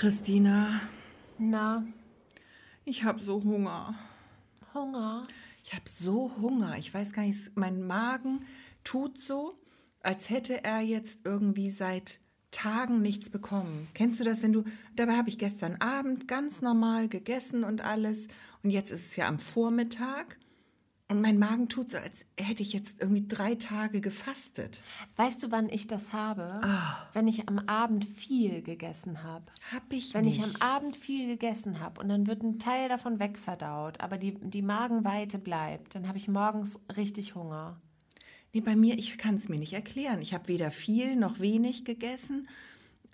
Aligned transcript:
Christina, 0.00 0.80
Na, 1.36 1.84
ich 2.86 3.04
habe 3.04 3.20
so 3.20 3.44
Hunger. 3.44 3.94
Hunger. 4.72 5.24
Ich 5.62 5.74
habe 5.74 5.90
so 5.90 6.32
Hunger. 6.40 6.78
Ich 6.78 6.94
weiß 6.94 7.12
gar 7.12 7.24
nicht, 7.24 7.54
mein 7.58 7.86
Magen 7.86 8.46
tut 8.82 9.20
so, 9.20 9.58
als 10.02 10.30
hätte 10.30 10.64
er 10.64 10.80
jetzt 10.80 11.26
irgendwie 11.26 11.68
seit 11.68 12.18
Tagen 12.50 13.02
nichts 13.02 13.28
bekommen. 13.28 13.88
Kennst 13.92 14.18
du 14.18 14.24
das, 14.24 14.42
wenn 14.42 14.54
du, 14.54 14.64
dabei 14.96 15.18
habe 15.18 15.28
ich 15.28 15.36
gestern 15.36 15.76
Abend 15.82 16.26
ganz 16.26 16.62
normal 16.62 17.10
gegessen 17.10 17.62
und 17.62 17.82
alles 17.82 18.28
und 18.62 18.70
jetzt 18.70 18.90
ist 18.90 19.04
es 19.04 19.16
ja 19.16 19.28
am 19.28 19.38
Vormittag 19.38 20.38
und 21.10 21.20
mein 21.20 21.38
Magen 21.40 21.68
tut 21.68 21.90
so, 21.90 21.98
als 21.98 22.24
hätte 22.38 22.62
ich 22.62 22.72
jetzt 22.72 23.00
irgendwie 23.00 23.26
drei 23.26 23.56
Tage 23.56 24.00
gefastet. 24.00 24.80
Weißt 25.16 25.42
du, 25.42 25.50
wann 25.50 25.68
ich 25.68 25.88
das 25.88 26.12
habe? 26.12 26.60
Wenn 27.12 27.26
ich 27.26 27.48
am 27.48 27.58
Abend 27.58 28.04
viel 28.04 28.62
gegessen 28.62 29.24
habe. 29.24 29.44
Hab 29.72 29.92
ich 29.92 30.14
Wenn 30.14 30.24
nicht. 30.24 30.38
ich 30.38 30.44
am 30.44 30.54
Abend 30.60 30.96
viel 30.96 31.26
gegessen 31.26 31.80
habe 31.80 32.00
und 32.00 32.08
dann 32.08 32.28
wird 32.28 32.42
ein 32.42 32.60
Teil 32.60 32.88
davon 32.88 33.18
wegverdaut, 33.18 34.00
aber 34.00 34.18
die, 34.18 34.34
die 34.40 34.62
Magenweite 34.62 35.40
bleibt, 35.40 35.96
dann 35.96 36.06
habe 36.06 36.16
ich 36.16 36.28
morgens 36.28 36.78
richtig 36.96 37.34
Hunger. 37.34 37.80
Nee, 38.52 38.60
bei 38.60 38.76
mir, 38.76 38.96
ich 38.96 39.18
kann 39.18 39.34
es 39.34 39.48
mir 39.48 39.58
nicht 39.58 39.72
erklären. 39.72 40.22
Ich 40.22 40.32
habe 40.32 40.46
weder 40.46 40.70
viel 40.70 41.16
noch 41.16 41.40
wenig 41.40 41.84
gegessen. 41.84 42.48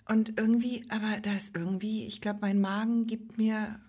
Und 0.07 0.39
irgendwie, 0.39 0.85
aber 0.89 1.19
da 1.19 1.33
ist 1.33 1.55
irgendwie, 1.55 2.05
ich 2.05 2.21
glaube, 2.21 2.39
mein 2.41 2.61
Magen 2.61 3.07
gibt 3.07 3.37
mir 3.37 3.79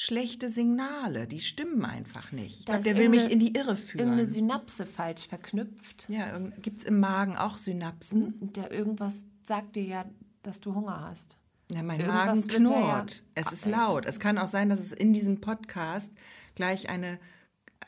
schlechte 0.00 0.48
Signale. 0.48 1.26
Die 1.26 1.40
stimmen 1.40 1.84
einfach 1.84 2.32
nicht. 2.32 2.70
Ist 2.70 2.86
der 2.86 2.96
will 2.96 3.10
mich 3.10 3.30
in 3.30 3.38
die 3.38 3.52
Irre 3.52 3.76
führen. 3.76 4.00
Irgendeine 4.00 4.26
Synapse 4.26 4.86
falsch 4.86 5.28
verknüpft. 5.28 6.08
ja, 6.08 6.38
gibt 6.62 6.78
es 6.78 6.84
im 6.84 7.00
Magen 7.00 7.36
auch 7.36 7.58
Synapsen? 7.58 8.50
Der 8.54 8.70
irgendwas 8.70 9.26
sagt 9.42 9.76
dir 9.76 9.84
ja, 9.84 10.04
dass 10.42 10.60
du 10.60 10.74
Hunger 10.74 11.02
hast. 11.02 11.36
Ja, 11.70 11.82
mein 11.82 12.00
Irgendwas 12.00 12.26
Magen 12.26 12.48
der 12.48 12.60
ja- 12.60 12.66
knurrt. 12.66 13.22
Es 13.34 13.52
ist 13.52 13.66
laut. 13.66 14.06
Es 14.06 14.18
kann 14.18 14.38
auch 14.38 14.48
sein, 14.48 14.70
dass 14.70 14.80
es 14.80 14.92
in 14.92 15.12
diesem 15.12 15.42
Podcast 15.42 16.12
gleich 16.54 16.88
eine, 16.88 17.18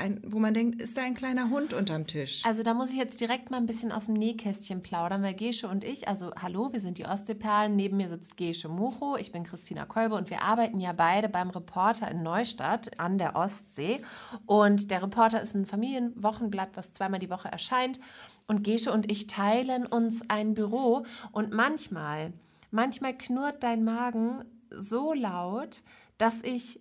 ein, 0.03 0.21
wo 0.27 0.39
man 0.39 0.53
denkt, 0.53 0.83
ist 0.83 0.97
da 0.97 1.03
ein 1.03 1.15
kleiner 1.15 1.49
Hund 1.49 1.73
unterm 1.73 2.07
Tisch? 2.07 2.43
Also 2.45 2.63
da 2.63 2.75
muss 2.75 2.91
ich 2.91 2.97
jetzt 2.97 3.21
direkt 3.21 3.51
mal 3.51 3.57
ein 3.57 3.67
bisschen 3.67 3.93
aus 3.93 4.07
dem 4.07 4.15
Nähkästchen 4.15 4.83
plaudern, 4.83 5.23
weil 5.23 5.35
Gesche 5.35 5.69
und 5.69 5.85
ich, 5.85 6.09
also 6.09 6.33
hallo, 6.41 6.73
wir 6.73 6.81
sind 6.81 6.99
die 6.99 7.07
Ostseeperlen, 7.07 7.77
neben 7.77 7.97
mir 7.97 8.09
sitzt 8.09 8.37
Gesche 8.37 8.69
Mucho, 8.69 9.17
ich 9.17 9.33
bin 9.33 9.45
Christina 9.45 9.87
Kolbe 9.87 10.17
und 10.17 10.29
wir 10.29 10.43
arbeiten 10.43 10.81
ja 10.81 10.93
beide 10.93 11.29
beim 11.29 11.51
Reporter 11.51 12.11
in 12.11 12.23
Neustadt 12.23 12.99
an 12.99 13.17
der 13.17 13.37
Ostsee. 13.37 14.03
Und 14.47 14.91
der 14.91 15.03
Reporter 15.03 15.41
ist 15.41 15.55
ein 15.55 15.67
Familienwochenblatt, 15.67 16.71
was 16.75 16.93
zweimal 16.93 17.21
die 17.21 17.31
Woche 17.31 17.49
erscheint. 17.49 18.01
Und 18.49 18.65
Gesche 18.65 18.93
und 18.93 19.11
ich 19.11 19.29
teilen 19.29 19.87
uns 19.87 20.29
ein 20.29 20.55
Büro 20.55 21.07
und 21.31 21.53
manchmal, 21.53 22.33
manchmal 22.71 23.17
knurrt 23.17 23.63
dein 23.63 23.85
Magen 23.85 24.45
so 24.71 25.13
laut, 25.13 25.83
dass 26.19 26.43
ich 26.43 26.81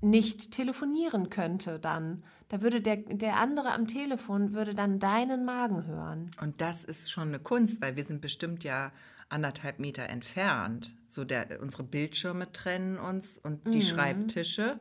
nicht 0.00 0.50
telefonieren 0.52 1.30
könnte 1.30 1.78
dann. 1.78 2.22
Da 2.48 2.62
würde 2.62 2.80
der, 2.80 2.96
der 2.96 3.36
andere 3.36 3.72
am 3.72 3.86
Telefon 3.86 4.54
würde 4.54 4.74
dann 4.74 4.98
deinen 4.98 5.44
Magen 5.44 5.84
hören. 5.86 6.30
Und 6.40 6.60
das 6.60 6.84
ist 6.84 7.10
schon 7.10 7.28
eine 7.28 7.38
Kunst, 7.38 7.82
weil 7.82 7.96
wir 7.96 8.04
sind 8.04 8.20
bestimmt 8.20 8.64
ja 8.64 8.92
anderthalb 9.28 9.78
Meter 9.78 10.04
entfernt. 10.04 10.94
So 11.08 11.24
der, 11.24 11.60
unsere 11.60 11.82
Bildschirme 11.82 12.50
trennen 12.52 12.98
uns 12.98 13.38
und 13.38 13.74
die 13.74 13.82
Schreibtische. 13.82 14.78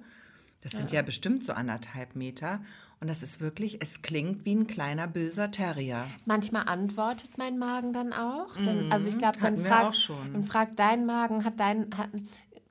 Das 0.62 0.72
sind 0.74 0.92
ja 0.92 1.02
bestimmt 1.02 1.46
so 1.46 1.54
anderthalb 1.54 2.16
Meter. 2.16 2.62
Und 3.00 3.08
das 3.10 3.22
ist 3.22 3.42
wirklich, 3.42 3.80
es 3.82 4.02
klingt 4.02 4.44
wie 4.46 4.56
ein 4.56 4.66
kleiner 4.66 5.08
böser 5.08 5.52
Terrier. 5.52 6.08
Manchmal 6.26 6.64
antwortet 6.68 7.38
mein 7.38 7.60
Magen 7.60 7.94
dann 7.94 8.12
auch. 8.12 8.56
Dann, 8.56 8.92
also 8.92 9.10
ich 9.10 9.18
glaube, 9.20 9.38
dann 9.40 9.54
Mhm. 9.56 10.34
dann 10.34 10.44
fragt 10.44 10.80
dein 10.80 11.06
Magen, 11.06 11.46
hat 11.46 11.60
dein, 11.60 11.90
hat, 11.96 12.10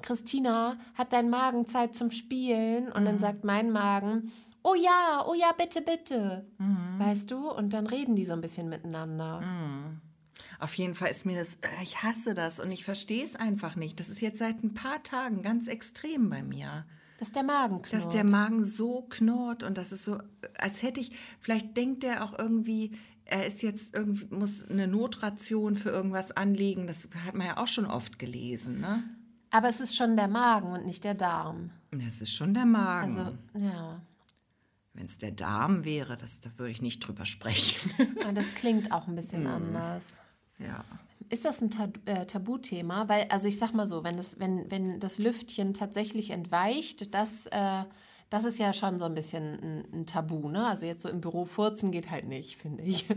Christina, 0.03 0.77
hat 0.95 1.13
dein 1.13 1.31
Magen 1.31 1.67
Zeit 1.67 1.95
zum 1.95 2.11
Spielen? 2.11 2.91
Und 2.93 3.03
Mhm. 3.03 3.07
dann 3.07 3.19
sagt 3.19 3.45
mein 3.45 3.71
Magen, 3.71 4.31
oh 4.63 4.75
ja, 4.75 5.25
oh 5.27 5.35
ja, 5.35 5.53
bitte, 5.57 5.81
bitte. 5.83 6.47
Mhm. 6.59 6.99
Weißt 6.99 7.31
du? 7.31 7.51
Und 7.51 7.73
dann 7.73 7.87
reden 7.87 8.17
die 8.17 8.25
so 8.25 8.33
ein 8.33 8.41
bisschen 8.41 8.69
miteinander. 8.69 9.43
Auf 10.59 10.75
jeden 10.75 10.95
Fall 10.95 11.11
ist 11.11 11.27
mir 11.27 11.39
das, 11.39 11.55
äh, 11.57 11.83
ich 11.83 12.03
hasse 12.03 12.35
das 12.35 12.61
und 12.61 12.71
ich 12.71 12.85
verstehe 12.85 13.25
es 13.25 13.37
einfach 13.37 13.77
nicht. 13.77 14.01
Das 14.01 14.09
ist 14.09 14.21
jetzt 14.21 14.39
seit 14.39 14.63
ein 14.65 14.75
paar 14.75 15.03
Tagen 15.03 15.43
ganz 15.43 15.67
extrem 15.67 16.31
bei 16.31 16.43
mir. 16.43 16.87
Dass 17.19 17.33
der 17.33 17.43
Magen 17.45 17.83
knurrt. 17.83 17.93
Dass 18.05 18.09
der 18.13 18.25
Magen 18.25 18.63
so 18.65 19.03
knurrt 19.09 19.63
und 19.63 19.79
das 19.79 19.93
ist 19.93 20.05
so, 20.05 20.19
als 20.59 20.83
hätte 20.83 21.01
ich, 21.01 21.13
vielleicht 21.41 21.77
denkt 21.77 22.05
er 22.05 22.25
auch 22.25 22.39
irgendwie, 22.39 22.93
er 23.25 23.47
ist 23.47 23.63
jetzt 23.63 23.95
irgendwie, 23.95 24.27
muss 24.35 24.69
eine 24.69 24.87
Notration 24.87 25.77
für 25.77 25.89
irgendwas 25.91 26.31
anlegen. 26.33 26.87
Das 26.87 27.09
hat 27.27 27.35
man 27.35 27.47
ja 27.47 27.57
auch 27.57 27.67
schon 27.67 27.87
oft 27.87 28.19
gelesen, 28.19 28.81
ne? 28.81 29.03
Aber 29.57 29.71
es 29.71 29.81
ist 29.81 29.97
schon 29.97 30.17
der 30.17 30.29
Magen 30.29 30.73
und 30.73 30.85
nicht 30.85 31.03
der 31.03 31.15
Darm. 31.15 31.71
Das 31.91 32.21
ist 32.21 32.35
schon 32.35 32.53
der 32.53 32.67
Magen. 32.67 33.17
Also, 33.17 33.39
ja. 33.55 34.03
Wenn 34.93 35.07
es 35.07 35.17
der 35.17 35.31
Darm 35.31 35.83
wäre, 35.87 36.19
das, 36.19 36.43
da 36.43 36.51
würde 36.59 36.73
ich 36.73 36.83
nicht 36.83 37.01
drüber 37.01 37.25
sprechen. 37.25 37.91
Und 38.29 38.35
das 38.37 38.55
klingt 38.55 38.93
auch 38.93 39.07
ein 39.09 39.17
bisschen 39.17 39.47
anders. 39.47 40.19
ja. 40.59 40.85
Ist 41.31 41.47
das 41.47 41.63
ein 41.63 41.71
Ta 41.71 41.89
äh, 42.05 42.27
Tabuthema? 42.27 43.09
Weil, 43.09 43.29
also 43.31 43.49
ich 43.49 43.59
sag 43.59 43.73
mal 43.73 43.87
so, 43.87 44.05
wenn 44.05 44.19
das, 44.19 44.39
wenn, 44.39 44.71
wenn 44.71 45.01
das 45.01 45.17
Lüftchen 45.17 45.73
tatsächlich 45.73 46.31
entweicht, 46.31 47.15
das, 47.15 47.47
äh, 47.47 47.85
das 48.31 48.45
ist 48.45 48.59
ja 48.59 48.73
schon 48.73 48.99
so 48.99 49.05
ein 49.05 49.15
bisschen 49.15 49.55
ein, 49.55 49.85
ein 50.01 50.07
Tabu, 50.07 50.49
ne? 50.49 50.67
Also 50.67 50.85
jetzt 50.87 51.03
so 51.03 51.09
im 51.09 51.21
Büro 51.21 51.45
furzen 51.45 51.93
geht 51.93 52.11
halt 52.11 52.27
nicht, 52.27 52.57
finde 52.57 52.83
ich. 52.83 53.07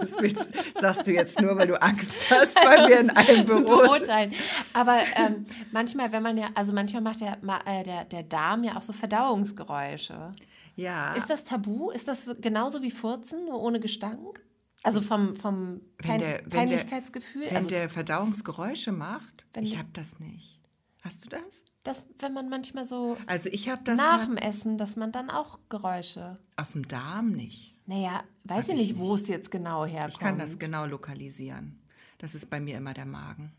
Das 0.00 0.14
willst, 0.20 0.52
sagst 0.78 1.06
du 1.06 1.12
jetzt 1.12 1.40
nur, 1.40 1.56
weil 1.56 1.68
du 1.68 1.80
Angst 1.80 2.30
hast, 2.30 2.54
weil 2.56 2.88
wir 2.88 3.00
in 3.00 3.10
einem 3.10 3.46
Büro 3.46 3.66
sind. 3.66 3.66
Beurteilen. 3.66 4.34
Aber 4.72 4.98
ähm, 5.16 5.46
manchmal, 5.72 6.12
wenn 6.12 6.22
man 6.22 6.36
ja, 6.36 6.48
also 6.54 6.72
manchmal 6.72 7.02
macht 7.02 7.20
der, 7.20 7.38
äh, 7.66 7.82
der, 7.84 8.04
der 8.04 8.22
Darm 8.24 8.62
ja 8.64 8.76
auch 8.76 8.82
so 8.82 8.92
Verdauungsgeräusche. 8.92 10.32
Ja. 10.74 11.14
Ist 11.14 11.30
das 11.30 11.44
tabu? 11.44 11.90
Ist 11.90 12.08
das 12.08 12.36
genauso 12.40 12.82
wie 12.82 12.90
Furzen, 12.90 13.46
nur 13.46 13.60
ohne 13.62 13.80
Gestank? 13.80 14.44
Also 14.82 15.00
vom, 15.00 15.34
vom 15.36 15.80
Wenn 15.98 16.18
der- 16.20 16.40
wenn 16.40 16.50
der- 16.50 16.58
Peinlichkeitsgefühl? 16.58 17.46
Wenn 17.48 17.56
also 17.56 17.68
der 17.70 17.88
Verdauungsgeräusche 17.88 18.92
macht, 18.92 19.46
Wenn 19.54 19.64
ich 19.64 19.70
der- 19.70 19.78
habe 19.80 19.88
das 19.94 20.20
nicht. 20.20 20.60
Hast 21.02 21.24
du 21.24 21.28
das? 21.30 21.62
Das, 21.86 22.04
wenn 22.18 22.32
man 22.32 22.48
manchmal 22.48 22.86
so 22.86 23.16
Also 23.26 23.48
ich 23.50 23.68
habe 23.68 23.82
das 23.84 23.96
nach 23.96 24.24
dem 24.24 24.36
Essen, 24.36 24.78
dass 24.78 24.96
man 24.96 25.12
dann 25.12 25.30
auch 25.30 25.58
Geräusche. 25.68 26.38
aus 26.56 26.72
dem 26.72 26.86
Darm 26.88 27.32
nicht. 27.32 27.74
Naja, 27.86 28.24
weiß 28.44 28.68
ich 28.68 28.74
ich 28.74 28.80
nicht, 28.80 28.98
wo 28.98 29.14
es 29.14 29.28
jetzt 29.28 29.50
genau 29.50 29.86
herkommt. 29.86 30.14
Ich 30.14 30.18
kann 30.18 30.38
das 30.38 30.58
genau 30.58 30.86
lokalisieren. 30.86 31.80
Das 32.18 32.34
ist 32.34 32.50
bei 32.50 32.58
mir 32.60 32.76
immer 32.76 32.94
der 32.94 33.06
Magen. 33.06 33.52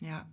Ja. 0.00 0.26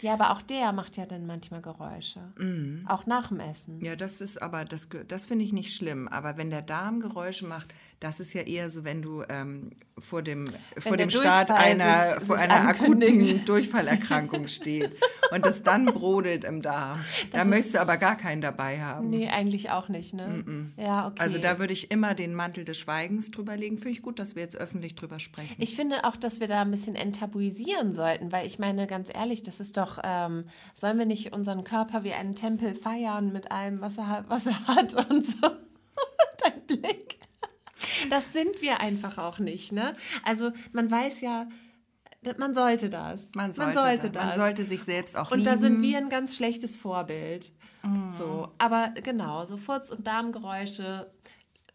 Ja, 0.00 0.14
aber 0.14 0.30
auch 0.30 0.40
der 0.40 0.72
macht 0.72 0.96
ja 0.96 1.04
dann 1.04 1.26
manchmal 1.26 1.60
Geräusche. 1.60 2.32
Mhm. 2.38 2.86
Auch 2.88 3.04
nach 3.04 3.28
dem 3.28 3.40
Essen. 3.40 3.84
Ja, 3.84 3.96
das 3.96 4.22
ist 4.22 4.40
aber, 4.40 4.64
das, 4.64 4.88
das 5.08 5.26
finde 5.26 5.44
ich 5.44 5.52
nicht 5.52 5.74
schlimm. 5.76 6.08
Aber 6.08 6.38
wenn 6.38 6.48
der 6.48 6.62
Darm 6.62 7.00
Geräusche 7.00 7.46
macht, 7.46 7.74
das 8.00 8.18
ist 8.18 8.32
ja 8.32 8.40
eher 8.42 8.70
so, 8.70 8.84
wenn 8.84 9.02
du 9.02 9.22
ähm, 9.28 9.72
vor 9.98 10.22
dem, 10.22 10.46
vor 10.78 10.96
dem 10.96 11.10
Start 11.10 11.50
einer, 11.50 12.14
sich- 12.14 12.26
vor 12.26 12.38
sich 12.38 12.50
einer 12.50 12.68
akuten 12.68 13.44
Durchfallerkrankung 13.44 14.48
steht 14.48 14.96
und 15.32 15.44
das 15.44 15.62
dann 15.62 15.84
brodelt 15.84 16.44
im 16.44 16.62
Darm. 16.62 17.00
Da 17.32 17.44
möchtest 17.44 17.74
du 17.74 17.80
aber 17.82 17.98
gar 17.98 18.16
keinen 18.16 18.40
dabei 18.40 18.80
haben. 18.80 19.10
Nee, 19.10 19.28
eigentlich 19.28 19.70
auch 19.70 19.88
nicht, 19.90 20.14
ne? 20.14 20.72
Ja, 20.78 21.08
okay. 21.08 21.20
Also 21.20 21.36
da 21.38 21.58
würde 21.58 21.74
ich 21.74 21.90
immer 21.90 22.14
den 22.14 22.34
Mantel 22.34 22.64
des 22.64 22.78
Schweigens 22.78 23.30
drüber 23.30 23.54
legen. 23.58 23.76
Finde 23.76 23.90
ich 23.90 24.00
gut, 24.02 24.18
dass 24.18 24.34
wir 24.34 24.42
jetzt 24.42 24.56
öffentlich 24.56 24.94
drüber 24.94 25.18
sprechen. 25.18 25.54
Ich 25.58 25.76
finde 25.76 26.04
auch, 26.04 26.16
dass 26.16 26.40
wir 26.40 26.48
da 26.48 26.62
ein 26.62 26.70
bisschen 26.70 26.96
enttabuisieren 26.96 27.92
sollten, 27.92 28.32
weil 28.32 28.46
ich 28.46 28.58
meine, 28.58 28.86
ganz 28.86 29.10
ehrlich, 29.14 29.42
das 29.42 29.60
ist 29.60 29.76
doch, 29.76 29.98
ähm, 30.02 30.44
sollen 30.74 30.98
wir 30.98 31.04
nicht 31.06 31.34
unseren 31.34 31.64
Körper 31.64 32.02
wie 32.02 32.14
einen 32.14 32.34
Tempel 32.34 32.74
feiern 32.74 33.30
mit 33.30 33.52
allem, 33.52 33.82
was 33.82 33.98
er, 33.98 34.24
was 34.28 34.46
er 34.46 34.66
hat 34.66 34.94
und 35.10 35.26
so? 35.26 35.36
Dein 36.42 36.66
Blick. 36.66 37.18
Das 38.08 38.32
sind 38.32 38.62
wir 38.62 38.80
einfach 38.80 39.18
auch 39.18 39.38
nicht, 39.38 39.72
ne? 39.72 39.94
Also 40.24 40.52
man 40.72 40.90
weiß 40.90 41.20
ja, 41.20 41.48
man 42.36 42.54
sollte 42.54 42.90
das. 42.90 43.30
man, 43.34 43.52
sollte 43.54 44.10
das. 44.10 44.24
man 44.24 44.34
sollte 44.34 44.64
sich 44.64 44.82
selbst 44.82 45.16
auch 45.16 45.30
Und 45.30 45.38
lieben. 45.38 45.50
da 45.50 45.56
sind 45.56 45.82
wir 45.82 45.98
ein 45.98 46.08
ganz 46.08 46.36
schlechtes 46.36 46.76
Vorbild. 46.76 47.52
So, 48.10 48.48
aber 48.58 48.92
genau, 49.02 49.46
so 49.46 49.56
Furz- 49.56 49.90
und 49.90 50.06
Darmgeräusche 50.06 51.10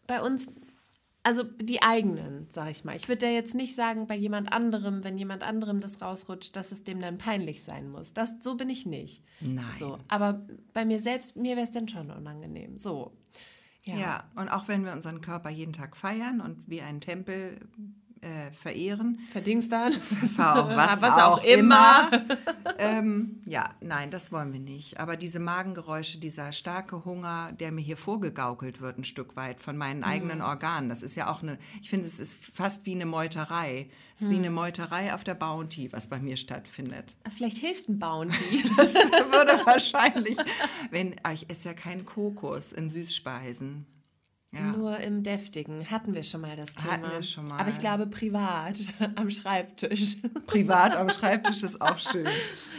bei 0.06 0.22
uns, 0.22 0.48
also 1.24 1.42
die 1.42 1.82
eigenen, 1.82 2.46
sag 2.48 2.70
ich 2.70 2.84
mal. 2.84 2.94
Ich 2.94 3.08
würde 3.08 3.26
ja 3.26 3.32
jetzt 3.32 3.56
nicht 3.56 3.74
sagen, 3.74 4.06
bei 4.06 4.14
jemand 4.14 4.52
anderem, 4.52 5.02
wenn 5.02 5.18
jemand 5.18 5.42
anderem 5.42 5.80
das 5.80 6.00
rausrutscht, 6.00 6.54
dass 6.54 6.70
es 6.70 6.84
dem 6.84 7.00
dann 7.00 7.18
peinlich 7.18 7.64
sein 7.64 7.90
muss. 7.90 8.14
Das, 8.14 8.34
so 8.38 8.54
bin 8.56 8.70
ich 8.70 8.86
nicht. 8.86 9.24
Nein. 9.40 9.64
So, 9.76 9.98
aber 10.06 10.46
bei 10.72 10.84
mir 10.84 11.00
selbst, 11.00 11.36
mir 11.36 11.56
wäre 11.56 11.66
es 11.66 11.72
dann 11.72 11.88
schon 11.88 12.12
unangenehm. 12.12 12.78
So. 12.78 13.10
Ja. 13.94 14.24
und 14.34 14.48
auch 14.48 14.68
wenn 14.68 14.84
wir 14.84 14.92
unseren 14.92 15.20
Körper 15.20 15.50
jeden 15.50 15.72
Tag 15.72 15.96
feiern 15.96 16.40
und 16.40 16.62
wie 16.66 16.82
einen 16.82 17.00
Tempel 17.00 17.60
äh, 18.20 18.50
verehren. 18.52 19.20
Verdingst 19.30 19.70
dann? 19.70 19.92
was, 20.36 21.00
was 21.00 21.22
auch, 21.22 21.38
auch 21.38 21.44
immer. 21.44 22.10
ähm, 22.78 23.40
ja, 23.44 23.74
nein, 23.80 24.10
das 24.10 24.32
wollen 24.32 24.52
wir 24.52 24.60
nicht. 24.60 24.98
Aber 24.98 25.16
diese 25.16 25.40
Magengeräusche, 25.40 26.18
dieser 26.18 26.52
starke 26.52 27.04
Hunger, 27.04 27.52
der 27.52 27.72
mir 27.72 27.82
hier 27.82 27.96
vorgegaukelt 27.96 28.80
wird, 28.80 28.98
ein 28.98 29.04
Stück 29.04 29.36
weit 29.36 29.60
von 29.60 29.76
meinen 29.76 30.04
eigenen 30.04 30.42
Organen, 30.42 30.88
das 30.88 31.02
ist 31.02 31.14
ja 31.14 31.30
auch 31.30 31.42
eine, 31.42 31.58
ich 31.80 31.90
finde, 31.90 32.06
es 32.06 32.20
ist 32.20 32.38
fast 32.54 32.86
wie 32.86 32.94
eine 32.94 33.06
Meuterei. 33.06 33.88
Es 34.14 34.22
ist 34.22 34.28
hm. 34.28 34.34
wie 34.34 34.38
eine 34.38 34.50
Meuterei 34.50 35.12
auf 35.12 35.24
der 35.24 35.34
Bounty, 35.34 35.92
was 35.92 36.08
bei 36.08 36.18
mir 36.18 36.38
stattfindet. 36.38 37.16
Vielleicht 37.34 37.58
hilft 37.58 37.88
ein 37.88 37.98
Bounty. 37.98 38.64
das 38.76 38.94
würde 38.94 39.60
wahrscheinlich, 39.66 40.38
wenn, 40.90 41.16
ah, 41.22 41.32
ich 41.32 41.50
esse 41.50 41.68
ja 41.68 41.74
keinen 41.74 42.06
Kokos 42.06 42.72
in 42.72 42.88
Süßspeisen. 42.88 43.86
Ja. 44.52 44.72
Nur 44.72 44.98
im 44.98 45.22
Deftigen 45.22 45.90
hatten 45.90 46.14
wir 46.14 46.22
schon 46.22 46.40
mal 46.40 46.56
das 46.56 46.74
Thema. 46.74 46.92
Hatten 46.92 47.10
wir 47.10 47.22
schon 47.22 47.48
mal. 47.48 47.58
Aber 47.58 47.68
ich 47.68 47.80
glaube 47.80 48.06
privat 48.06 48.78
am 49.16 49.30
Schreibtisch. 49.30 50.16
Privat 50.46 50.96
am 50.96 51.10
Schreibtisch 51.10 51.62
ist 51.62 51.80
auch 51.80 51.98
schön. 51.98 52.26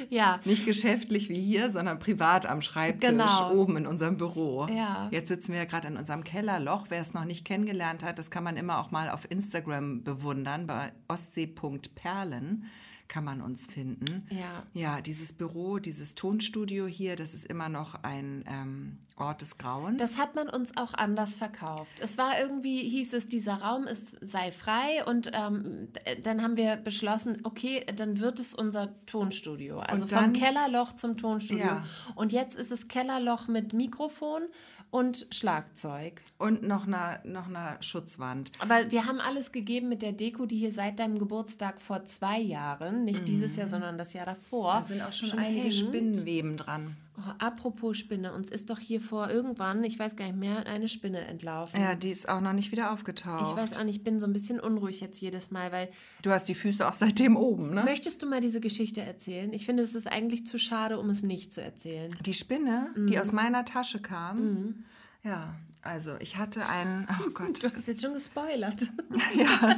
Ja. 0.09 0.39
Nicht 0.45 0.65
geschäftlich 0.65 1.27
wie 1.27 1.41
hier, 1.41 1.69
sondern 1.69 1.99
privat 1.99 2.45
am 2.45 2.61
Schreibtisch 2.61 3.09
genau. 3.09 3.53
oben 3.53 3.77
in 3.77 3.85
unserem 3.85 4.15
Büro. 4.15 4.67
Ja. 4.67 5.09
Jetzt 5.11 5.27
sitzen 5.27 5.51
wir 5.51 5.59
ja 5.59 5.65
gerade 5.65 5.87
in 5.87 5.97
unserem 5.97 6.23
Kellerloch. 6.23 6.85
Wer 6.89 7.01
es 7.01 7.13
noch 7.13 7.25
nicht 7.25 7.43
kennengelernt 7.43 8.05
hat, 8.05 8.17
das 8.19 8.31
kann 8.31 8.43
man 8.43 8.55
immer 8.55 8.79
auch 8.79 8.91
mal 8.91 9.09
auf 9.09 9.29
Instagram 9.29 10.03
bewundern 10.03 10.67
bei 10.67 10.93
ostsee.perlen 11.07 12.65
kann 13.07 13.23
man 13.23 13.41
uns 13.41 13.65
finden. 13.67 14.27
Ja. 14.29 14.63
Ja, 14.73 15.01
dieses 15.01 15.33
Büro, 15.33 15.79
dieses 15.79 16.15
Tonstudio 16.15 16.87
hier, 16.87 17.15
das 17.15 17.33
ist 17.33 17.45
immer 17.45 17.69
noch 17.69 18.03
ein 18.03 18.43
ähm, 18.47 18.97
Ort 19.17 19.41
des 19.41 19.57
Grauens. 19.57 19.97
Das 19.97 20.17
hat 20.17 20.35
man 20.35 20.49
uns 20.49 20.75
auch 20.77 20.93
anders 20.93 21.35
verkauft. 21.35 21.99
Es 22.01 22.17
war 22.17 22.39
irgendwie, 22.39 22.87
hieß 22.89 23.13
es, 23.13 23.27
dieser 23.27 23.55
Raum 23.55 23.85
ist, 23.85 24.17
sei 24.21 24.51
frei 24.51 25.03
und 25.05 25.31
ähm, 25.33 25.87
dann 26.23 26.43
haben 26.43 26.57
wir 26.57 26.75
beschlossen, 26.75 27.39
okay, 27.43 27.85
dann 27.95 28.19
wird 28.19 28.39
es 28.39 28.53
unser 28.53 28.93
Tonstudio. 29.05 29.79
Also 29.79 30.05
dann, 30.05 30.33
vom 30.35 30.41
Kellerloch 30.41 30.93
zum 30.93 31.17
Tonstudio. 31.17 31.65
Ja. 31.65 31.85
Und 32.15 32.31
jetzt 32.31 32.57
ist 32.57 32.71
es 32.71 32.87
Kellerloch 32.87 33.47
mit 33.47 33.73
Mikrofon 33.73 34.43
und 34.91 35.27
Schlagzeug. 35.31 36.21
Und 36.37 36.63
noch 36.63 36.87
eine, 36.87 37.19
noch 37.23 37.47
eine 37.47 37.77
Schutzwand. 37.81 38.51
Aber 38.59 38.91
wir 38.91 39.05
haben 39.05 39.19
alles 39.19 39.51
gegeben 39.51 39.89
mit 39.89 40.01
der 40.01 40.13
Deko, 40.13 40.45
die 40.45 40.57
hier 40.57 40.71
seit 40.71 40.99
deinem 40.99 41.19
Geburtstag 41.19 41.81
vor 41.81 42.05
zwei 42.05 42.39
Jahren, 42.39 43.05
nicht 43.05 43.21
mhm. 43.21 43.25
dieses 43.25 43.55
Jahr, 43.55 43.67
sondern 43.67 43.97
das 43.97 44.13
Jahr 44.13 44.25
davor. 44.25 44.73
Da 44.73 44.83
sind 44.83 45.01
auch 45.01 45.13
schon, 45.13 45.29
schon 45.29 45.39
einige 45.39 45.61
hängt. 45.63 45.73
Spinnenweben 45.73 46.57
dran. 46.57 46.95
Oh, 47.19 47.31
apropos 47.39 47.97
Spinne, 47.97 48.31
uns 48.31 48.51
ist 48.51 48.69
doch 48.69 48.77
hier 48.77 49.01
vor 49.01 49.29
irgendwann, 49.31 49.83
ich 49.83 49.97
weiß 49.97 50.15
gar 50.15 50.25
nicht 50.25 50.37
mehr, 50.37 50.67
eine 50.67 50.87
Spinne 50.87 51.21
entlaufen. 51.21 51.81
Ja, 51.81 51.95
die 51.95 52.11
ist 52.11 52.29
auch 52.29 52.41
noch 52.41 52.53
nicht 52.53 52.71
wieder 52.71 52.91
aufgetaucht. 52.91 53.49
Ich 53.49 53.57
weiß 53.57 53.75
auch 53.75 53.83
nicht, 53.83 53.97
ich 53.97 54.03
bin 54.03 54.19
so 54.19 54.27
ein 54.27 54.33
bisschen 54.33 54.59
unruhig 54.59 55.01
jetzt 55.01 55.19
jedes 55.19 55.49
Mal, 55.49 55.71
weil. 55.71 55.89
Du 56.21 56.29
hast 56.29 56.47
die 56.47 56.53
Füße 56.53 56.87
auch 56.87 56.93
seitdem 56.93 57.35
oben, 57.35 57.73
ne? 57.73 57.83
Möchtest 57.83 58.21
du 58.21 58.27
mal 58.27 58.39
diese 58.39 58.59
Geschichte 58.59 59.01
erzählen? 59.01 59.51
Ich 59.51 59.65
finde, 59.65 59.81
es 59.81 59.95
ist 59.95 60.05
eigentlich 60.05 60.45
zu 60.45 60.59
schade, 60.59 60.99
um 60.99 61.09
es 61.09 61.23
nicht 61.23 61.51
zu 61.51 61.61
erzählen. 61.61 62.15
Die 62.23 62.35
Spinne, 62.35 62.91
mhm. 62.95 63.07
die 63.07 63.19
aus 63.19 63.31
meiner 63.31 63.65
Tasche 63.65 63.99
kam. 63.99 64.37
Mhm. 64.39 64.83
Ja, 65.23 65.55
also 65.87 66.15
ich 66.19 66.35
hatte 66.35 66.67
einen. 66.67 67.07
Oh 67.25 67.29
Gott. 67.33 67.63
Du 67.63 67.71
hast 67.71 67.87
jetzt 67.87 68.01
schon 68.01 68.13
gespoilert. 68.13 68.91
ja, 69.35 69.75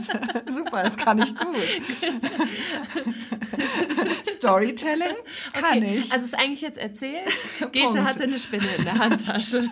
super, 0.47 0.83
das 0.83 0.97
kann 0.97 1.19
ich 1.19 1.35
gut. 1.35 1.55
Storytelling 4.27 5.15
kann 5.53 5.77
okay, 5.77 5.95
ich. 5.97 6.11
Also 6.11 6.25
ist 6.25 6.37
eigentlich 6.37 6.61
jetzt 6.61 6.79
erzählt. 6.79 7.23
Gesche 7.71 8.03
hatte 8.03 8.23
eine 8.23 8.39
Spinne 8.39 8.67
in 8.77 8.85
der 8.85 8.97
Handtasche. 8.97 9.69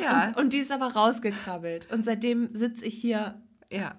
ja. 0.00 0.28
Und, 0.28 0.36
und, 0.36 0.52
die 0.52 0.58
ist 0.58 0.72
aber 0.72 0.88
rausgekrabbelt. 0.88 1.90
Und 1.92 2.04
seitdem 2.04 2.54
sitze 2.54 2.84
ich 2.84 2.94
hier 3.00 3.40
ja. 3.74 3.94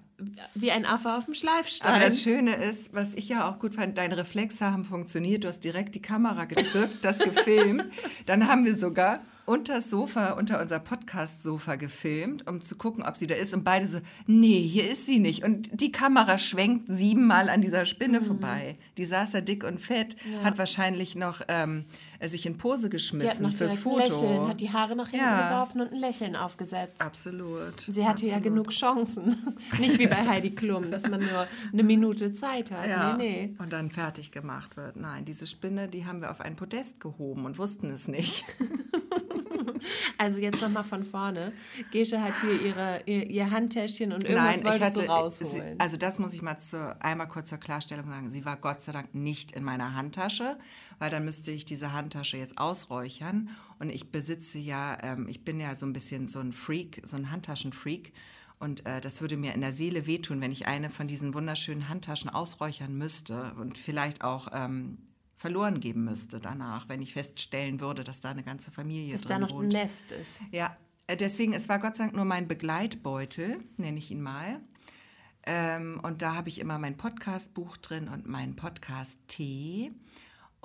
wie 0.54 0.70
ein 0.70 0.86
Affe 0.86 1.14
auf 1.14 1.26
dem 1.26 1.34
Schleifstein. 1.34 1.92
Aber 1.92 2.04
das 2.04 2.22
Schöne 2.22 2.54
ist, 2.54 2.94
was 2.94 3.14
ich 3.14 3.28
ja 3.28 3.48
auch 3.48 3.58
gut 3.58 3.74
fand, 3.74 3.98
deine 3.98 4.16
Reflexe 4.16 4.64
haben 4.64 4.84
funktioniert. 4.84 5.44
Du 5.44 5.48
hast 5.48 5.60
direkt 5.60 5.94
die 5.94 6.02
Kamera 6.02 6.44
gezückt, 6.44 7.04
das 7.04 7.18
gefilmt. 7.18 7.84
Dann 8.26 8.48
haben 8.48 8.64
wir 8.64 8.74
sogar 8.74 9.20
unter 9.46 9.74
das 9.74 9.90
Sofa, 9.90 10.32
unter 10.32 10.60
unser 10.60 10.80
Podcast-Sofa 10.80 11.76
gefilmt, 11.76 12.46
um 12.48 12.62
zu 12.62 12.76
gucken, 12.76 13.04
ob 13.04 13.16
sie 13.16 13.26
da 13.26 13.36
ist. 13.36 13.54
Und 13.54 13.64
beide 13.64 13.86
so, 13.86 14.00
nee, 14.26 14.60
hier 14.60 14.90
ist 14.90 15.06
sie 15.06 15.18
nicht. 15.18 15.44
Und 15.44 15.80
die 15.80 15.92
Kamera 15.92 16.36
schwenkt 16.38 16.86
siebenmal 16.88 17.48
an 17.48 17.62
dieser 17.62 17.86
Spinne 17.86 18.20
mhm. 18.20 18.24
vorbei. 18.24 18.76
Die 18.96 19.04
saß 19.04 19.32
da 19.32 19.40
dick 19.40 19.64
und 19.64 19.80
fett, 19.80 20.16
ja. 20.30 20.42
hat 20.42 20.58
wahrscheinlich 20.58 21.14
noch 21.14 21.42
ähm, 21.48 21.84
sich 22.22 22.46
in 22.46 22.58
Pose 22.58 22.88
geschmissen 22.88 23.52
fürs 23.52 23.78
Foto. 23.78 23.98
Lächeln, 23.98 24.48
hat 24.48 24.60
die 24.60 24.72
Haare 24.72 24.96
nach 24.96 25.10
hinten 25.10 25.24
ja. 25.24 25.50
geworfen 25.50 25.80
und 25.80 25.92
ein 25.92 25.98
Lächeln 25.98 26.36
aufgesetzt. 26.36 27.00
Absolut. 27.00 27.80
Sie 27.80 28.02
hatte 28.02 28.10
Absolut. 28.10 28.32
ja 28.32 28.38
genug 28.40 28.70
Chancen. 28.70 29.56
nicht 29.78 29.98
wie 29.98 30.06
bei 30.06 30.26
Heidi 30.26 30.50
Klum, 30.50 30.90
dass 30.90 31.02
man 31.02 31.20
nur 31.20 31.46
eine 31.72 31.82
Minute 31.82 32.32
Zeit 32.32 32.70
hat. 32.70 32.88
Ja. 32.88 33.16
Nee, 33.16 33.48
nee. 33.48 33.54
Und 33.58 33.72
dann 33.72 33.90
fertig 33.90 34.30
gemacht 34.30 34.76
wird. 34.76 34.96
Nein, 34.96 35.24
diese 35.24 35.46
Spinne, 35.46 35.88
die 35.88 36.06
haben 36.06 36.20
wir 36.20 36.30
auf 36.30 36.40
ein 36.40 36.56
Podest 36.56 37.00
gehoben 37.00 37.44
und 37.44 37.58
wussten 37.58 37.90
es 37.90 38.08
nicht. 38.08 38.44
Also 40.18 40.40
jetzt 40.40 40.60
nochmal 40.60 40.84
von 40.84 41.04
vorne. 41.04 41.52
Gesche 41.90 42.22
hat 42.22 42.34
hier 42.40 42.60
ihre, 42.60 43.02
ihr, 43.06 43.28
ihr 43.28 43.50
Handtäschchen 43.50 44.12
und 44.12 44.24
irgendwas 44.24 44.56
Nein, 44.56 44.64
wolltest 44.64 44.82
hatte, 44.82 45.02
du 45.02 45.08
rausholen. 45.08 45.74
Sie, 45.74 45.80
also 45.80 45.96
das 45.96 46.18
muss 46.18 46.32
ich 46.34 46.42
mal 46.42 46.58
zu, 46.58 46.96
einmal 47.00 47.28
kurz 47.28 47.50
zur 47.50 47.58
Klarstellung 47.58 48.08
sagen. 48.08 48.30
Sie 48.30 48.44
war 48.44 48.56
Gott 48.56 48.82
sei 48.82 48.92
Dank 48.92 49.14
nicht 49.14 49.52
in 49.52 49.64
meiner 49.64 49.94
Handtasche, 49.94 50.58
weil 50.98 51.10
dann 51.10 51.24
müsste 51.24 51.50
ich 51.50 51.64
diese 51.64 51.92
Handtasche 51.92 52.36
jetzt 52.36 52.58
ausräuchern. 52.58 53.50
Und 53.78 53.90
ich 53.90 54.10
besitze 54.10 54.58
ja, 54.58 54.98
ähm, 55.02 55.28
ich 55.28 55.44
bin 55.44 55.60
ja 55.60 55.74
so 55.74 55.86
ein 55.86 55.92
bisschen 55.92 56.28
so 56.28 56.40
ein 56.40 56.52
Freak, 56.52 57.02
so 57.04 57.16
ein 57.16 57.30
Handtaschenfreak. 57.30 58.12
Und 58.58 58.86
äh, 58.86 59.00
das 59.00 59.20
würde 59.20 59.36
mir 59.36 59.54
in 59.54 59.60
der 59.60 59.72
Seele 59.72 60.06
wehtun, 60.06 60.40
wenn 60.40 60.52
ich 60.52 60.66
eine 60.66 60.88
von 60.88 61.06
diesen 61.06 61.34
wunderschönen 61.34 61.88
Handtaschen 61.88 62.30
ausräuchern 62.30 62.96
müsste 62.96 63.52
und 63.58 63.78
vielleicht 63.78 64.24
auch 64.24 64.48
ähm, 64.54 64.98
verloren 65.36 65.80
geben 65.80 66.04
müsste 66.04 66.40
danach, 66.40 66.88
wenn 66.88 67.02
ich 67.02 67.12
feststellen 67.12 67.80
würde, 67.80 68.04
dass 68.04 68.20
da 68.20 68.30
eine 68.30 68.42
ganze 68.42 68.70
Familie 68.70 69.12
dass 69.12 69.22
drin 69.22 69.42
wohnt. 69.42 69.42
Dass 69.42 69.48
da 69.50 69.54
noch 69.56 69.62
ein 69.62 69.68
Nest 69.68 70.12
ist. 70.12 70.40
Ja, 70.50 70.76
äh, 71.06 71.16
deswegen, 71.16 71.52
es 71.52 71.68
war 71.68 71.78
Gott 71.78 71.96
sei 71.96 72.04
Dank 72.04 72.16
nur 72.16 72.24
mein 72.24 72.48
Begleitbeutel, 72.48 73.58
nenne 73.76 73.98
ich 73.98 74.10
ihn 74.10 74.22
mal. 74.22 74.60
Ähm, 75.44 76.00
und 76.02 76.22
da 76.22 76.34
habe 76.34 76.48
ich 76.48 76.58
immer 76.58 76.78
mein 76.78 76.96
Podcastbuch 76.96 77.76
drin 77.76 78.08
und 78.08 78.26
meinen 78.26 78.56
Podcast-Tee. 78.56 79.92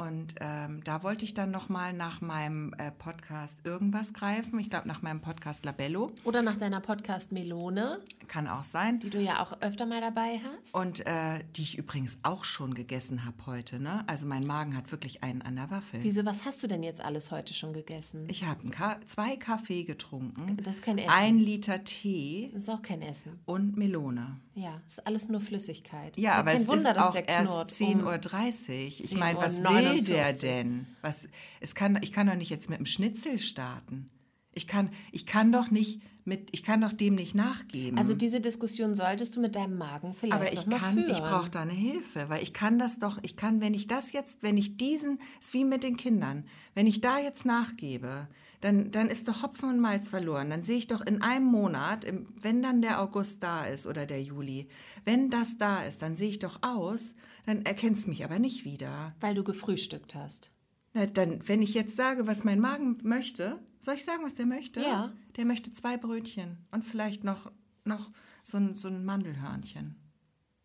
Und 0.01 0.33
ähm, 0.39 0.83
da 0.83 1.03
wollte 1.03 1.25
ich 1.25 1.35
dann 1.35 1.51
nochmal 1.51 1.93
nach 1.93 2.21
meinem 2.21 2.73
äh, 2.79 2.89
Podcast 2.89 3.59
irgendwas 3.65 4.13
greifen. 4.13 4.59
Ich 4.59 4.71
glaube, 4.71 4.87
nach 4.87 5.03
meinem 5.03 5.21
Podcast 5.21 5.63
Labello. 5.63 6.11
Oder 6.23 6.41
nach 6.41 6.57
deiner 6.57 6.79
Podcast 6.79 7.31
Melone. 7.31 7.99
Kann 8.27 8.47
auch 8.47 8.63
sein. 8.63 8.99
Die 8.99 9.11
du 9.11 9.19
ja 9.19 9.43
auch 9.43 9.61
öfter 9.61 9.85
mal 9.85 10.01
dabei 10.01 10.41
hast. 10.43 10.73
Und 10.73 11.05
äh, 11.05 11.43
die 11.55 11.61
ich 11.61 11.77
übrigens 11.77 12.17
auch 12.23 12.45
schon 12.45 12.73
gegessen 12.73 13.25
habe 13.25 13.45
heute. 13.45 13.79
Ne? 13.79 14.03
Also 14.07 14.25
mein 14.25 14.43
Magen 14.43 14.75
hat 14.75 14.91
wirklich 14.91 15.21
einen 15.21 15.43
an 15.43 15.55
der 15.55 15.69
Waffel. 15.69 15.99
Wieso, 16.01 16.25
was 16.25 16.45
hast 16.45 16.63
du 16.63 16.67
denn 16.67 16.81
jetzt 16.81 17.01
alles 17.01 17.29
heute 17.29 17.53
schon 17.53 17.71
gegessen? 17.71 18.25
Ich 18.27 18.43
habe 18.43 18.67
Ka 18.69 18.97
zwei 19.05 19.35
Kaffee 19.35 19.83
getrunken. 19.83 20.57
Das 20.63 20.77
ist 20.77 20.83
kein 20.83 20.97
Essen. 20.97 21.11
Ein 21.11 21.37
Liter 21.37 21.83
Tee. 21.83 22.49
Das 22.53 22.63
ist 22.63 22.69
auch 22.69 22.81
kein 22.81 23.03
Essen. 23.03 23.39
Und 23.45 23.77
Melone. 23.77 24.39
Ja, 24.55 24.81
ist 24.87 25.05
alles 25.05 25.29
nur 25.29 25.41
Flüssigkeit. 25.41 26.17
Ja, 26.17 26.33
aber 26.33 26.53
es 26.53 26.67
Wunder, 26.67 26.91
ist 26.91 26.97
auch 26.97 27.15
erst 27.15 27.51
10.30 27.51 28.01
Uhr. 28.03 29.05
Ich 29.05 29.15
meine, 29.15 29.39
was 29.39 29.63
will 29.63 29.90
der 29.99 30.33
denn? 30.33 30.87
Was, 31.01 31.27
es 31.59 31.75
kann, 31.75 31.99
ich 32.01 32.11
kann 32.11 32.27
doch 32.27 32.35
nicht 32.35 32.49
jetzt 32.49 32.69
mit 32.69 32.79
dem 32.79 32.85
Schnitzel 32.85 33.39
starten. 33.39 34.09
Ich 34.53 34.67
kann, 34.67 34.89
ich 35.11 35.25
kann 35.25 35.51
doch 35.51 35.71
nicht 35.71 36.01
mit, 36.23 36.49
ich 36.51 36.63
kann 36.63 36.81
doch 36.81 36.93
dem 36.93 37.15
nicht 37.15 37.35
nachgeben. 37.35 37.97
Also 37.97 38.13
diese 38.13 38.41
Diskussion 38.41 38.93
solltest 38.93 39.35
du 39.35 39.41
mit 39.41 39.55
deinem 39.55 39.77
Magen 39.77 40.13
vielleicht 40.13 40.33
Aber 40.33 40.53
ich 40.53 40.69
kann, 40.69 40.93
führen. 40.93 41.09
ich 41.09 41.19
brauche 41.19 41.49
da 41.49 41.61
eine 41.61 41.71
Hilfe, 41.71 42.29
weil 42.29 42.43
ich 42.43 42.53
kann 42.53 42.77
das 42.77 42.99
doch, 42.99 43.17
ich 43.23 43.35
kann, 43.35 43.61
wenn 43.61 43.73
ich 43.73 43.87
das 43.87 44.11
jetzt, 44.11 44.43
wenn 44.43 44.57
ich 44.57 44.77
diesen, 44.77 45.19
ist 45.39 45.53
wie 45.53 45.65
mit 45.65 45.83
den 45.83 45.97
Kindern, 45.97 46.45
wenn 46.75 46.85
ich 46.85 47.01
da 47.01 47.17
jetzt 47.17 47.45
nachgebe, 47.45 48.27
dann, 48.61 48.91
dann 48.91 49.07
ist 49.07 49.27
doch 49.27 49.41
Hopfen 49.41 49.69
und 49.69 49.79
Malz 49.79 50.09
verloren. 50.09 50.51
Dann 50.51 50.63
sehe 50.63 50.77
ich 50.77 50.87
doch 50.87 51.01
in 51.01 51.21
einem 51.21 51.45
Monat, 51.45 52.05
wenn 52.41 52.61
dann 52.61 52.81
der 52.81 53.01
August 53.01 53.41
da 53.41 53.65
ist 53.65 53.87
oder 53.87 54.05
der 54.05 54.21
Juli, 54.21 54.67
wenn 55.05 55.31
das 55.31 55.57
da 55.57 55.83
ist, 55.83 56.03
dann 56.03 56.15
sehe 56.15 56.29
ich 56.29 56.39
doch 56.39 56.61
aus, 56.61 57.15
dann 57.45 57.65
erkennst 57.65 58.05
du 58.05 58.09
mich 58.09 58.23
aber 58.23 58.39
nicht 58.39 58.65
wieder. 58.65 59.15
Weil 59.19 59.35
du 59.35 59.43
gefrühstückt 59.43 60.15
hast. 60.15 60.51
Na, 60.93 61.05
dann, 61.05 61.47
wenn 61.47 61.61
ich 61.61 61.73
jetzt 61.73 61.95
sage, 61.95 62.27
was 62.27 62.43
mein 62.43 62.59
Magen 62.59 62.97
möchte, 63.03 63.59
soll 63.79 63.95
ich 63.95 64.03
sagen, 64.03 64.23
was 64.23 64.35
der 64.35 64.45
möchte? 64.45 64.81
Ja. 64.81 65.11
Der 65.37 65.45
möchte 65.45 65.71
zwei 65.71 65.97
Brötchen 65.97 66.57
und 66.71 66.83
vielleicht 66.83 67.23
noch, 67.23 67.51
noch 67.85 68.11
so, 68.43 68.57
ein, 68.57 68.75
so 68.75 68.87
ein 68.87 69.05
Mandelhörnchen. 69.05 69.95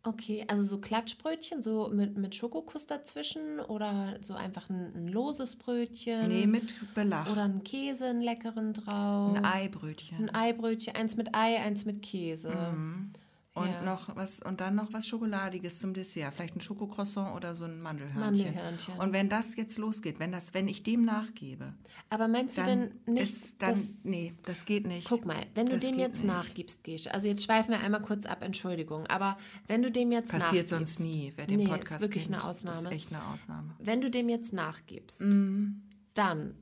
Okay, 0.02 0.44
also 0.46 0.62
so 0.62 0.80
Klatschbrötchen, 0.80 1.60
so 1.60 1.88
mit, 1.88 2.16
mit 2.16 2.34
Schokokuss 2.36 2.86
dazwischen 2.86 3.58
oder 3.58 4.18
so 4.20 4.34
einfach 4.34 4.70
ein, 4.70 4.94
ein 4.94 5.08
loses 5.08 5.56
Brötchen? 5.56 6.28
Nee, 6.28 6.46
mit 6.46 6.74
Belach. 6.94 7.30
Oder 7.32 7.42
ein 7.42 7.64
Käse, 7.64 8.06
einen 8.06 8.22
leckeren 8.22 8.72
drauf? 8.72 9.36
Ein 9.36 9.44
Eibrötchen. 9.44 10.28
Ein 10.28 10.34
Eibrötchen, 10.34 10.94
eins 10.94 11.16
mit 11.16 11.34
Ei, 11.34 11.60
eins 11.60 11.84
mit 11.84 12.02
Käse. 12.02 12.50
Mhm. 12.50 13.12
Und 13.56 13.68
Ja. 13.68 13.82
noch 13.82 14.14
was 14.14 14.40
und 14.40 14.60
dann 14.60 14.74
noch 14.74 14.92
was 14.92 15.08
Schokoladiges 15.08 15.78
zum 15.78 15.94
Dessert, 15.94 16.34
vielleicht 16.34 16.54
ein 16.56 16.60
Schokocroissant 16.60 17.34
oder 17.34 17.54
so 17.54 17.64
ein 17.64 17.80
Mandelhörnchen. 17.80 18.20
Mandelhörnchen. 18.20 18.98
Und 18.98 19.12
wenn 19.14 19.30
das 19.30 19.56
jetzt 19.56 19.78
losgeht, 19.78 20.18
wenn 20.20 20.30
das, 20.30 20.52
wenn 20.52 20.68
ich 20.68 20.82
dem 20.82 21.06
nachgebe, 21.06 21.72
Aber 22.10 22.28
meinst 22.28 22.58
du 22.58 22.62
denn 22.64 22.90
nicht, 23.06 23.22
ist 23.22 23.62
dann 23.62 23.74
dass 23.74 23.96
nee, 24.04 24.34
das 24.44 24.66
geht 24.66 24.86
nicht. 24.86 25.08
Guck 25.08 25.24
mal, 25.24 25.46
wenn 25.54 25.66
du 25.66 25.76
Das 25.78 25.86
dem 25.88 25.98
jetzt 25.98 26.16
nicht. 26.16 26.26
nachgibst, 26.26 26.84
Gesche, 26.84 27.12
also 27.14 27.28
jetzt 27.28 27.44
schweifen 27.44 27.70
wir 27.70 27.80
einmal 27.80 28.02
kurz 28.02 28.26
ab, 28.26 28.42
Entschuldigung, 28.42 29.06
aber 29.06 29.38
wenn 29.66 29.80
du 29.80 29.90
dem 29.90 30.12
jetzt 30.12 30.32
Passiert 30.32 30.70
nachgibst, 30.70 30.96
sonst 30.96 31.00
nie, 31.00 31.32
wer 31.36 31.46
den 31.46 31.56
nee, 31.56 31.66
Podcast 31.66 31.92
ist 31.92 32.00
wirklich 32.02 32.24
kennt. 32.24 32.34
eine 32.36 32.44
Ausnahme. 32.44 32.78
Ist 32.90 32.92
echt 32.94 33.14
eine 33.14 33.24
Ausnahme. 33.26 33.74
Wenn 33.78 34.02
du 34.02 34.10
dem 34.10 34.28
jetzt 34.28 34.52
nachgibst, 34.52 35.22
Mhm. 35.22 35.80
dann 36.12 36.54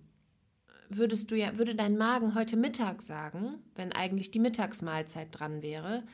würdest 0.90 1.30
du 1.30 1.34
ja, 1.36 1.58
würde 1.58 1.74
dein 1.74 1.96
Magen 1.96 2.36
heute 2.36 2.56
Mittag 2.56 3.02
sagen, 3.02 3.54
wenn 3.74 3.90
eigentlich 3.92 4.30
die 4.30 4.38
Mittagsmahlzeit 4.38 5.28
dran 5.32 5.60
wäre, 5.62 6.04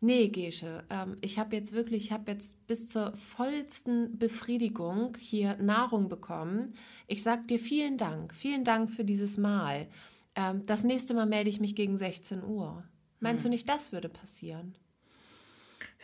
nee, 0.00 0.28
Gesche, 0.28 0.84
ähm, 0.90 1.16
ich 1.20 1.38
habe 1.38 1.56
jetzt 1.56 1.72
wirklich, 1.72 2.06
ich 2.06 2.12
habe 2.12 2.30
jetzt 2.32 2.66
bis 2.66 2.88
zur 2.88 3.16
vollsten 3.16 4.18
Befriedigung 4.18 5.16
hier 5.18 5.56
Nahrung 5.56 6.08
bekommen. 6.08 6.74
Ich 7.06 7.22
sag 7.22 7.48
dir 7.48 7.58
vielen 7.58 7.96
Dank, 7.96 8.34
vielen 8.34 8.64
Dank 8.64 8.90
für 8.90 9.04
dieses 9.04 9.38
Mal. 9.38 9.88
Ähm, 10.34 10.64
das 10.66 10.84
nächste 10.84 11.14
Mal 11.14 11.26
melde 11.26 11.50
ich 11.50 11.60
mich 11.60 11.74
gegen 11.74 11.98
16 11.98 12.42
Uhr. 12.44 12.84
Meinst 13.20 13.44
Hm. 13.44 13.50
du 13.50 13.54
nicht, 13.54 13.68
das 13.68 13.92
würde 13.92 14.08
passieren? 14.08 14.76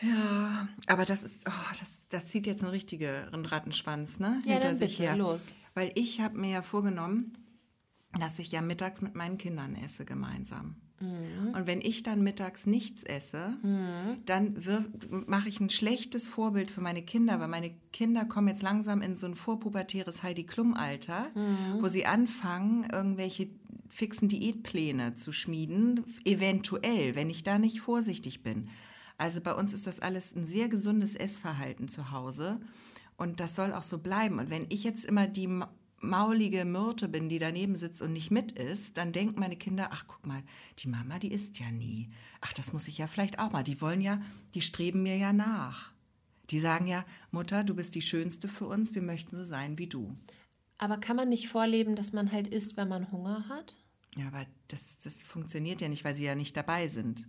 Ja, 0.01 0.69
aber 0.87 1.05
das 1.05 1.23
ist, 1.23 1.45
oh, 1.47 1.75
das, 1.79 2.03
das 2.09 2.27
zieht 2.27 2.47
jetzt 2.47 2.63
einen 2.63 2.73
richtigen 2.73 3.15
Rattenschwanz, 3.45 4.19
ne? 4.19 4.43
Ja, 4.45 4.55
hinter 4.55 4.69
dann 4.69 4.77
sich 4.77 4.99
bitte, 4.99 5.11
her. 5.11 5.17
los. 5.17 5.55
Weil 5.75 5.93
ich 5.95 6.21
habe 6.21 6.39
mir 6.39 6.51
ja 6.51 6.63
vorgenommen, 6.63 7.33
dass 8.19 8.39
ich 8.39 8.51
ja 8.51 8.63
mittags 8.63 9.01
mit 9.01 9.15
meinen 9.15 9.39
Kindern 9.39 9.77
esse 9.77 10.05
gemeinsam. 10.05 10.77
Mhm. 11.02 11.54
Und 11.54 11.66
wenn 11.66 11.80
ich 11.80 12.02
dann 12.02 12.23
mittags 12.23 12.66
nichts 12.66 13.02
esse, 13.02 13.56
dann 14.25 14.56
mache 15.26 15.49
ich 15.49 15.61
ein 15.61 15.68
schlechtes 15.71 16.28
Vorbild 16.28 16.71
für 16.71 16.80
meine 16.80 17.02
Kinder, 17.02 17.40
weil 17.40 17.49
meine 17.49 17.73
Kinder 17.92 18.25
kommen 18.25 18.49
jetzt 18.49 18.62
langsam 18.62 19.02
in 19.02 19.14
so 19.14 19.26
ein 19.26 19.35
vorpubertäres 19.35 20.23
Heidi 20.23 20.44
Klum-Alter, 20.44 21.30
Mhm. 21.35 21.82
wo 21.82 21.88
sie 21.88 22.06
anfangen, 22.06 22.88
irgendwelche 22.90 23.49
fixen 23.88 24.28
Diätpläne 24.28 25.14
zu 25.14 25.32
schmieden, 25.32 26.04
eventuell, 26.25 27.14
wenn 27.14 27.28
ich 27.28 27.42
da 27.42 27.59
nicht 27.59 27.80
vorsichtig 27.80 28.42
bin. 28.42 28.68
Also 29.18 29.40
bei 29.40 29.54
uns 29.54 29.75
ist 29.75 29.87
das 29.87 30.00
alles 30.00 30.35
ein 30.35 30.47
sehr 30.47 30.68
gesundes 30.68 31.14
Essverhalten 31.14 31.88
zu 31.88 32.11
Hause 32.11 32.61
und 33.18 33.38
das 33.40 33.54
soll 33.54 33.73
auch 33.73 33.82
so 33.82 33.99
bleiben. 33.99 34.38
Und 34.38 34.50
wenn 34.50 34.66
ich 34.71 34.82
jetzt 34.85 35.04
immer 35.04 35.26
die 35.26 35.49
maulige 36.02 36.64
Myrte 36.64 37.09
bin, 37.09 37.28
die 37.28 37.38
daneben 37.38 37.76
sitzt 37.76 38.02
und 38.02 38.12
nicht 38.12 38.30
mit 38.30 38.52
isst, 38.52 38.99
dann 38.99 39.12
denken 39.12 39.40
meine 39.40 39.56
Kinder, 39.56 39.88
ach 39.92 40.04
guck 40.06 40.26
mal, 40.26 40.42
die 40.80 40.88
Mama, 40.88 41.18
die 41.18 41.32
isst 41.32 41.59
ja 41.59 41.71
nie. 41.71 42.11
Ach, 42.40 42.52
das 42.52 42.73
muss 42.73 42.88
ich 42.88 42.99
ja 42.99 43.06
vielleicht 43.06 43.38
auch 43.38 43.52
mal. 43.52 43.62
Die 43.62 43.80
wollen 43.80 44.00
ja, 44.00 44.21
die 44.54 44.62
streben 44.62 45.02
mir 45.02 45.16
ja 45.16 45.32
nach. 45.32 45.92
Die 46.50 46.61
sagen 46.61 46.87
ja, 46.87 47.04
Mutter, 47.30 47.64
du 47.64 47.75
bist 47.75 47.94
die 47.94 48.02
Schönste 48.02 48.49
für 48.49 48.66
uns, 48.66 48.94
wir 48.94 49.02
möchten 49.02 49.37
so 49.37 49.44
sein 49.44 49.78
wie 49.78 49.87
du. 49.87 50.14
Aber 50.78 50.99
kann 50.99 51.16
man 51.16 51.28
nicht 51.28 51.49
vorleben, 51.49 51.94
dass 51.94 52.12
man 52.12 52.32
halt 52.32 52.49
isst, 52.49 52.76
wenn 52.76 52.88
man 52.88 53.12
Hunger 53.12 53.49
hat? 53.49 53.78
Ja, 54.16 54.26
aber 54.26 54.44
das, 54.68 54.99
das 54.99 55.23
funktioniert 55.23 55.80
ja 55.80 55.88
nicht, 55.88 56.04
weil 56.04 56.14
sie 56.14 56.25
ja 56.25 56.35
nicht 56.35 56.56
dabei 56.56 56.88
sind. 56.88 57.28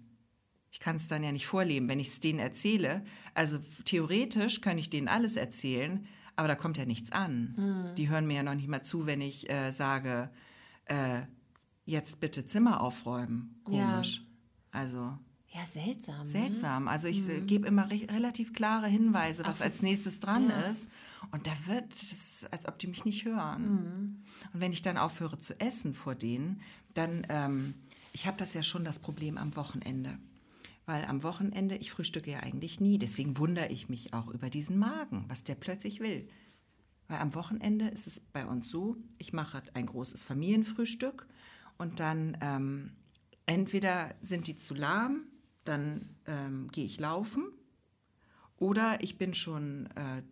Ich 0.72 0.80
kann 0.80 0.96
es 0.96 1.08
dann 1.08 1.24
ja 1.24 1.32
nicht 1.32 1.46
vorleben, 1.46 1.88
wenn 1.88 2.00
ich 2.00 2.08
es 2.08 2.20
denen 2.20 2.40
erzähle. 2.40 3.06
Also 3.36 3.60
theoretisch 3.86 4.60
kann 4.60 4.80
ich 4.80 4.90
denen 4.90 5.08
alles 5.08 5.36
erzählen, 5.36 6.08
aber 6.36 6.48
da 6.48 6.56
kommt 6.56 6.78
ja 6.78 6.86
nichts 6.86 7.12
an. 7.12 7.94
Die 7.98 8.10
hören 8.10 8.26
mir 8.28 8.36
ja 8.38 8.44
noch 8.44 8.56
nicht 8.56 8.68
mal 8.68 8.82
zu, 8.84 9.06
wenn 9.06 9.22
ich 9.22 9.50
äh, 9.50 9.72
sage, 9.72 10.30
äh, 10.86 11.22
jetzt 11.86 12.20
bitte 12.20 12.46
Zimmer 12.48 12.82
aufräumen. 12.82 13.62
Ja. 13.70 13.92
Komisch. 13.94 14.26
Also 14.72 15.18
Ja, 15.50 15.66
seltsam. 15.68 16.20
Ne? 16.22 16.26
seltsam. 16.26 16.88
Also 16.88 17.08
ich 17.08 17.28
äh, 17.30 17.42
gebe 17.42 17.68
immer 17.68 17.90
re 17.92 18.08
relativ 18.10 18.54
klare 18.54 18.88
Hinweise, 18.88 19.44
was 19.46 19.60
so. 19.60 19.64
als 19.66 19.82
nächstes 19.82 20.20
dran 20.20 20.50
Ja. 20.50 20.60
ist. 20.72 20.90
Und 21.32 21.46
da 21.48 21.52
wird 21.68 21.94
es, 21.94 22.46
als 22.52 22.68
ob 22.68 22.80
die 22.80 22.88
mich 22.88 23.06
nicht 23.06 23.26
hören. 23.26 24.24
Und 24.54 24.60
wenn 24.60 24.74
ich 24.74 24.82
dann 24.82 24.98
aufhöre 24.98 25.38
zu 25.38 25.60
essen 25.60 25.94
vor 25.94 26.16
denen, 26.16 26.62
dann, 26.96 27.26
ähm, 27.30 27.74
ich 28.14 28.28
habe 28.28 28.38
das 28.38 28.54
ja 28.54 28.62
schon 28.64 28.84
das 28.84 29.00
Problem 29.00 29.38
am 29.38 29.56
Wochenende. 29.56 30.18
Weil 30.86 31.06
am 31.06 31.24
Wochenende, 31.24 31.78
ich 31.78 31.92
frühstücke 31.92 32.32
ja 32.32 32.40
eigentlich 32.40 32.82
nie, 32.82 32.98
deswegen 32.98 33.38
wundere 33.38 33.70
ich 33.70 33.88
mich 33.88 34.14
auch 34.14 34.28
über 34.28 34.50
diesen 34.50 34.78
Magen, 34.78 35.26
was 35.28 35.44
der 35.44 35.56
plötzlich 35.56 36.00
will. 36.00 36.28
Weil 37.08 37.20
am 37.20 37.36
Wochenende 37.36 37.88
ist 37.88 38.08
es 38.08 38.20
bei 38.20 38.46
uns 38.46 38.70
so, 38.70 38.98
ich 39.18 39.34
mache 39.34 39.64
ein 39.74 39.86
großes 39.86 40.24
Familienfrühstück 40.24 41.28
und 41.78 42.00
dann 42.00 42.38
ähm, 42.42 42.92
entweder 43.46 44.14
sind 44.22 44.48
die 44.48 44.58
zu 44.58 44.74
lahm, 44.74 45.24
dann 45.64 46.16
ähm, 46.26 46.70
gehe 46.72 46.86
ich 46.86 47.00
laufen 47.00 47.52
oder 48.58 49.02
ich 49.02 49.18
bin 49.18 49.34
schon, 49.34 49.88
äh, 49.96 50.24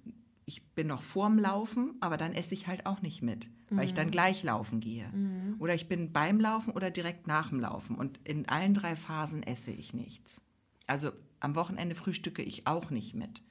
ich 0.51 0.73
bin 0.73 0.87
noch 0.87 1.01
vorm 1.01 1.39
Laufen, 1.39 1.95
aber 2.01 2.17
dann 2.17 2.33
esse 2.33 2.53
ich 2.53 2.67
halt 2.67 2.85
auch 2.85 3.01
nicht 3.01 3.21
mit, 3.21 3.49
weil 3.69 3.85
ich 3.85 3.93
dann 3.93 4.11
gleich 4.11 4.43
laufen 4.43 4.81
gehe. 4.81 5.09
Oder 5.59 5.73
ich 5.75 5.87
bin 5.87 6.11
beim 6.11 6.41
Laufen 6.41 6.71
oder 6.71 6.91
direkt 6.91 7.25
nach 7.25 7.49
dem 7.49 7.61
Laufen 7.61 7.95
und 7.95 8.19
in 8.25 8.49
allen 8.49 8.73
drei 8.73 8.97
Phasen 8.97 9.43
esse 9.43 9.71
ich 9.71 9.93
nichts. 9.93 10.41
Also 10.87 11.11
am 11.39 11.55
Wochenende 11.55 11.95
frühstücke 11.95 12.41
ich 12.41 12.67
auch 12.67 12.89
nicht 12.89 13.15
mit. 13.15 13.43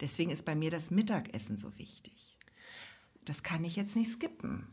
Deswegen 0.00 0.30
ist 0.30 0.44
bei 0.44 0.54
mir 0.54 0.70
das 0.70 0.90
Mittagessen 0.90 1.56
so 1.56 1.78
wichtig. 1.78 2.38
Das 3.24 3.42
kann 3.42 3.64
ich 3.64 3.76
jetzt 3.76 3.96
nicht 3.96 4.10
skippen. 4.10 4.68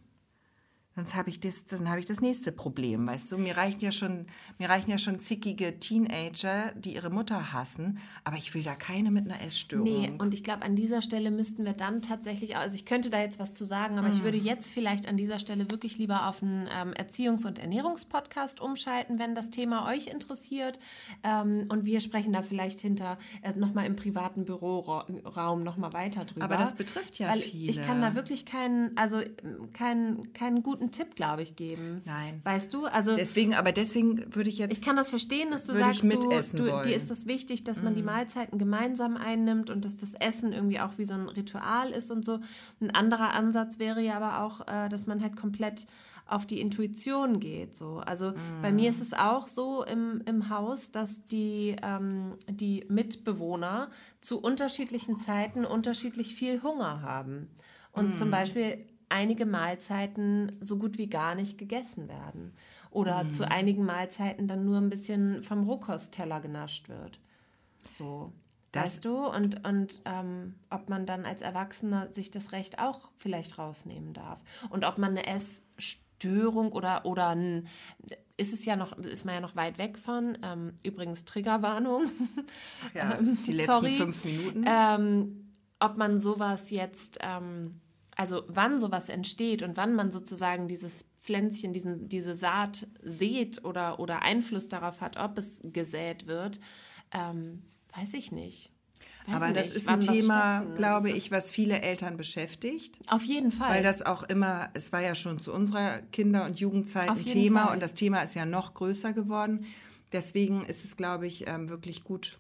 Sonst 0.96 1.16
habe 1.16 1.30
ich 1.30 1.40
das, 1.40 1.64
dann 1.66 1.90
habe 1.90 2.02
ich 2.02 2.06
das 2.06 2.20
nächste 2.20 2.52
Problem, 2.52 3.08
weißt 3.08 3.32
du? 3.32 3.38
Mir 3.38 3.56
reichen 3.56 3.80
ja 3.80 3.94
schon, 3.94 4.26
mir 4.60 4.68
reichen 4.68 4.92
ja 4.92 4.98
schon 4.98 5.20
zickige 5.20 5.80
Teenager, 5.80 6.74
die 6.76 6.96
ihre 6.96 7.10
Mutter 7.10 7.54
hassen, 7.54 8.00
aber 8.26 8.36
ich 8.36 8.54
will 8.54 8.62
da 8.64 8.76
keine 8.76 9.10
mit 9.10 9.26
einer 9.26 9.42
Essstörung. 9.42 9.86
Nee, 9.86 10.12
und 10.18 10.34
ich 10.34 10.44
glaube, 10.44 10.64
an 10.64 10.76
dieser 10.76 11.02
Stelle 11.02 11.32
müssten 11.32 11.64
wir 11.64 11.72
dann 11.72 12.02
tatsächlich, 12.02 12.58
also 12.58 12.76
ich 12.76 12.86
könnte 12.86 13.10
da 13.10 13.22
jetzt 13.22 13.40
was 13.40 13.54
zu 13.54 13.64
sagen, 13.64 13.98
aber 14.00 14.10
Mhm. 14.10 14.14
ich 14.16 14.24
würde 14.24 14.38
jetzt 14.38 14.70
vielleicht 14.70 15.08
an 15.08 15.16
dieser 15.16 15.40
Stelle 15.40 15.72
wirklich 15.72 15.98
lieber 15.98 16.28
auf 16.28 16.44
einen 16.44 16.68
ähm, 16.70 16.94
Erziehungs- 16.94 17.48
und 17.48 17.58
Ernährungspodcast 17.58 18.60
umschalten, 18.60 19.18
wenn 19.18 19.34
das 19.34 19.50
Thema 19.50 19.88
euch 19.88 20.08
interessiert. 20.08 20.78
Ähm, 21.24 21.68
und 21.70 21.86
wir 21.86 22.02
sprechen 22.02 22.34
da 22.34 22.42
vielleicht 22.42 22.82
hinter 22.82 23.18
äh, 23.44 23.54
nochmal 23.54 23.86
im 23.86 23.96
privaten 23.96 24.44
Büroraum 24.44 25.64
nochmal 25.64 25.94
weiter 25.94 26.26
drüber. 26.26 26.44
Aber 26.46 26.58
das 26.58 26.76
betrifft 26.76 27.18
ja 27.20 27.30
Weil 27.30 27.40
viele. 27.40 27.70
Ich 27.72 27.82
kann 27.82 28.02
da 28.02 28.14
wirklich 28.16 28.46
keinen, 28.46 28.98
also 28.98 29.22
ähm, 29.22 29.72
keinen, 29.74 30.34
keinen 30.34 30.64
guten 30.64 30.81
Tipp, 30.90 31.16
glaube 31.16 31.44
ich, 31.44 31.56
geben. 31.56 32.02
Nein. 32.06 32.42
Weißt 32.44 32.74
du? 32.74 32.86
Also 32.86 33.16
Deswegen, 33.16 33.54
aber 33.54 33.72
deswegen 33.72 34.34
würde 34.34 34.50
ich 34.50 34.58
jetzt 34.58 34.76
ich 34.76 34.82
kann 34.84 34.96
das 34.96 35.12
verstehen, 35.12 35.52
dass 35.52 35.68
du 35.68 35.76
sagst, 35.76 36.02
du, 36.04 36.10
du, 36.10 36.84
dir 36.84 36.96
ist 36.96 37.12
das 37.12 37.28
wichtig, 37.28 37.64
dass 37.64 37.84
man 37.84 37.94
die 37.94 38.02
Mahlzeiten 38.02 38.58
gemeinsam 38.58 39.18
einnimmt 39.18 39.70
und 39.70 39.86
dass 39.86 39.98
das 39.98 40.16
Essen 40.16 40.54
irgendwie 40.54 40.80
auch 40.80 40.98
wie 40.98 41.06
so 41.06 41.14
ein 41.14 41.30
Ritual 41.30 41.92
ist 41.92 42.10
und 42.10 42.26
so. 42.26 42.40
Ein 42.80 42.90
anderer 42.92 43.34
Ansatz 43.34 43.78
wäre 43.78 44.02
ja 44.02 44.16
aber 44.16 44.42
auch, 44.44 44.68
äh, 44.68 44.90
dass 44.90 45.06
man 45.06 45.22
halt 45.22 45.36
komplett 45.36 45.86
auf 46.32 46.46
die 46.46 46.62
Intuition 46.62 47.40
geht. 47.42 47.76
So. 47.76 47.98
Also 47.98 48.34
bei 48.62 48.72
mir 48.72 48.90
ist 48.90 49.02
es 49.02 49.14
auch 49.14 49.48
so 49.48 49.84
im, 49.84 50.22
im 50.26 50.50
Haus, 50.50 50.92
dass 50.92 51.28
die, 51.28 51.76
ähm, 51.84 52.36
die 52.48 52.86
Mitbewohner 52.88 53.90
zu 54.22 54.40
unterschiedlichen 54.40 55.18
Zeiten 55.18 55.66
unterschiedlich 55.66 56.34
viel 56.34 56.64
Hunger 56.64 57.02
haben. 57.02 57.50
Und 57.92 58.14
zum 58.14 58.32
Beispiel 58.32 58.86
einige 59.12 59.46
Mahlzeiten 59.46 60.54
so 60.60 60.78
gut 60.78 60.98
wie 60.98 61.08
gar 61.10 61.36
nicht 61.36 61.58
gegessen 61.58 62.08
werden. 62.08 62.54
Oder 62.90 63.30
zu 63.30 63.50
einigen 63.50 63.86
Mahlzeiten 63.86 64.48
dann 64.48 64.66
nur 64.66 64.78
ein 64.78 64.90
bisschen 64.90 65.44
vom 65.44 65.64
Rohkostteller 65.64 66.42
genascht 66.42 66.90
wird. 66.90 67.20
So. 67.94 68.34
Das- 68.74 68.84
weißt 68.86 69.06
du? 69.06 69.26
Und, 69.28 69.66
und 69.68 70.02
ähm, 70.06 70.56
ob 70.70 70.90
man 70.90 71.06
dann 71.06 71.26
als 71.26 71.42
Erwachsener 71.42 72.12
sich 72.12 72.32
das 72.32 72.52
Recht 72.54 72.80
auch 72.80 73.10
vielleicht 73.18 73.58
rausnehmen 73.58 74.14
darf. 74.14 74.42
Und 74.70 74.86
ob 74.86 74.98
man 74.98 75.12
eine 75.12 75.26
Essstörung 75.28 76.72
oder, 76.72 77.06
oder 77.06 77.30
ein, 77.30 77.68
ist 78.38 78.54
es 78.54 78.64
ja 78.66 78.76
noch, 78.78 78.98
ist 78.98 79.26
man 79.26 79.36
ja 79.36 79.42
noch 79.42 79.56
weit 79.58 79.78
weg 79.78 79.98
von. 79.98 80.38
Ähm, 80.42 80.74
übrigens 80.84 81.26
Triggerwarnung. 81.26 82.10
ja, 82.94 83.18
die 83.22 83.52
letzten 83.52 83.66
sorry. 83.72 83.96
fünf 83.98 84.24
Minuten. 84.26 84.66
ähm, 84.68 85.54
ob 85.80 85.98
man 85.98 86.18
sowas 86.18 86.70
jetzt, 86.72 87.18
ähm, 87.22 87.80
also 88.22 88.44
wann 88.48 88.78
sowas 88.80 89.10
entsteht 89.10 89.64
und 89.64 89.78
wann 89.78 89.94
man 89.96 90.12
sozusagen 90.12 90.68
dieses 90.68 91.06
Pflänzchen, 91.22 91.74
diesen, 91.74 92.08
diese 92.08 92.36
Saat 92.36 92.88
sät 93.04 93.66
oder, 93.66 94.00
oder 94.00 94.22
Einfluss 94.22 94.68
darauf 94.68 95.02
hat, 95.02 95.18
ob 95.18 95.38
es 95.38 95.60
gesät 95.64 96.28
wird, 96.28 96.60
ähm, 97.12 97.64
weiß 97.96 98.14
ich 98.14 98.32
nicht. 98.32 98.72
Weiß 99.26 99.36
aber 99.36 99.54
das 99.54 99.68
nicht, 99.70 99.78
ist 99.78 99.88
wann 99.88 100.00
ein 100.02 100.06
das 100.06 100.16
Thema, 100.16 100.60
glaube 100.76 101.10
Das 101.10 101.18
ich, 101.18 101.26
ist- 101.26 101.32
was 101.32 101.52
viele 101.52 101.82
Eltern 101.82 102.16
beschäftigt. 102.18 103.00
Auf 103.08 103.24
jeden 103.24 103.52
Fall. 103.52 103.70
Weil 103.70 103.84
das 103.84 104.02
auch 104.04 104.24
immer, 104.24 104.70
es 104.76 104.92
war 104.92 105.02
ja 105.02 105.16
schon 105.16 105.40
zu 105.40 105.52
unserer 105.54 106.02
Kinder- 106.12 106.46
und 106.46 106.60
Jugendzeit 106.60 107.10
Auf 107.10 107.18
ein 107.20 107.26
Thema 107.26 107.66
Fall. 107.66 107.74
und 107.76 107.82
das 107.82 107.94
Thema 107.96 108.22
ist 108.22 108.36
ja 108.36 108.46
noch 108.46 108.74
größer 108.76 109.14
geworden. 109.14 109.66
Deswegen 110.12 110.64
ist 110.66 110.86
es, 110.86 110.98
glaube 110.98 111.26
ich, 111.28 111.48
ähm, 111.48 111.70
wirklich 111.70 112.04
gut, 112.04 112.38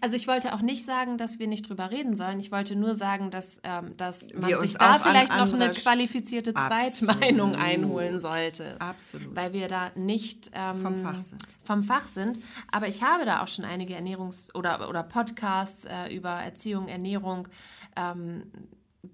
Also 0.00 0.16
ich 0.16 0.26
wollte 0.28 0.54
auch 0.54 0.62
nicht 0.62 0.84
sagen, 0.84 1.18
dass 1.18 1.38
wir 1.38 1.46
nicht 1.46 1.68
drüber 1.68 1.90
reden 1.90 2.16
sollen. 2.16 2.38
Ich 2.40 2.52
wollte 2.52 2.76
nur 2.76 2.94
sagen, 2.94 3.30
dass, 3.30 3.60
ähm, 3.64 3.96
dass 3.96 4.32
man 4.34 4.48
Wir 4.48 4.60
sich 4.60 4.74
da 4.74 4.98
vielleicht 4.98 5.36
noch 5.36 5.52
eine 5.52 5.70
qualifizierte 5.72 6.54
Absolut. 6.54 6.94
Zweitmeinung 6.94 7.54
einholen 7.54 8.20
sollte. 8.20 8.76
Absolut. 8.80 9.34
Weil 9.34 9.52
wir 9.52 9.68
da 9.68 9.90
nicht 9.94 10.50
ähm, 10.54 10.76
Vom 10.76 10.96
Fach 10.96 11.20
sind. 11.20 11.42
Vom 11.62 11.84
Fach 11.84 12.06
sind. 12.08 12.40
Aber 12.70 12.88
ich 12.88 13.02
habe 13.02 13.24
da 13.24 13.42
auch 13.42 13.48
schon 13.48 13.64
einige 13.64 13.96
Ernährungs- 13.96 14.54
oder, 14.54 14.88
oder 14.88 15.02
Podcasts 15.02 15.84
äh, 15.84 16.14
über 16.14 16.30
Erziehung, 16.30 16.88
Ernährung 16.88 17.48
ähm, 17.96 18.44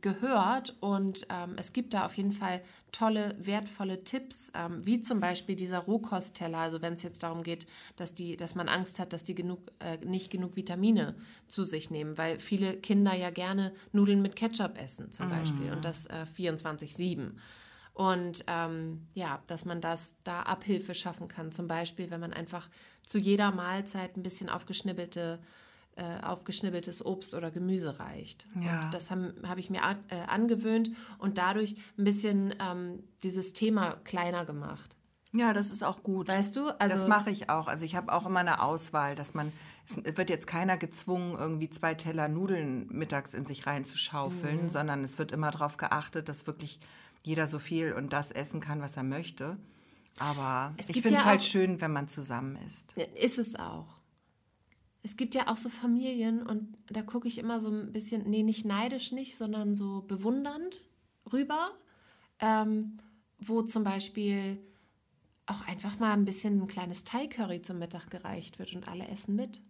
gehört 0.00 0.76
und 0.80 1.26
ähm, 1.30 1.54
es 1.56 1.72
gibt 1.72 1.94
da 1.94 2.06
auf 2.06 2.14
jeden 2.14 2.32
Fall 2.32 2.60
tolle, 2.90 3.36
wertvolle 3.38 4.02
Tipps, 4.02 4.50
ähm, 4.54 4.84
wie 4.84 5.00
zum 5.00 5.20
Beispiel 5.20 5.54
dieser 5.54 5.78
Rohkostteller, 5.78 6.58
also 6.58 6.82
wenn 6.82 6.94
es 6.94 7.02
jetzt 7.02 7.22
darum 7.22 7.42
geht, 7.42 7.66
dass, 7.96 8.12
die, 8.12 8.36
dass 8.36 8.54
man 8.54 8.68
Angst 8.68 8.98
hat, 8.98 9.12
dass 9.12 9.22
die 9.22 9.34
genug, 9.34 9.60
äh, 9.78 9.98
nicht 9.98 10.30
genug 10.30 10.56
Vitamine 10.56 11.14
zu 11.46 11.62
sich 11.62 11.90
nehmen, 11.90 12.18
weil 12.18 12.40
viele 12.40 12.76
Kinder 12.76 13.14
ja 13.14 13.30
gerne 13.30 13.72
Nudeln 13.92 14.22
mit 14.22 14.34
Ketchup 14.34 14.80
essen 14.80 15.12
zum 15.12 15.30
Beispiel 15.30 15.72
und 15.72 15.84
das 15.84 16.06
äh, 16.06 16.26
24-7. 16.36 17.32
Und 17.92 18.44
ähm, 18.46 19.06
ja, 19.14 19.40
dass 19.46 19.64
man 19.64 19.80
das 19.80 20.16
da 20.22 20.42
Abhilfe 20.42 20.94
schaffen 20.94 21.28
kann. 21.28 21.50
Zum 21.50 21.66
Beispiel, 21.66 22.10
wenn 22.10 22.20
man 22.20 22.34
einfach 22.34 22.68
zu 23.04 23.18
jeder 23.18 23.52
Mahlzeit 23.52 24.18
ein 24.18 24.22
bisschen 24.22 24.50
aufgeschnibbelte, 24.50 25.38
äh, 25.96 26.20
aufgeschnibbeltes 26.22 27.04
Obst 27.04 27.34
oder 27.34 27.50
Gemüse 27.50 27.98
reicht. 27.98 28.46
Ja. 28.60 28.82
Und 28.84 28.94
das 28.94 29.10
habe 29.10 29.34
hab 29.46 29.58
ich 29.58 29.70
mir 29.70 29.80
äh, 30.08 30.16
angewöhnt 30.28 30.90
und 31.18 31.38
dadurch 31.38 31.74
ein 31.98 32.04
bisschen 32.04 32.54
ähm, 32.60 33.02
dieses 33.22 33.52
Thema 33.54 33.96
kleiner 34.04 34.44
gemacht. 34.44 34.96
Ja, 35.32 35.52
das 35.52 35.70
ist 35.70 35.82
auch 35.82 36.02
gut. 36.02 36.28
Weißt 36.28 36.54
du? 36.56 36.68
Also, 36.78 36.96
das 36.96 37.08
mache 37.08 37.30
ich 37.30 37.50
auch. 37.50 37.66
Also 37.66 37.84
ich 37.84 37.94
habe 37.96 38.12
auch 38.12 38.24
immer 38.26 38.40
eine 38.40 38.62
Auswahl, 38.62 39.14
dass 39.14 39.34
man, 39.34 39.52
es 39.86 39.96
wird 40.16 40.30
jetzt 40.30 40.46
keiner 40.46 40.78
gezwungen, 40.78 41.34
irgendwie 41.38 41.68
zwei 41.68 41.94
Teller 41.94 42.28
Nudeln 42.28 42.86
mittags 42.90 43.34
in 43.34 43.44
sich 43.44 43.66
reinzuschaufeln, 43.66 44.64
Mhm. 44.64 44.68
sondern 44.70 45.04
es 45.04 45.18
wird 45.18 45.32
immer 45.32 45.50
darauf 45.50 45.76
geachtet, 45.76 46.28
dass 46.28 46.46
wirklich 46.46 46.78
jeder 47.22 47.46
so 47.46 47.58
viel 47.58 47.92
und 47.92 48.12
das 48.12 48.30
essen 48.32 48.60
kann, 48.60 48.80
was 48.80 48.96
er 48.96 49.02
möchte. 49.02 49.56
Aber 50.18 50.72
Es 50.78 50.88
ich 50.88 51.02
finde 51.02 51.16
es 51.18 51.24
ja 51.24 51.24
halt 51.24 51.42
schön, 51.42 51.80
wenn 51.80 51.92
man 51.92 52.08
zusammen 52.08 52.56
isst. 52.66 52.94
Ist 53.20 53.38
es 53.38 53.56
auch. 53.56 53.95
Es 55.06 55.16
gibt 55.16 55.36
ja 55.36 55.46
auch 55.46 55.56
so 55.56 55.68
Familien 55.68 56.44
und 56.44 56.76
da 56.88 57.00
gucke 57.00 57.28
ich 57.28 57.38
immer 57.38 57.60
so 57.60 57.70
ein 57.70 57.92
bisschen, 57.92 58.28
nee, 58.28 58.42
nicht 58.42 58.64
neidisch 58.64 59.12
nicht, 59.12 59.36
sondern 59.36 59.76
so 59.76 60.02
bewundernd 60.02 60.84
rüber, 61.32 61.70
ähm, 62.40 62.96
wo 63.38 63.62
zum 63.62 63.84
Beispiel 63.84 64.60
auch 65.46 65.64
einfach 65.68 66.00
mal 66.00 66.12
ein 66.12 66.24
bisschen 66.24 66.60
ein 66.60 66.66
kleines 66.66 67.04
Thai-Curry 67.04 67.62
zum 67.62 67.78
Mittag 67.78 68.10
gereicht 68.10 68.58
wird 68.58 68.74
und 68.74 68.88
alle 68.88 69.06
essen 69.06 69.36
mit. 69.36 69.60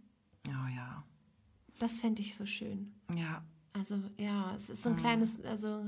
Oh 0.49 0.75
ja. 0.75 1.05
Das 1.81 2.01
fände 2.01 2.23
ich 2.23 2.35
so 2.35 2.47
schön. 2.47 2.95
Ja. 3.15 3.45
Also 3.75 4.01
ja, 4.17 4.55
es 4.57 4.71
ist 4.71 4.85
so 4.85 4.89
ein 4.89 4.97
kleines, 4.97 5.45
also 5.45 5.85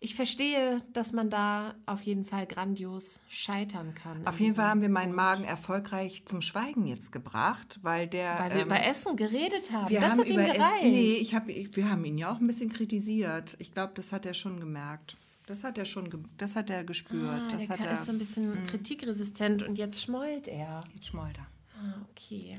ich 0.00 0.14
verstehe, 0.14 0.82
dass 0.92 1.12
man 1.12 1.30
da 1.30 1.74
auf 1.86 2.02
jeden 2.02 2.24
Fall 2.24 2.46
grandios 2.46 3.20
scheitern 3.28 3.94
kann. 3.94 4.26
Auf 4.26 4.38
jeden 4.40 4.54
Fall 4.54 4.66
haben 4.66 4.82
wir 4.82 4.88
meinen 4.88 5.14
Magen 5.14 5.44
erfolgreich 5.44 6.24
zum 6.26 6.42
Schweigen 6.42 6.86
jetzt 6.86 7.12
gebracht, 7.12 7.78
weil 7.82 8.06
der. 8.06 8.38
Weil 8.38 8.50
wir 8.52 8.60
ähm, 8.60 8.66
über 8.66 8.82
Essen 8.84 9.16
geredet 9.16 9.72
haben. 9.72 9.88
wir 9.90 10.00
das 10.00 10.10
haben 10.10 10.20
hat 10.20 10.26
ihm 10.28 10.34
über 10.40 10.44
gereicht. 10.44 10.60
Essen. 10.82 10.90
Nee, 10.90 11.14
ich 11.16 11.34
hab, 11.34 11.48
ich, 11.48 11.74
wir 11.76 11.90
haben 11.90 12.04
ihn 12.04 12.18
ja 12.18 12.30
auch 12.32 12.40
ein 12.40 12.46
bisschen 12.46 12.70
kritisiert. 12.72 13.56
Ich 13.58 13.72
glaube, 13.72 13.92
das 13.94 14.12
hat 14.12 14.26
er 14.26 14.34
schon 14.34 14.60
gemerkt. 14.60 15.16
Das 15.46 15.62
hat 15.64 15.78
er 15.78 15.84
schon, 15.84 16.28
das 16.38 16.56
hat 16.56 16.70
er 16.70 16.82
gespürt. 16.84 17.22
Ah, 17.42 17.48
das 17.50 17.66
der 17.66 17.78
hat 17.78 17.84
er. 17.86 17.92
ist 17.92 18.06
so 18.06 18.12
ein 18.12 18.18
bisschen 18.18 18.66
kritikresistent 18.66 19.62
und 19.62 19.78
jetzt 19.78 20.02
schmollt 20.02 20.48
er. 20.48 20.82
Jetzt 20.94 21.06
schmollt 21.06 21.38
er. 21.38 21.46
Ah, 21.80 21.94
okay. 22.10 22.58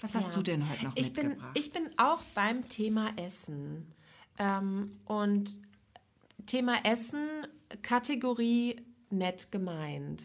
Was 0.00 0.14
hast 0.14 0.28
Ja. 0.28 0.34
du 0.34 0.42
denn 0.42 0.68
heute 0.68 0.84
noch 0.86 0.96
Ich 0.96 1.12
bin, 1.12 1.28
mitgebracht? 1.28 1.58
ich 1.58 1.70
bin 1.70 1.82
auch 1.96 2.22
beim 2.34 2.68
Thema 2.68 3.10
Essen. 3.16 3.86
Ähm, 4.38 4.92
und 5.04 5.58
Thema 6.50 6.84
Essen, 6.84 7.28
Kategorie 7.82 8.74
nett 9.10 9.52
gemeint. 9.52 10.24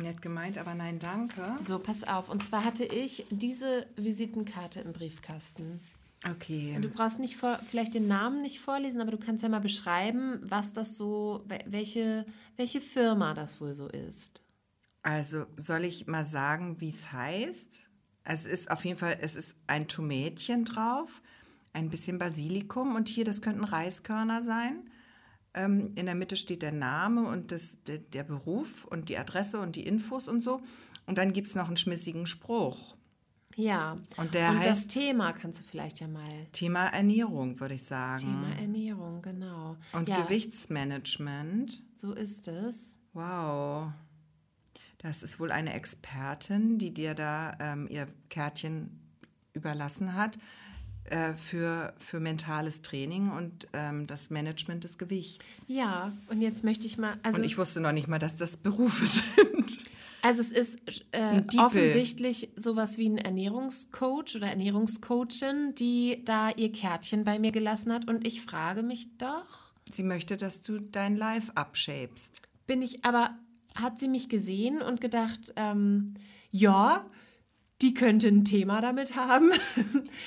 Nett 0.00 0.22
gemeint, 0.22 0.56
aber 0.56 0.72
nein, 0.76 1.00
danke. 1.00 1.56
So, 1.60 1.80
pass 1.80 2.04
auf. 2.04 2.28
Und 2.28 2.46
zwar 2.46 2.64
hatte 2.64 2.84
ich 2.84 3.26
diese 3.30 3.84
Visitenkarte 3.96 4.82
im 4.82 4.92
Briefkasten. 4.92 5.80
Okay. 6.30 6.78
Du 6.80 6.88
brauchst 6.88 7.18
nicht 7.18 7.36
vor, 7.36 7.58
vielleicht 7.68 7.94
den 7.94 8.06
Namen 8.06 8.40
nicht 8.40 8.60
vorlesen, 8.60 9.00
aber 9.00 9.10
du 9.10 9.18
kannst 9.18 9.42
ja 9.42 9.48
mal 9.48 9.58
beschreiben, 9.58 10.38
was 10.42 10.74
das 10.74 10.96
so, 10.96 11.44
wel- 11.48 11.64
welche, 11.66 12.24
welche 12.56 12.80
Firma 12.80 13.34
das 13.34 13.60
wohl 13.60 13.74
so 13.74 13.88
ist. 13.88 14.44
Also 15.02 15.44
soll 15.56 15.84
ich 15.84 16.06
mal 16.06 16.24
sagen, 16.24 16.80
wie 16.80 16.90
es 16.90 17.10
heißt? 17.10 17.88
Es 18.22 18.46
ist 18.46 18.70
auf 18.70 18.84
jeden 18.84 18.96
Fall, 18.98 19.18
es 19.20 19.34
ist 19.34 19.56
ein 19.66 19.88
Tomätchen 19.88 20.64
drauf, 20.66 21.20
ein 21.72 21.90
bisschen 21.90 22.20
Basilikum 22.20 22.94
und 22.94 23.08
hier, 23.08 23.24
das 23.24 23.42
könnten 23.42 23.64
Reiskörner 23.64 24.40
sein. 24.40 24.88
Ähm, 25.54 25.92
in 25.94 26.06
der 26.06 26.14
Mitte 26.14 26.36
steht 26.36 26.62
der 26.62 26.72
Name 26.72 27.28
und 27.28 27.52
das, 27.52 27.82
der, 27.84 27.98
der 27.98 28.24
Beruf 28.24 28.84
und 28.84 29.08
die 29.08 29.16
Adresse 29.18 29.60
und 29.60 29.76
die 29.76 29.86
Infos 29.86 30.28
und 30.28 30.42
so. 30.42 30.60
Und 31.06 31.18
dann 31.18 31.32
gibt 31.32 31.46
es 31.46 31.54
noch 31.54 31.68
einen 31.68 31.76
schmissigen 31.76 32.26
Spruch. 32.26 32.96
Ja. 33.56 33.96
Und 34.16 34.34
der 34.34 34.52
das 34.54 34.86
heißt- 34.86 34.88
Thema 34.88 35.32
kannst 35.32 35.60
du 35.60 35.64
vielleicht 35.64 36.00
ja 36.00 36.08
mal. 36.08 36.46
Thema 36.52 36.86
Ernährung, 36.88 37.60
würde 37.60 37.74
ich 37.74 37.84
sagen. 37.84 38.22
Thema 38.22 38.52
Ernährung, 38.58 39.22
genau. 39.22 39.76
und 39.92 40.08
ja, 40.08 40.22
Gewichtsmanagement. 40.22 41.84
so 41.92 42.12
ist 42.14 42.48
es. 42.48 42.98
Wow. 43.12 43.92
Das 44.98 45.22
ist 45.22 45.38
wohl 45.38 45.52
eine 45.52 45.72
Expertin, 45.74 46.78
die 46.78 46.92
dir 46.92 47.14
da 47.14 47.56
ähm, 47.60 47.86
ihr 47.88 48.08
Kärtchen 48.28 49.00
überlassen 49.52 50.14
hat 50.14 50.38
äh, 51.10 51.34
für, 51.34 51.92
für 51.98 52.20
mentales 52.20 52.82
Training 52.82 53.30
und 53.30 53.68
ähm, 53.72 54.06
das 54.06 54.30
Management 54.30 54.84
des 54.84 54.98
Gewichts. 54.98 55.64
Ja, 55.68 56.12
und 56.28 56.40
jetzt 56.40 56.64
möchte 56.64 56.86
ich 56.86 56.98
mal, 56.98 57.14
also, 57.22 57.38
und 57.38 57.44
ich 57.44 57.58
wusste 57.58 57.80
noch 57.80 57.92
nicht 57.92 58.08
mal, 58.08 58.18
dass 58.18 58.36
das 58.36 58.56
Berufe 58.56 59.06
sind. 59.36 59.84
also 60.22 60.40
es 60.40 60.50
ist 60.50 60.78
äh, 61.12 61.42
offensichtlich 61.58 62.50
sowas 62.56 62.98
wie 62.98 63.08
ein 63.08 63.18
Ernährungscoach 63.18 64.36
oder 64.36 64.48
Ernährungscoachin, 64.48 65.74
die 65.74 66.22
da 66.24 66.50
ihr 66.50 66.72
Kärtchen 66.72 67.24
bei 67.24 67.38
mir 67.38 67.52
gelassen 67.52 67.92
hat. 67.92 68.08
Und 68.08 68.26
ich 68.26 68.42
frage 68.42 68.82
mich 68.82 69.08
doch, 69.18 69.74
Sie 69.90 70.02
möchte, 70.02 70.36
dass 70.36 70.62
du 70.62 70.80
dein 70.80 71.16
Life 71.16 71.52
upshapest. 71.54 72.40
bin 72.66 72.82
ich, 72.82 73.04
aber 73.04 73.36
hat 73.74 73.98
sie 73.98 74.08
mich 74.08 74.28
gesehen 74.28 74.80
und 74.80 75.00
gedacht, 75.00 75.52
ähm, 75.56 76.14
ja, 76.50 77.04
die 77.84 77.94
könnte 77.94 78.28
ein 78.28 78.44
Thema 78.44 78.80
damit 78.80 79.14
haben. 79.14 79.52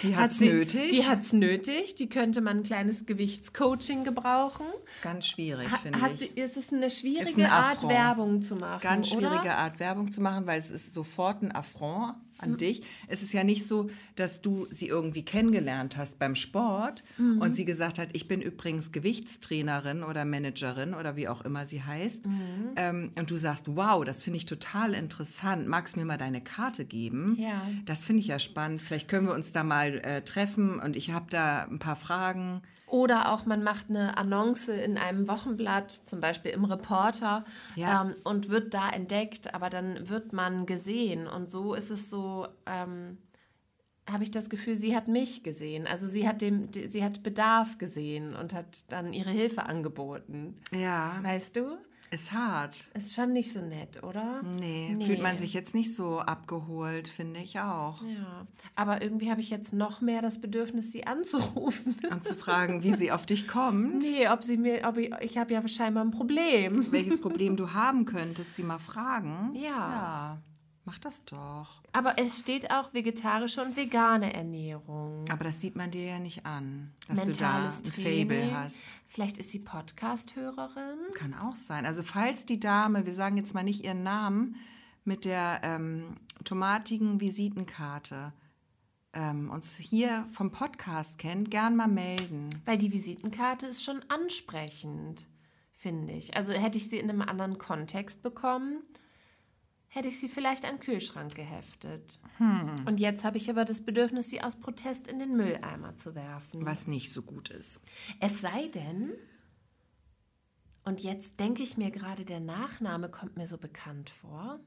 Die 0.04 0.16
Hat 0.16 0.24
hat's 0.26 0.38
sie- 0.38 0.50
nötig. 0.50 0.90
Die 0.92 1.06
hat 1.08 1.22
es 1.24 1.34
nötig. 1.34 1.96
Die 1.96 2.08
könnte 2.08 2.42
man 2.42 2.58
ein 2.58 2.64
kleines 2.64 3.06
Gewichtscoaching 3.06 4.04
gebrauchen. 4.04 4.66
ist 4.86 5.02
ganz 5.02 5.26
schwierig, 5.28 5.70
Ha- 5.72 5.78
finde 5.78 6.00
hat 6.02 6.14
ich. 6.14 6.20
sie, 6.20 6.32
es 6.36 6.56
ist 6.56 6.72
eine 6.74 6.90
schwierige 6.90 7.30
Ist 7.30 7.38
ein 7.40 7.46
Art. 7.48 7.88
Werbung 7.88 8.42
zu 8.42 8.56
machen. 8.56 8.82
Ganz 8.84 9.10
schwierige 9.10 9.42
Oder? 9.42 9.58
Art, 9.58 9.80
Werbung 9.80 10.12
zu 10.12 10.22
machen, 10.22 10.46
weil 10.46 10.60
es 10.60 10.70
ist 10.72 10.94
sofort 10.94 11.42
ein 11.42 11.52
Affront 11.52 12.16
an 12.40 12.52
Mhm. 12.52 12.58
dich. 12.58 12.82
Es 13.08 13.24
ist 13.24 13.34
ja 13.34 13.44
nicht 13.44 13.68
so, 13.68 13.90
dass 14.16 14.42
du 14.42 14.68
sie 14.72 14.88
irgendwie 14.88 15.24
kennengelernt 15.24 15.98
hast 15.98 16.20
beim 16.20 16.36
Sport 16.36 17.04
Mhm. 17.18 17.40
und 17.42 17.56
sie 17.56 17.66
gesagt 17.66 18.00
hat, 18.00 18.10
ich 18.14 18.28
bin 18.28 18.42
übrigens 18.42 18.92
Gewichtstrainerin 18.92 20.04
oder 20.04 20.26
Managerin 20.26 20.94
oder 20.94 21.16
wie 21.16 21.28
auch 21.28 21.42
immer 21.44 21.66
sie 21.66 21.84
heißt. 21.84 22.26
Mhm. 22.26 22.70
Ähm, 22.76 23.12
und 23.18 23.32
du 23.32 23.38
sagst, 23.38 23.66
wow, 23.68 24.04
das 24.06 24.24
finde 24.24 24.38
ich 24.38 24.46
total 24.46 24.94
interessant. 24.94 25.68
Magst 25.68 25.96
du 25.96 26.00
mir 26.00 26.06
mal 26.06 26.18
deine 26.18 26.42
Karte 26.42 26.86
geben? 26.86 27.36
Ja. 27.40 27.68
Das 27.86 28.06
finde 28.06 28.22
ich 28.22 28.28
ja 28.28 28.40
spannend. 28.40 28.82
Vielleicht 28.82 29.08
können 29.08 29.28
wir 29.28 29.34
uns 29.34 29.52
da 29.52 29.64
mal 29.64 30.00
äh, 30.00 30.22
treffen 30.22 30.80
und 30.80 30.96
ich 30.96 31.12
habe 31.12 31.28
da 31.30 31.64
ein 31.64 31.80
paar 31.80 31.96
Fragen. 31.96 32.62
Oder 32.88 33.34
auch 33.34 33.46
man 33.46 33.64
macht 33.64 33.90
eine 33.90 34.18
Annonce 34.18 34.70
in 34.70 34.98
einem 34.98 35.28
Wochenblatt, 35.28 35.92
zum 35.92 36.22
Beispiel 36.22 36.52
im 36.52 36.64
Reporter, 36.64 37.44
Ja. 37.76 38.02
ähm, 38.04 38.16
und 38.24 38.50
wird 38.50 38.74
da 38.74 38.90
entdeckt, 38.90 39.54
aber 39.54 39.70
dann 39.70 40.08
wird 40.10 40.32
man 40.34 40.66
gesehen. 40.66 41.28
Und 41.28 41.50
so 41.50 41.74
ist 41.74 41.90
es 41.92 42.10
so, 42.10 42.48
ähm, 42.66 43.18
habe 44.10 44.24
ich 44.24 44.32
das 44.32 44.50
Gefühl, 44.50 44.78
sie 44.78 44.96
hat 44.96 45.10
mich 45.10 45.44
gesehen. 45.44 45.86
Also 45.86 46.08
sie 46.08 46.26
hat, 46.28 46.42
dem, 46.42 46.70
sie 46.72 47.04
hat 47.04 47.24
Bedarf 47.24 47.78
gesehen 47.78 48.34
und 48.36 48.54
hat 48.54 48.90
dann 48.90 49.12
ihre 49.12 49.32
Hilfe 49.32 49.66
angeboten. 49.66 50.62
Ja, 50.72 51.20
Weißt 51.24 51.58
du? 51.58 51.78
Ist 52.12 52.32
hart. 52.32 52.88
Ist 52.94 53.14
schon 53.16 53.34
nicht 53.34 53.52
so 53.54 53.62
nett, 53.62 54.02
oder? 54.04 54.42
Nee, 54.44 54.98
fühlt 55.06 55.22
man 55.22 55.38
sich 55.38 55.54
jetzt 55.54 55.76
nicht 55.76 55.94
so 55.96 56.20
abgeholt, 56.20 57.08
finde 57.08 57.40
ich 57.40 57.60
auch. 57.60 58.02
Ja, 58.04 58.48
aber 58.76 59.02
irgendwie 59.02 59.30
habe 59.30 59.42
ich 59.42 59.50
jetzt 59.50 59.74
noch 59.74 60.02
mehr 60.02 60.22
das 60.22 60.40
Bedürfnis, 60.40 60.92
sie 60.92 61.06
anzurufen. 61.06 61.96
Und 62.12 62.24
zu 62.24 62.36
fragen, 62.36 62.84
wie 62.84 62.94
sie 62.94 63.12
auf 63.12 63.26
dich 63.26 63.48
kommt, 63.48 64.00
Nee, 64.00 64.30
ob 64.30 64.44
sie 64.44 64.58
mir, 64.58 64.82
ob 64.88 64.98
ich, 64.98 65.12
ich 65.22 65.38
habe 65.38 65.54
ja 65.54 65.68
scheinbar 65.68 66.04
ein 66.06 66.12
Problem. 66.12 66.92
welches 66.92 67.20
Problem 67.22 67.58
du 67.58 67.74
haben 67.74 68.06
könntest, 68.06 68.56
sie 68.56 68.64
mal 68.64 68.80
fragen. 68.80 69.52
Ja. 69.54 69.68
Ja, 69.68 70.38
mach 70.86 71.00
das 71.00 71.26
doch. 71.26 71.82
Aber 71.94 72.14
es 72.18 72.40
steht 72.40 72.72
auch 72.72 72.94
vegetarische 72.94 73.62
und 73.62 73.76
vegane 73.76 74.34
Ernährung. 74.34 75.26
Aber 75.30 75.44
das 75.44 75.60
sieht 75.62 75.76
man 75.76 75.92
dir 75.92 76.06
ja 76.06 76.20
nicht 76.20 76.46
an, 76.46 76.94
dass 77.08 77.26
Mentales 77.26 77.82
du 77.82 77.90
da 77.92 77.98
ein 77.98 78.04
Training. 78.04 78.30
Fable 78.30 78.58
hast. 78.58 78.78
Vielleicht 79.08 79.38
ist 79.38 79.52
sie 79.52 79.60
Podcast-Hörerin. 79.60 81.00
Kann 81.14 81.34
auch 81.34 81.56
sein. 81.56 81.86
Also 81.86 82.04
falls 82.04 82.46
die 82.46 82.60
Dame, 82.60 83.06
wir 83.06 83.14
sagen 83.14 83.38
jetzt 83.38 83.54
mal 83.54 83.64
nicht 83.64 83.84
ihren 83.84 84.04
Namen, 84.04 84.58
mit 85.06 85.24
der 85.24 85.62
ähm, 85.64 86.18
tomatigen 86.44 87.22
Visitenkarte 87.22 88.34
ähm, 89.14 89.50
uns 89.50 89.78
hier 89.78 90.26
vom 90.32 90.52
Podcast 90.52 91.18
kennt, 91.18 91.50
gern 91.50 91.76
mal 91.76 91.88
melden. 91.88 92.50
Weil 92.66 92.78
die 92.78 92.92
Visitenkarte 92.92 93.68
ist 93.68 93.84
schon 93.84 94.02
ansprechend, 94.10 95.28
finde 95.72 96.14
ich. 96.14 96.36
Also 96.36 96.52
hätte 96.54 96.78
ich 96.78 96.90
sie 96.90 97.00
in 97.00 97.10
einem 97.10 97.22
anderen 97.22 97.58
Kontext 97.58 98.22
bekommen, 98.22 98.84
hätte 99.98 100.08
ich 100.08 100.20
sie 100.20 100.30
vielleicht 100.30 100.64
an 100.64 100.76
den 100.76 100.80
Kühlschrank 100.80 101.36
geheftet. 101.36 102.20
Und 102.86 103.00
jetzt 103.00 103.24
habe 103.24 103.38
ich 103.38 103.50
aber 103.50 103.66
das 103.66 103.82
Bedürfnis, 103.82 104.30
sie 104.30 104.42
aus 104.42 104.56
Protest 104.56 105.08
in 105.08 105.18
den 105.20 105.36
Mülleimer 105.36 105.96
zu 105.96 106.14
werfen. 106.14 106.66
Was 106.66 106.86
nicht 106.88 107.12
so 107.12 107.24
gut 107.24 107.50
ist. 107.50 107.82
Es 108.20 108.40
sei 108.40 108.68
denn, 108.68 109.14
und 110.86 111.02
jetzt 111.02 111.40
denke 111.40 111.64
ich 111.64 111.78
mir 111.78 111.90
gerade, 111.92 112.24
der 112.26 112.40
Nachname 112.40 113.10
kommt 113.10 113.38
mir 113.38 113.48
so 113.48 113.58
bekannt 113.58 114.10
vor. 114.10 114.60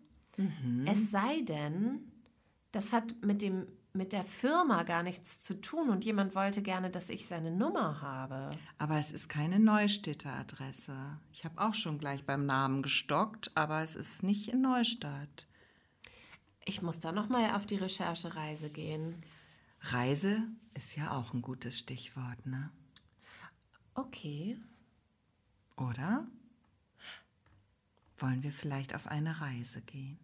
Es 0.87 1.11
sei 1.11 1.43
denn, 1.43 2.11
das 2.73 2.93
hat 2.93 3.25
mit, 3.25 3.41
dem, 3.41 3.67
mit 3.93 4.13
der 4.13 4.25
Firma 4.25 4.85
gar 4.85 5.03
nichts 5.03 5.43
zu 5.43 5.61
tun 5.61 5.91
und 5.91 6.05
jemand 6.05 6.35
wollte 6.35 6.63
gerne, 6.63 6.91
dass 6.91 7.11
ich 7.11 7.27
seine 7.27 7.51
Nummer 7.51 8.01
habe. 8.01 8.51
Aber 8.79 8.99
es 8.99 9.11
ist 9.11 9.29
keine 9.29 9.59
Neustädter 9.59 10.33
Adresse. 10.33 10.97
Ich 11.33 11.45
habe 11.45 11.61
auch 11.61 11.75
schon 11.75 11.99
gleich 11.99 12.25
beim 12.25 12.47
Namen 12.47 12.83
gestockt, 12.83 13.51
aber 13.57 13.83
es 13.83 13.97
ist 13.97 14.23
nicht 14.23 14.49
in 14.49 14.61
Neustadt. 14.61 15.47
Ich 16.65 16.83
muss 16.83 17.01
da 17.01 17.11
nochmal 17.11 17.55
auf 17.57 17.67
die 17.67 17.77
Recherchereise 17.77 18.71
gehen. 18.71 19.25
Reise 19.81 20.43
ist 20.75 20.97
ja 20.97 21.11
auch 21.13 21.35
ein 21.35 21.43
gutes 21.43 21.79
Stichwort, 21.79 22.47
ne? 22.47 22.71
Okay. 23.95 24.57
Oder? 25.77 26.27
Wollen 28.19 28.43
wir 28.43 28.53
vielleicht 28.53 28.95
auf 28.95 29.07
eine 29.07 29.41
Reise 29.41 29.81
gehen? 29.81 30.19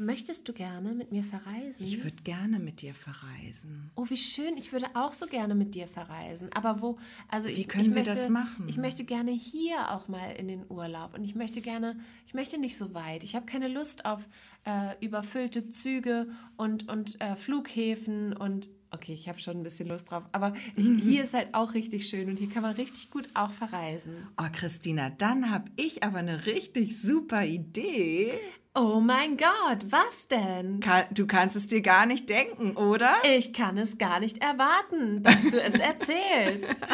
Möchtest 0.00 0.48
du 0.48 0.52
gerne 0.52 0.92
mit 0.94 1.10
mir 1.10 1.24
verreisen? 1.24 1.84
Ich 1.84 2.04
würde 2.04 2.22
gerne 2.22 2.60
mit 2.60 2.82
dir 2.82 2.94
verreisen. 2.94 3.90
Oh, 3.96 4.06
wie 4.08 4.16
schön. 4.16 4.56
Ich 4.56 4.72
würde 4.72 4.86
auch 4.94 5.12
so 5.12 5.26
gerne 5.26 5.56
mit 5.56 5.74
dir 5.74 5.88
verreisen. 5.88 6.50
Aber 6.52 6.80
wo, 6.80 6.98
also 7.26 7.48
ich, 7.48 7.66
können 7.66 7.82
ich 7.82 7.88
wir 7.90 7.96
möchte, 7.96 8.12
das 8.12 8.28
machen? 8.28 8.68
Ich 8.68 8.76
möchte 8.76 9.04
gerne 9.04 9.32
hier 9.32 9.90
auch 9.90 10.06
mal 10.06 10.30
in 10.38 10.46
den 10.46 10.64
Urlaub. 10.68 11.14
Und 11.14 11.24
ich 11.24 11.34
möchte 11.34 11.60
gerne, 11.60 11.98
ich 12.26 12.34
möchte 12.34 12.58
nicht 12.58 12.76
so 12.76 12.94
weit. 12.94 13.24
Ich 13.24 13.34
habe 13.34 13.46
keine 13.46 13.66
Lust 13.66 14.04
auf 14.04 14.28
äh, 14.64 14.94
überfüllte 15.04 15.68
Züge 15.68 16.28
und, 16.56 16.88
und 16.88 17.20
äh, 17.20 17.34
Flughäfen 17.34 18.32
und 18.34 18.68
okay, 18.90 19.12
ich 19.12 19.28
habe 19.28 19.38
schon 19.38 19.58
ein 19.58 19.62
bisschen 19.62 19.88
Lust 19.88 20.10
drauf. 20.10 20.28
Aber 20.30 20.54
hier 20.76 21.24
ist 21.24 21.34
halt 21.34 21.54
auch 21.54 21.74
richtig 21.74 22.08
schön 22.08 22.28
und 22.28 22.38
hier 22.38 22.48
kann 22.48 22.62
man 22.62 22.76
richtig 22.76 23.10
gut 23.10 23.28
auch 23.34 23.50
verreisen. 23.50 24.28
Oh, 24.40 24.46
Christina, 24.52 25.10
dann 25.10 25.50
habe 25.50 25.70
ich 25.76 26.02
aber 26.04 26.18
eine 26.18 26.46
richtig 26.46 27.00
super 27.00 27.44
Idee. 27.44 28.32
Oh 28.74 29.00
mein 29.00 29.36
Gott, 29.36 29.86
was 29.90 30.28
denn? 30.28 30.80
Du 31.10 31.26
kannst 31.26 31.56
es 31.56 31.66
dir 31.66 31.80
gar 31.80 32.06
nicht 32.06 32.28
denken, 32.28 32.76
oder? 32.76 33.12
Ich 33.24 33.52
kann 33.52 33.76
es 33.76 33.98
gar 33.98 34.20
nicht 34.20 34.38
erwarten, 34.38 35.22
dass 35.22 35.50
du 35.50 35.60
es 35.60 35.74
erzählst. 35.78 36.76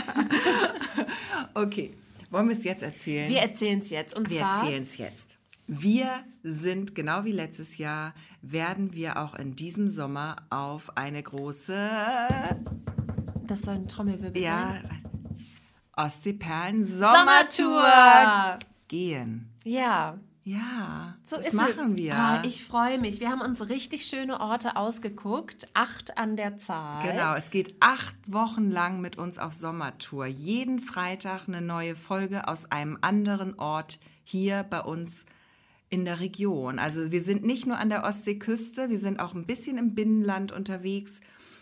Okay, 1.56 1.94
wollen 2.30 2.48
wir 2.48 2.56
es 2.56 2.64
jetzt 2.64 2.82
erzählen? 2.82 3.28
Wir 3.28 3.40
erzählen 3.40 3.78
es 3.78 3.90
jetzt. 3.90 4.18
Und 4.18 4.28
Wir 4.28 4.40
erzählen 4.40 4.82
es 4.82 4.96
jetzt. 4.96 5.36
Wir 5.68 6.24
sind, 6.42 6.94
genau 6.96 7.24
wie 7.24 7.30
letztes 7.32 7.78
Jahr, 7.78 8.12
werden 8.42 8.92
wir 8.92 9.18
auch 9.18 9.34
in 9.36 9.54
diesem 9.54 9.88
Sommer 9.88 10.36
auf 10.50 10.96
eine 10.96 11.22
große, 11.22 11.78
Das 13.46 13.62
soll 13.62 13.74
ein 13.74 13.88
Trommelwirbel 13.88 14.42
ja, 14.42 14.74
sein. 14.82 15.04
Ostseeperlen 15.96 16.82
Sommertour! 16.84 17.82
Sommertour 17.84 18.58
gehen. 18.88 19.52
Ja, 19.64 20.18
Ja, 20.46 21.16
so 21.24 21.36
das 21.38 21.54
machen 21.54 21.92
es. 21.92 21.96
wir. 21.96 22.14
Ah, 22.14 22.42
ich 22.44 22.64
freue 22.66 22.98
mich. 22.98 23.18
Wir 23.18 23.30
haben 23.30 23.40
uns 23.40 23.66
richtig 23.70 24.04
schöne 24.06 24.40
Orte 24.40 24.76
ausgeguckt. 24.76 25.66
Acht 25.72 26.18
an 26.18 26.36
der 26.36 26.58
Zahl. 26.58 27.02
Genau, 27.02 27.34
es 27.34 27.50
geht 27.50 27.74
acht 27.80 28.14
Wochen 28.30 28.70
lang 28.70 29.00
mit 29.00 29.16
uns 29.16 29.38
auf 29.38 29.54
Sommertour. 29.54 30.26
Jeden 30.26 30.80
Freitag 30.80 31.48
eine 31.48 31.62
neue 31.62 31.96
Folge 31.96 32.46
aus 32.46 32.70
einem 32.70 32.98
anderen 33.00 33.58
Ort 33.58 33.98
hier 34.22 34.64
bei 34.64 34.80
uns 34.82 35.24
in 35.88 36.04
der 36.04 36.20
Region. 36.20 36.78
Also 36.78 37.10
wir 37.10 37.22
sind 37.22 37.44
nicht 37.44 37.66
nur 37.66 37.78
an 37.78 37.88
der 37.88 38.04
Ostseeküste, 38.04 38.90
wir 38.90 38.98
sind 38.98 39.20
auch 39.20 39.32
ein 39.34 39.46
bisschen 39.46 39.78
im 39.78 39.94
Binnenland 39.94 40.52
unterwegs. 40.52 41.20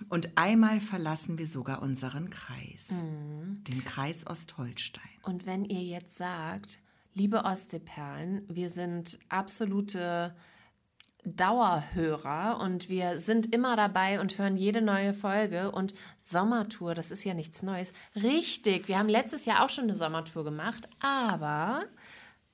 Und 0.09 0.31
einmal 0.37 0.81
verlassen 0.81 1.39
wir 1.39 1.47
sogar 1.47 1.81
unseren 1.83 2.31
Kreis, 2.31 2.91
Mhm. 2.91 3.63
den 3.63 3.85
Kreis 3.85 4.27
Ostholstein. 4.27 5.03
Und 5.23 5.47
wenn 5.47 5.65
ihr 5.65 5.83
jetzt 5.85 6.17
sagt, 6.17 6.81
liebe 7.15 7.45
Ostseeperlen, 7.45 8.47
wir 8.49 8.71
sind 8.71 9.19
absolute 9.29 10.35
Dauerhörer 11.25 12.59
und 12.61 12.89
wir 12.89 13.19
sind 13.19 13.55
immer 13.55 13.77
dabei 13.77 14.21
und 14.21 14.39
hören 14.39 14.57
jede 14.57 14.83
neue 14.83 15.15
Folge 15.15 15.71
und 15.71 15.95
Sommertour, 16.19 16.95
das 16.95 17.13
ist 17.13 17.25
ja 17.25 17.35
nichts 17.35 17.63
Neues. 17.63 17.93
Richtig, 18.17 18.89
wir 18.89 18.99
haben 18.99 19.09
letztes 19.09 19.45
Jahr 19.45 19.65
auch 19.65 19.71
schon 19.71 19.85
eine 19.85 19.95
Sommertour 19.95 20.43
gemacht, 20.43 20.89
aber 21.01 21.85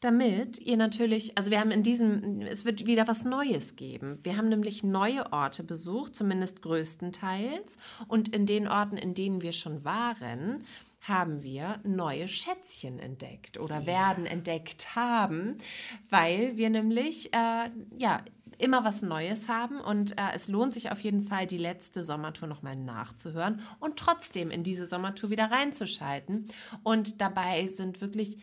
damit 0.01 0.59
ihr 0.61 0.77
natürlich, 0.77 1.37
also 1.37 1.51
wir 1.51 1.59
haben 1.59 1.73
in 1.73 1.83
diesem, 1.83 2.43
es 2.43 2.65
wird 2.65 2.87
wieder 2.87 3.09
was 3.09 3.25
Neues 3.25 3.75
geben. 3.75 4.21
Wir 4.23 4.37
haben 4.37 4.49
nämlich 4.49 4.85
neue 4.85 5.33
Orte 5.33 5.65
besucht, 5.65 6.15
zumindest 6.15 6.63
größtenteils. 6.63 7.77
Und 8.07 8.29
in 8.29 8.47
den 8.47 8.69
Orten, 8.69 8.97
in 8.97 9.15
denen 9.15 9.43
wir 9.43 9.53
schon 9.53 9.85
waren, 9.85 10.63
haben 11.01 11.43
wir 11.43 11.81
neue 11.85 12.29
Schätzchen 12.29 12.99
entdeckt 12.99 13.59
oder 13.59 13.87
werden 13.87 14.27
entdeckt 14.27 14.95
haben, 14.97 15.57
weil 16.11 16.57
wir 16.57 16.71
nämlich, 16.71 17.33
äh, 17.33 17.71
ja, 17.97 18.23
immer 18.59 18.85
was 18.85 19.03
Neues 19.03 19.49
haben 19.49 19.81
und 19.81 20.19
äh, 20.19 20.33
es 20.35 20.49
lohnt 20.49 20.75
sich 20.75 20.91
auf 20.91 21.01
jeden 21.01 21.23
Fall, 21.23 21.47
die 21.47 21.59
letzte 21.59 22.03
Sommertour 22.03 22.49
nochmal 22.49 22.75
nachzuhören 22.75 23.61
und 23.79 23.97
trotzdem 23.97 24.51
in 24.51 24.65
diese 24.65 24.87
Sommertour 24.87 25.31
wieder 25.31 25.51
reinzuschalten. 25.51 26.49
Und 26.83 27.21
dabei 27.21 27.69
sind 27.69 28.01
wirklich 28.01 28.39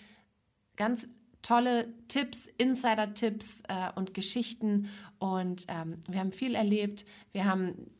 ganz 0.77 1.09
tolle 1.45 1.93
Tipps, 2.07 2.47
Insider-Tipps 2.47 3.63
äh, 3.67 3.91
und 3.95 4.13
Geschichten. 4.13 4.89
Und 5.19 5.65
ähm, 5.67 6.01
wir 6.07 6.19
haben 6.19 6.31
viel 6.31 6.55
erlebt. 6.55 7.05
Wir 7.33 7.45
haben, 7.45 7.91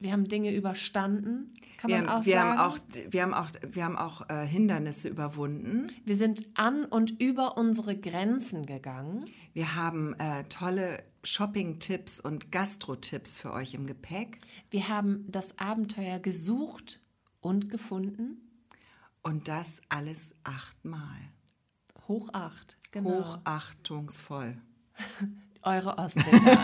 wir 0.00 0.12
haben 0.12 0.24
Dinge 0.24 0.54
überstanden, 0.54 1.52
kann 1.76 1.90
Wir, 1.90 1.98
man 1.98 2.08
auch 2.08 2.12
haben, 2.14 2.26
wir, 2.26 2.32
sagen. 2.32 2.58
haben 2.58 2.72
auch, 2.72 2.78
wir 3.10 3.22
haben 3.22 3.34
auch, 3.34 3.50
wir 3.70 3.84
haben 3.84 3.96
auch 3.96 4.28
äh, 4.30 4.46
Hindernisse 4.46 5.08
überwunden. 5.08 5.92
wir 6.04 6.16
sind 6.16 6.46
an 6.54 6.86
und 6.86 7.20
über 7.20 7.58
unsere 7.58 7.96
Grenzen 7.96 8.64
gegangen. 8.66 9.26
Wir 9.52 9.76
haben 9.76 10.14
äh, 10.14 10.44
tolle 10.44 11.04
Shopping-Tipps 11.22 12.18
und 12.18 12.50
Gastro-Tipps 12.50 13.38
für 13.38 13.52
euch 13.52 13.74
im 13.74 13.86
Gepäck. 13.86 14.38
Wir 14.70 14.88
haben 14.88 15.26
das 15.28 15.58
Abenteuer 15.58 16.18
gesucht 16.18 17.00
und 17.40 17.68
gefunden. 17.68 18.46
Und 19.22 19.48
das 19.48 19.82
alles 19.90 20.34
achtmal. 20.44 21.18
Hoch 22.08 22.30
acht, 22.32 22.78
genau. 22.90 23.10
Hochachtungsvoll. 23.10 24.56
Eure 25.62 25.98
Ostsee. 25.98 26.22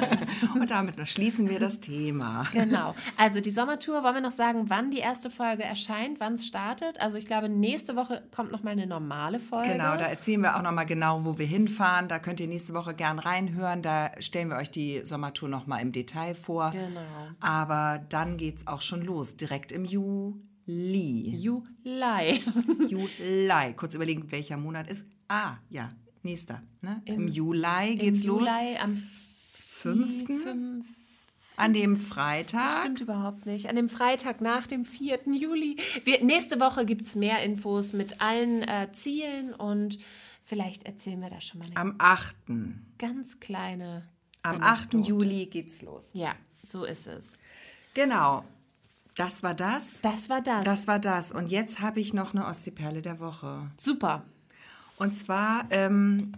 Und 0.55 0.71
damit 0.71 1.07
schließen 1.07 1.51
wir 1.51 1.59
das 1.59 1.81
Thema. 1.81 2.47
Genau. 2.53 2.95
Also 3.19 3.41
die 3.41 3.51
Sommertour, 3.51 4.03
wollen 4.03 4.15
wir 4.15 4.21
noch 4.23 4.31
sagen, 4.31 4.71
wann 4.71 4.91
die 4.91 4.99
erste 4.99 5.29
Folge 5.31 5.65
erscheint, 5.65 6.19
wann 6.19 6.35
es 6.35 6.47
startet? 6.47 6.99
Also 7.01 7.19
ich 7.19 7.27
glaube, 7.27 7.51
nächste 7.51 7.95
Woche 7.95 8.23
kommt 8.35 8.53
noch 8.53 8.63
mal 8.63 8.71
eine 8.71 8.87
normale 8.87 9.39
Folge. 9.39 9.73
Genau, 9.73 9.97
da 9.97 10.07
erzählen 10.07 10.41
wir 10.41 10.57
auch 10.57 10.63
nochmal 10.63 10.87
genau, 10.87 11.27
wo 11.27 11.39
wir 11.39 11.47
hinfahren. 11.47 12.09
Da 12.09 12.19
könnt 12.19 12.41
ihr 12.41 12.47
nächste 12.47 12.73
Woche 12.73 12.95
gern 12.95 13.19
reinhören. 13.19 13.83
Da 13.83 14.13
stellen 14.19 14.49
wir 14.49 14.57
euch 14.57 14.71
die 14.71 15.03
Sommertour 15.05 15.51
nochmal 15.51 15.83
im 15.83 15.93
Detail 15.93 16.35
vor. 16.35 16.71
Genau. 16.71 17.01
Aber 17.41 18.03
dann 18.09 18.39
geht's 18.39 18.67
auch 18.67 18.81
schon 18.81 19.03
los, 19.03 19.37
direkt 19.37 19.73
im 19.73 19.85
Juli. 19.85 21.37
Juli. 21.37 22.43
Juli. 22.89 23.75
Kurz 23.77 23.95
überlegen, 23.95 24.33
welcher 24.33 24.57
Monat 24.57 24.89
ist. 24.89 25.05
Ah, 25.29 25.57
ja, 25.69 25.91
nächster. 26.27 26.63
Ne? 26.83 27.01
Im, 27.07 27.29
Juli 27.29 27.97
geht's 27.97 28.23
Im 28.23 28.29
los. 28.29 28.41
Juli 28.41 28.77
am 28.79 29.03
Fünften? 29.55 30.37
Fünf, 30.37 30.87
An 31.57 31.73
dem 31.73 31.97
Freitag. 31.97 32.81
stimmt 32.81 33.01
überhaupt 33.01 33.47
nicht. 33.47 33.69
An 33.69 33.77
dem 33.77 33.89
Freitag 33.89 34.41
nach 34.43 34.67
dem 34.67 34.85
4. 34.85 35.21
Juli. 35.33 35.79
Wir, 36.05 36.23
nächste 36.23 36.61
Woche 36.61 36.85
gibt 36.85 37.07
es 37.07 37.15
mehr 37.15 37.43
Infos 37.43 37.93
mit 37.93 38.21
allen 38.21 38.63
äh, 38.63 38.89
Zielen 38.93 39.55
und 39.55 39.99
vielleicht 40.43 40.85
erzählen 40.85 41.21
wir 41.21 41.31
da 41.31 41.41
schon 41.41 41.61
mal 41.61 41.67
eine 41.67 41.77
Am 41.77 41.95
8. 41.99 42.37
ganz 42.99 43.41
kleine. 43.41 44.07
Am 44.43 44.63
8. 44.63 44.95
Anekdote. 44.95 45.09
Juli 45.09 45.47
geht's 45.47 45.83
los. 45.83 46.11
Ja, 46.13 46.35
so 46.63 46.85
ist 46.85 47.07
es. 47.07 47.41
Genau. 47.95 48.45
Das 49.17 49.43
war 49.43 49.55
das. 49.55 50.03
Das 50.03 50.29
war 50.29 50.43
das. 50.43 50.65
Das 50.65 50.87
war 50.87 50.99
das. 50.99 51.33
Und 51.33 51.49
jetzt 51.49 51.81
habe 51.81 52.01
ich 52.01 52.13
noch 52.13 52.35
eine 52.35 52.45
Ostseeperle 52.47 53.01
der 53.01 53.19
Woche. 53.19 53.71
Super. 53.79 54.25
Und 54.97 55.17
zwar 55.17 55.67
ähm, 55.71 56.33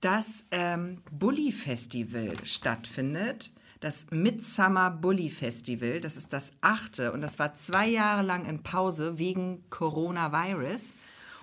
das 0.00 0.44
ähm, 0.50 1.02
Bulli-Festival 1.10 2.32
stattfindet. 2.44 3.52
das 3.80 4.06
Midsummer 4.10 4.90
Bully 4.90 5.28
Festival. 5.28 6.00
Das 6.00 6.16
ist 6.16 6.32
das 6.32 6.52
achte 6.62 7.12
und 7.12 7.20
das 7.20 7.38
war 7.38 7.54
zwei 7.54 7.86
Jahre 7.86 8.22
lang 8.22 8.46
in 8.46 8.62
Pause 8.62 9.18
wegen 9.18 9.68
Coronavirus. 9.68 10.94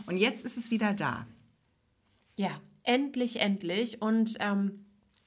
Und 0.08 0.18
jetzt 0.18 0.44
ist 0.44 0.58
es 0.58 0.72
wieder 0.72 0.94
da. 0.94 1.28
Ja, 2.36 2.62
endlich, 2.84 3.39
endlich. 3.39 4.02
Und 4.02 4.38
ähm, 4.39 4.86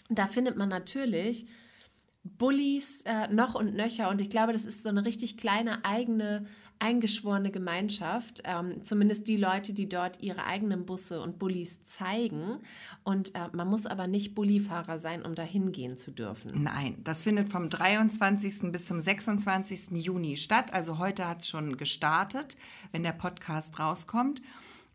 da 0.08 0.26
findet 0.26 0.56
man 0.56 0.68
natürlich 0.68 1.46
Bullies 2.22 3.02
äh, 3.02 3.28
noch 3.28 3.54
und 3.54 3.74
nöcher. 3.74 4.08
Und 4.08 4.20
ich 4.20 4.30
glaube, 4.30 4.52
das 4.52 4.64
ist 4.64 4.82
so 4.82 4.88
eine 4.88 5.04
richtig 5.04 5.36
kleine 5.36 5.84
eigene 5.84 6.46
eingeschworene 6.78 7.50
Gemeinschaft, 7.50 8.42
ähm, 8.44 8.84
zumindest 8.84 9.28
die 9.28 9.36
Leute, 9.36 9.72
die 9.72 9.88
dort 9.88 10.20
ihre 10.20 10.44
eigenen 10.44 10.84
Busse 10.84 11.20
und 11.20 11.38
Bullis 11.38 11.84
zeigen. 11.84 12.58
Und 13.04 13.34
äh, 13.34 13.48
man 13.52 13.68
muss 13.68 13.86
aber 13.86 14.06
nicht 14.06 14.34
Bullifahrer 14.34 14.98
sein, 14.98 15.22
um 15.22 15.34
da 15.34 15.42
hingehen 15.42 15.96
zu 15.96 16.10
dürfen. 16.10 16.62
Nein, 16.62 16.96
das 17.02 17.22
findet 17.22 17.48
vom 17.48 17.70
23. 17.70 18.72
bis 18.72 18.86
zum 18.86 19.00
26. 19.00 19.92
Juni 19.92 20.36
statt. 20.36 20.74
Also 20.74 20.98
heute 20.98 21.26
hat 21.28 21.42
es 21.42 21.48
schon 21.48 21.76
gestartet, 21.76 22.56
wenn 22.92 23.02
der 23.02 23.12
Podcast 23.12 23.78
rauskommt. 23.78 24.42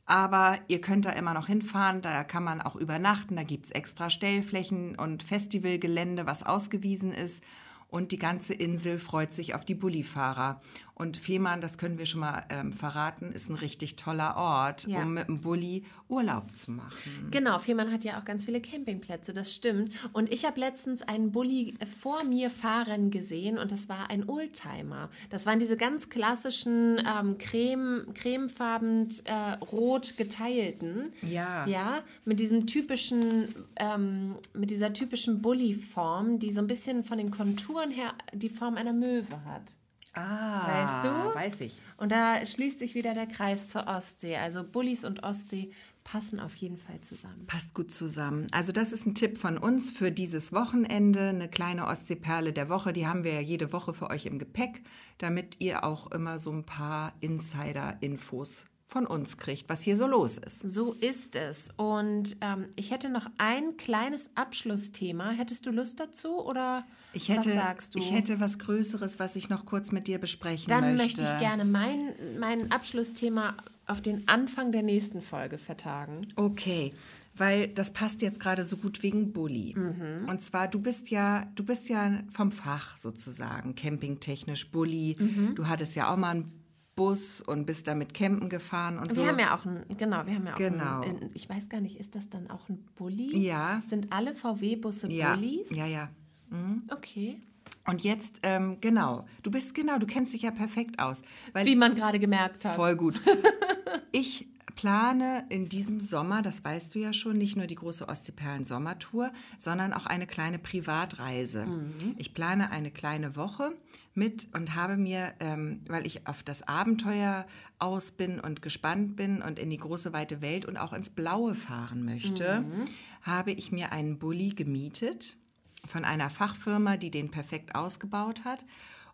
Aber 0.09 0.57
ihr 0.67 0.81
könnt 0.81 1.05
da 1.05 1.11
immer 1.11 1.35
noch 1.35 1.45
hinfahren, 1.45 2.01
da 2.01 2.23
kann 2.23 2.43
man 2.43 2.61
auch 2.61 2.75
übernachten, 2.75 3.35
da 3.35 3.43
gibt 3.43 3.65
es 3.65 3.71
extra 3.71 4.09
Stellflächen 4.09 4.97
und 4.97 5.21
Festivalgelände, 5.21 6.25
was 6.25 6.41
ausgewiesen 6.41 7.13
ist. 7.13 7.43
Und 7.89 8.11
die 8.11 8.17
ganze 8.17 8.55
Insel 8.55 8.97
freut 8.97 9.33
sich 9.33 9.53
auf 9.53 9.65
die 9.65 9.75
Bullifahrer. 9.75 10.61
Und 10.99 11.15
Fehmarn, 11.15 11.61
das 11.61 11.77
können 11.77 11.97
wir 11.97 12.05
schon 12.05 12.19
mal 12.19 12.43
ähm, 12.49 12.73
verraten, 12.73 13.31
ist 13.31 13.49
ein 13.49 13.55
richtig 13.55 13.95
toller 13.95 14.35
Ort, 14.35 14.85
ja. 14.85 15.01
um 15.01 15.13
mit 15.13 15.29
dem 15.29 15.39
Bulli 15.39 15.85
Urlaub 16.09 16.53
zu 16.53 16.71
machen. 16.71 17.29
Genau, 17.31 17.57
Fehmarn 17.57 17.89
hat 17.89 18.03
ja 18.03 18.19
auch 18.19 18.25
ganz 18.25 18.43
viele 18.43 18.59
Campingplätze, 18.59 19.31
das 19.31 19.55
stimmt. 19.55 19.93
Und 20.11 20.29
ich 20.29 20.43
habe 20.43 20.59
letztens 20.59 21.01
einen 21.01 21.31
Bulli 21.31 21.75
vor 22.01 22.25
mir 22.25 22.49
fahren 22.49 23.11
gesehen 23.11 23.57
und 23.57 23.71
das 23.71 23.87
war 23.87 24.09
ein 24.09 24.27
Oldtimer. 24.27 25.09
Das 25.29 25.45
waren 25.45 25.59
diese 25.59 25.77
ganz 25.77 26.09
klassischen 26.09 26.97
ähm, 26.97 27.37
creme, 27.37 28.07
cremefarben 28.13 29.07
äh, 29.23 29.53
rot 29.71 30.17
geteilten. 30.17 31.13
Ja. 31.21 31.65
Ja, 31.65 32.01
mit 32.25 32.41
diesem 32.41 32.67
typischen, 32.67 33.55
ähm, 33.77 34.35
mit 34.53 34.69
dieser 34.69 34.91
typischen 34.91 35.41
Bulli-Form, 35.41 36.39
die 36.39 36.51
so 36.51 36.59
ein 36.59 36.67
bisschen 36.67 37.05
von 37.05 37.17
den 37.17 37.31
Konturen 37.31 37.89
her 37.89 38.13
die 38.33 38.49
Form 38.49 38.75
einer 38.75 38.91
Möwe 38.91 39.45
hat. 39.45 39.78
Ah, 40.13 40.67
weißt 40.67 41.05
du? 41.05 41.09
Weiß 41.35 41.61
ich. 41.61 41.81
Und 41.97 42.11
da 42.11 42.45
schließt 42.45 42.79
sich 42.79 42.95
wieder 42.95 43.13
der 43.13 43.27
Kreis 43.27 43.69
zur 43.69 43.87
Ostsee. 43.87 44.37
Also 44.37 44.63
Bullis 44.63 45.05
und 45.05 45.23
Ostsee 45.23 45.71
passen 46.03 46.39
auf 46.39 46.55
jeden 46.55 46.77
Fall 46.77 46.99
zusammen. 47.01 47.45
Passt 47.45 47.73
gut 47.73 47.93
zusammen. 47.93 48.47
Also 48.51 48.71
das 48.71 48.91
ist 48.91 49.05
ein 49.05 49.15
Tipp 49.15 49.37
von 49.37 49.57
uns 49.57 49.91
für 49.91 50.11
dieses 50.11 50.53
Wochenende, 50.53 51.29
eine 51.29 51.49
kleine 51.49 51.85
Ostseeperle 51.85 52.53
der 52.53 52.69
Woche. 52.69 52.93
Die 52.93 53.05
haben 53.05 53.23
wir 53.23 53.33
ja 53.33 53.41
jede 53.41 53.71
Woche 53.71 53.93
für 53.93 54.09
euch 54.09 54.25
im 54.25 54.39
Gepäck, 54.39 54.81
damit 55.19 55.57
ihr 55.59 55.83
auch 55.83 56.11
immer 56.11 56.39
so 56.39 56.51
ein 56.51 56.65
paar 56.65 57.13
Insider-Infos 57.19 58.65
von 58.89 59.05
uns 59.05 59.37
kriegt, 59.37 59.69
was 59.69 59.83
hier 59.83 59.95
so 59.95 60.07
los 60.07 60.39
ist. 60.39 60.61
So 60.61 60.93
ist 60.93 61.35
es. 61.35 61.69
Und 61.77 62.37
ähm, 62.41 62.65
ich 62.75 62.89
hätte 62.89 63.09
noch 63.09 63.27
ein 63.37 63.77
kleines 63.77 64.31
Abschlussthema. 64.33 65.29
Hättest 65.29 65.67
du 65.67 65.71
Lust 65.71 65.99
dazu 65.99 66.43
oder 66.43 66.83
ich 67.13 67.29
hätte, 67.29 67.49
was 67.49 67.53
sagst 67.53 67.93
du? 67.93 67.99
Ich 67.99 68.11
hätte 68.11 68.39
was 68.39 68.57
Größeres, 68.57 69.19
was 69.19 69.35
ich 69.35 69.47
noch 69.47 69.67
kurz 69.67 69.91
mit 69.91 70.07
dir 70.07 70.17
besprechen 70.17 70.69
Dann 70.69 70.95
möchte. 70.95 71.17
Dann 71.17 71.25
möchte 71.25 71.33
ich 71.35 71.39
gerne 71.39 71.65
mein, 71.65 72.13
mein 72.39 72.71
Abschlussthema 72.71 73.57
auf 73.85 74.01
den 74.01 74.27
Anfang 74.27 74.71
der 74.71 74.81
nächsten 74.81 75.21
Folge 75.21 75.59
vertagen. 75.59 76.21
Okay 76.35 76.91
weil 77.39 77.69
das 77.69 77.93
passt 77.93 78.21
jetzt 78.21 78.41
gerade 78.41 78.65
so 78.65 78.75
gut 78.75 79.01
wegen 79.01 79.31
Bulli. 79.31 79.73
Mhm. 79.73 80.27
Und 80.27 80.41
zwar, 80.41 80.67
du 80.67 80.77
bist 80.77 81.09
ja, 81.09 81.47
du 81.55 81.63
bist 81.63 81.87
ja 81.87 82.19
vom 82.29 82.51
Fach 82.51 82.97
sozusagen, 82.97 83.75
campingtechnisch 83.75 84.69
Bulli. 84.71 85.15
Mhm. 85.17 85.55
Du 85.55 85.69
hattest 85.69 85.95
ja 85.95 86.11
auch 86.11 86.17
mal 86.17 86.31
einen 86.31 86.58
Bus 86.99 87.39
und 87.39 87.65
bist 87.65 87.87
damit 87.87 88.13
campen 88.13 88.49
gefahren 88.49 88.99
und 88.99 89.07
wir 89.07 89.15
so. 89.15 89.21
Wir 89.21 89.29
haben 89.29 89.39
ja 89.39 89.55
auch 89.55 89.65
ein, 89.65 89.85
genau, 89.97 90.25
wir 90.25 90.35
haben 90.35 90.45
ja 90.45 90.53
auch 90.53 90.57
genau. 90.57 90.99
ein, 90.99 91.29
ich 91.33 91.49
weiß 91.49 91.69
gar 91.69 91.79
nicht, 91.79 91.97
ist 91.97 92.13
das 92.13 92.29
dann 92.29 92.49
auch 92.49 92.67
ein 92.67 92.83
Bulli? 92.95 93.39
Ja. 93.39 93.81
Sind 93.85 94.11
alle 94.11 94.33
VW-Busse 94.33 95.09
ja. 95.09 95.33
Bullis? 95.33 95.73
Ja, 95.73 95.85
ja. 95.85 96.09
Mhm. 96.49 96.83
Okay. 96.91 97.41
Und 97.87 98.01
jetzt, 98.01 98.39
ähm, 98.43 98.79
genau, 98.81 99.25
du 99.43 99.49
bist 99.49 99.73
genau, 99.73 99.97
du 99.97 100.07
kennst 100.07 100.33
dich 100.33 100.41
ja 100.41 100.51
perfekt 100.51 100.99
aus. 100.99 101.21
Wie 101.63 101.77
man 101.77 101.95
gerade 101.95 102.19
gemerkt 102.19 102.65
hat. 102.65 102.75
Voll 102.75 102.97
gut. 102.97 103.21
ich 104.11 104.49
plane 104.75 105.45
in 105.47 105.69
diesem 105.69 106.01
Sommer, 106.01 106.41
das 106.41 106.65
weißt 106.65 106.95
du 106.95 106.99
ja 106.99 107.13
schon, 107.13 107.37
nicht 107.37 107.55
nur 107.55 107.67
die 107.67 107.75
große 107.75 108.09
Ostseeperlen-Sommertour, 108.09 109.31
sondern 109.57 109.93
auch 109.93 110.05
eine 110.05 110.27
kleine 110.27 110.59
Privatreise. 110.59 111.65
Mhm. 111.65 112.15
Ich 112.17 112.33
plane 112.33 112.71
eine 112.71 112.91
kleine 112.91 113.37
Woche 113.37 113.73
mit 114.19 114.47
und 114.53 114.75
habe 114.75 114.97
mir, 114.97 115.33
ähm, 115.39 115.79
weil 115.87 116.05
ich 116.05 116.27
auf 116.27 116.43
das 116.43 116.67
Abenteuer 116.67 117.47
aus 117.79 118.11
bin 118.11 118.39
und 118.39 118.61
gespannt 118.61 119.15
bin 119.15 119.41
und 119.41 119.57
in 119.57 119.69
die 119.71 119.77
große 119.77 120.13
weite 120.13 120.41
Welt 120.41 120.65
und 120.65 120.77
auch 120.77 120.93
ins 120.93 121.09
Blaue 121.09 121.55
fahren 121.55 122.03
möchte, 122.05 122.61
Mhm. 122.61 122.85
habe 123.23 123.51
ich 123.51 123.71
mir 123.71 123.91
einen 123.91 124.19
Bulli 124.19 124.49
gemietet 124.49 125.37
von 125.85 126.05
einer 126.05 126.29
Fachfirma, 126.29 126.97
die 126.97 127.09
den 127.09 127.31
perfekt 127.31 127.73
ausgebaut 127.73 128.43
hat. 128.45 128.65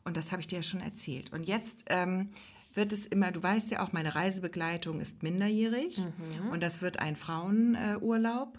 Und 0.03 0.17
das 0.17 0.31
habe 0.31 0.41
ich 0.41 0.47
dir 0.47 0.57
ja 0.57 0.63
schon 0.63 0.81
erzählt. 0.81 1.31
Und 1.31 1.47
jetzt 1.47 1.85
ähm, 1.87 2.29
wird 2.75 2.91
es 2.93 3.05
immer, 3.05 3.31
du 3.31 3.41
weißt 3.41 3.71
ja 3.71 3.83
auch, 3.83 3.93
meine 3.93 4.13
Reisebegleitung 4.15 4.99
ist 4.99 5.23
minderjährig 5.23 5.97
Mhm. 5.97 6.49
und 6.51 6.61
das 6.61 6.81
wird 6.81 6.99
ein 6.99 7.15
Frauenurlaub 7.15 8.57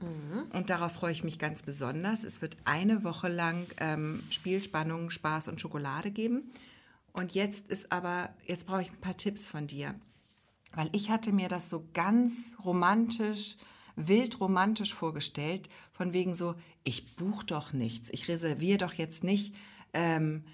und 0.52 0.70
darauf 0.70 0.92
freue 0.92 1.12
ich 1.12 1.22
mich 1.24 1.38
ganz 1.38 1.62
besonders. 1.62 2.24
Es 2.24 2.40
wird 2.42 2.56
eine 2.64 3.04
Woche 3.04 3.28
lang 3.28 3.66
ähm, 3.78 4.22
Spielspannung, 4.30 5.10
Spaß 5.10 5.48
und 5.48 5.60
Schokolade 5.60 6.10
geben. 6.10 6.50
Und 7.12 7.32
jetzt 7.32 7.68
ist 7.68 7.92
aber, 7.92 8.30
jetzt 8.46 8.66
brauche 8.66 8.82
ich 8.82 8.90
ein 8.90 9.00
paar 9.00 9.16
Tipps 9.16 9.48
von 9.48 9.66
dir, 9.66 9.94
weil 10.74 10.88
ich 10.92 11.08
hatte 11.10 11.32
mir 11.32 11.48
das 11.48 11.70
so 11.70 11.86
ganz 11.94 12.56
romantisch, 12.64 13.56
wild 13.96 14.40
romantisch 14.40 14.92
vorgestellt, 14.94 15.68
von 15.92 16.12
wegen 16.12 16.34
so, 16.34 16.54
ich 16.84 17.16
buche 17.16 17.46
doch 17.46 17.72
nichts, 17.72 18.10
ich 18.10 18.28
reserviere 18.28 18.78
doch 18.78 18.92
jetzt 18.92 19.24
nicht 19.24 19.54
ähm, 19.94 20.44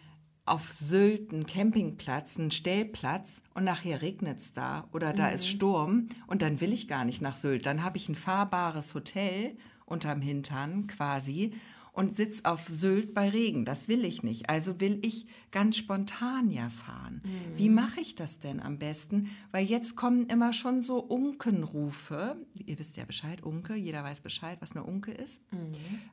auf 0.45 0.73
Sylt 0.73 1.33
einen 1.33 1.47
Campingplatz, 1.47 2.39
einen 2.39 2.51
Stellplatz 2.51 3.43
und 3.55 3.65
nachher 3.65 4.03
regnet 4.03 4.41
es 4.41 4.53
da 4.53 4.89
oder 4.93 5.13
da 5.13 5.29
ist 5.29 5.49
Sturm 5.49 6.09
und 6.27 6.43
dann 6.43 6.61
will 6.61 6.73
ich 6.73 6.89
gar 6.89 7.05
nicht 7.05 7.23
nach 7.23 7.37
Sylt. 7.37 7.67
Dann 7.67 7.85
habe 7.85 7.97
ich 7.97 8.09
ein 8.09 8.15
fahrbares 8.17 8.95
Hotel 8.95 9.57
unterm 9.87 10.21
Hintern 10.21 10.89
quasi 10.89 11.55
und 11.93 12.17
sitz 12.17 12.45
auf 12.45 12.67
Sylt 12.67 13.15
bei 13.15 13.29
Regen. 13.29 13.65
Das 13.65 13.87
will 13.87 14.05
ich 14.05 14.23
nicht. 14.23 14.49
Also 14.49 14.81
will 14.81 14.99
ich 15.03 15.27
ganz 15.51 15.77
spontan 15.77 16.51
ja 16.51 16.71
fahren. 16.71 17.21
Wie 17.57 17.69
mache 17.69 18.01
ich 18.01 18.15
das 18.15 18.41
denn 18.41 18.61
am 18.61 18.79
besten? 18.79 19.31
Weil 19.53 19.67
jetzt 19.67 19.95
kommen 19.95 20.27
immer 20.27 20.53
schon 20.53 20.83
so 20.83 20.99
Unkenrufe. 20.99 22.37
Ihr 22.55 22.79
wisst 22.79 22.97
ja 22.97 23.05
Bescheid, 23.05 23.43
Unke, 23.43 23.75
jeder 23.75 24.03
weiß 24.03 24.23
Bescheid, 24.23 24.57
was 24.61 24.73
eine 24.73 24.85
Unke 24.85 25.13
ist. 25.13 25.45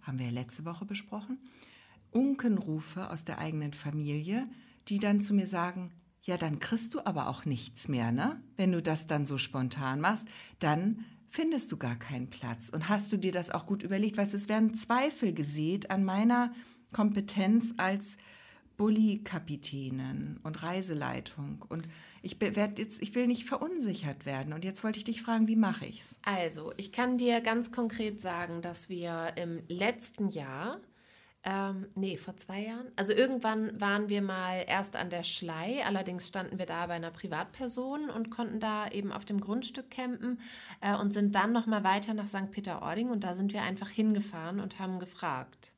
Haben 0.02 0.20
wir 0.20 0.28
ja 0.28 0.34
letzte 0.34 0.66
Woche 0.66 0.86
besprochen. 0.86 1.40
Unkenrufe 2.12 3.10
aus 3.10 3.26
der 3.26 3.40
eigenen 3.40 3.74
Familie, 3.74 4.48
die 4.88 5.00
dann 5.00 5.22
zu 5.22 5.34
mir 5.34 5.48
sagen, 5.48 5.92
ja, 6.24 6.38
dann 6.38 6.60
kriegst 6.60 6.94
du 6.94 7.06
aber 7.06 7.30
auch 7.30 7.46
nichts 7.46 7.88
mehr, 7.88 8.12
ne? 8.12 8.42
Wenn 8.56 8.72
du 8.72 8.82
das 8.82 9.08
dann 9.08 9.26
so 9.26 9.38
spontan 9.38 10.02
machst, 10.02 10.28
dann 10.60 11.06
findest 11.30 11.72
du 11.72 11.78
gar 11.78 11.96
keinen 11.96 12.30
Platz. 12.30 12.70
Und 12.70 12.90
hast 12.90 13.12
du 13.12 13.18
dir 13.18 13.32
das 13.32 13.52
auch 13.52 13.66
gut 13.66 13.84
überlegt? 13.84 14.18
Weißt 14.18 14.34
du, 14.34 14.38
es 14.38 14.50
werden 14.50 14.76
Zweifel 14.76 15.34
gesät 15.34 15.92
an 15.92 16.04
meiner 16.04 16.54
Kompetenz 16.92 17.76
als 17.78 18.18
Bulli-Kapitänin 18.78 20.40
und 20.42 20.64
Reiseleitung. 20.64 21.66
Und 21.68 21.88
ich, 22.22 22.40
werd 22.40 22.80
jetzt, 22.80 23.02
ich 23.02 23.14
will 23.14 23.28
nicht 23.28 23.46
verunsichert 23.46 24.26
werden. 24.26 24.54
Und 24.54 24.64
jetzt 24.64 24.84
wollte 24.84 25.00
ich 25.00 25.04
dich 25.04 25.22
fragen, 25.22 25.48
wie 25.48 25.58
mache 25.58 25.86
ich's? 25.86 26.18
Also, 26.24 26.74
ich 26.78 26.92
kann 26.92 27.18
dir 27.18 27.42
ganz 27.42 27.72
konkret 27.72 28.22
sagen, 28.22 28.62
dass 28.62 28.90
wir 28.90 29.34
im 29.36 29.62
letzten 29.68 30.30
Jahr 30.30 30.80
ähm, 31.44 31.88
nee, 31.96 32.18
vor 32.18 32.36
zwei 32.36 32.66
Jahren. 32.66 32.88
Also 32.98 33.14
irgendwann 33.14 33.80
waren 33.80 34.10
wir 34.10 34.22
mal 34.22 34.66
erst 34.68 34.98
an 34.98 35.10
der 35.10 35.24
Schlei, 35.24 35.82
allerdings 35.86 36.28
standen 36.28 36.60
wir 36.60 36.66
da 36.66 36.88
bei 36.88 36.96
einer 36.96 37.12
Privatperson 37.12 38.10
und 38.10 38.30
konnten 38.30 38.60
da 38.60 38.90
eben 38.90 39.14
auf 39.14 39.24
dem 39.24 39.40
Grundstück 39.40 39.90
campen 39.90 40.42
äh, 40.82 40.96
und 40.96 41.12
sind 41.12 41.36
dann 41.36 41.54
nochmal 41.54 41.86
weiter 41.86 42.14
nach 42.14 42.28
St. 42.28 42.52
Peter-Ording 42.52 43.10
und 43.10 43.24
da 43.24 43.34
sind 43.34 43.54
wir 43.54 43.62
einfach 43.62 43.90
hingefahren 43.90 44.60
und 44.60 44.80
haben 44.80 45.00
gefragt. 45.00 45.74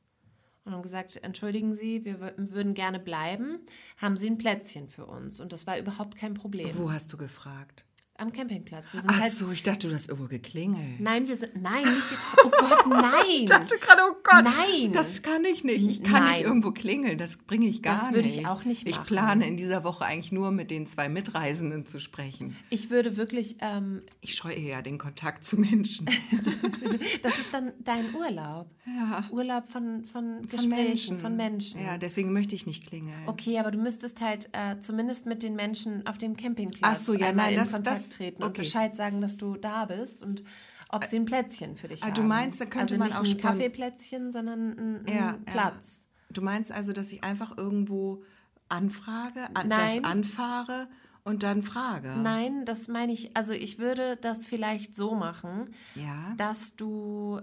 Und 0.64 0.72
haben 0.72 0.82
gesagt, 0.82 1.16
entschuldigen 1.22 1.74
Sie, 1.74 2.04
wir 2.04 2.20
würden 2.36 2.74
gerne 2.74 3.00
bleiben. 3.00 3.60
Haben 3.96 4.16
Sie 4.16 4.28
ein 4.28 4.38
Plätzchen 4.38 4.88
für 4.88 5.06
uns? 5.06 5.40
Und 5.40 5.52
das 5.52 5.66
war 5.66 5.76
überhaupt 5.78 6.16
kein 6.16 6.34
Problem. 6.34 6.70
Wo 6.76 6.92
hast 6.92 7.12
du 7.12 7.16
gefragt? 7.16 7.84
Am 8.18 8.32
Campingplatz. 8.32 8.86
Ach 9.06 9.20
halt, 9.20 9.32
so, 9.32 9.50
ich 9.50 9.62
dachte, 9.62 9.88
du 9.88 9.94
hast 9.94 10.08
irgendwo 10.08 10.28
geklingelt. 10.28 11.00
Nein, 11.00 11.26
wir 11.26 11.34
sind. 11.34 11.60
Nein, 11.60 11.82
nicht. 11.84 12.02
Oh 12.44 12.50
Gott, 12.50 12.86
nein. 12.88 13.12
Ich 13.42 13.46
dachte 13.46 13.76
gerade, 13.78 14.02
oh 14.10 14.16
Gott, 14.22 14.44
Nein. 14.44 14.92
das 14.92 15.22
kann 15.22 15.44
ich 15.44 15.64
nicht. 15.64 15.88
Ich 15.88 16.02
kann 16.02 16.24
Nein. 16.24 16.32
nicht 16.34 16.42
irgendwo 16.44 16.70
klingeln, 16.72 17.16
das 17.18 17.36
bringe 17.36 17.66
ich 17.66 17.82
gar 17.82 17.94
Das 17.96 18.06
nicht. 18.06 18.14
würde 18.14 18.28
ich 18.28 18.46
auch 18.46 18.64
nicht 18.64 18.86
Ich 18.86 18.96
machen. 18.96 19.06
plane 19.06 19.46
in 19.46 19.56
dieser 19.56 19.84
Woche 19.84 20.04
eigentlich 20.04 20.32
nur 20.32 20.50
mit 20.50 20.70
den 20.70 20.86
zwei 20.86 21.08
Mitreisenden 21.08 21.86
zu 21.86 21.98
sprechen. 22.00 22.56
Ich 22.70 22.90
würde 22.90 23.16
wirklich. 23.16 23.56
Ähm, 23.60 24.02
Ich 24.20 24.34
scheue 24.34 24.58
ja 24.60 24.82
den 24.82 24.98
Kontakt 24.98 25.44
zu 25.44 25.56
Menschen. 25.58 26.06
das 27.22 27.38
ist 27.38 27.52
dann 27.52 27.72
dein 27.80 28.14
Urlaub. 28.14 28.70
Ja. 28.86 29.24
Urlaub 29.30 29.66
von, 29.66 30.04
von, 30.04 30.38
Von 30.38 30.42
Gesprächen, 30.42 30.68
Menschen. 30.68 31.18
von 31.18 31.36
Menschen. 31.36 31.84
Ja, 31.84 31.98
deswegen 31.98 32.32
möchte 32.32 32.54
ich 32.54 32.66
nicht 32.66 32.86
klingeln. 32.86 33.22
Okay, 33.26 33.58
aber 33.58 33.70
du 33.70 33.78
müsstest 33.78 34.20
halt 34.20 34.48
äh, 34.52 34.78
zumindest 34.78 35.26
mit 35.26 35.42
den 35.42 35.54
Menschen 35.54 36.06
auf 36.06 36.18
dem 36.18 36.36
Campingplatz 36.36 36.98
Ach 37.00 37.00
so, 37.04 37.14
ja, 37.14 37.32
nein, 37.32 37.56
das- 37.56 37.80
das- 37.82 38.11
treten 38.12 38.42
und 38.42 38.50
okay. 38.50 38.62
Bescheid 38.62 38.96
sagen, 38.96 39.20
dass 39.20 39.36
du 39.36 39.56
da 39.56 39.84
bist 39.86 40.22
und 40.22 40.42
ob 40.90 41.04
sie 41.04 41.16
ein 41.16 41.24
Plätzchen 41.24 41.76
für 41.76 41.88
dich 41.88 42.02
Ah, 42.02 42.06
haben. 42.08 42.14
du 42.14 42.22
meinst, 42.22 42.60
da 42.60 42.66
könnte 42.66 42.94
also 42.94 42.98
man 42.98 43.08
nicht 43.08 43.18
auch 43.18 43.24
ein 43.24 43.38
Kaffeeplätzchen, 43.40 44.30
sondern 44.30 44.72
ein, 44.78 45.06
ein 45.06 45.14
Ja, 45.16 45.38
Platz. 45.46 46.00
Ja. 46.02 46.34
Du 46.34 46.42
meinst 46.42 46.70
also, 46.72 46.92
dass 46.92 47.12
ich 47.12 47.24
einfach 47.24 47.56
irgendwo 47.56 48.22
anfrage, 48.68 49.48
an, 49.54 49.68
das 49.70 50.02
anfahre 50.04 50.88
und 51.24 51.42
dann 51.42 51.62
frage? 51.62 52.08
Nein, 52.22 52.64
das 52.64 52.88
meine 52.88 53.12
ich, 53.12 53.36
also 53.36 53.52
ich 53.54 53.78
würde 53.78 54.16
das 54.16 54.46
vielleicht 54.46 54.94
so 54.96 55.14
machen, 55.14 55.70
Ja. 55.94 56.34
dass 56.36 56.74
du, 56.76 57.40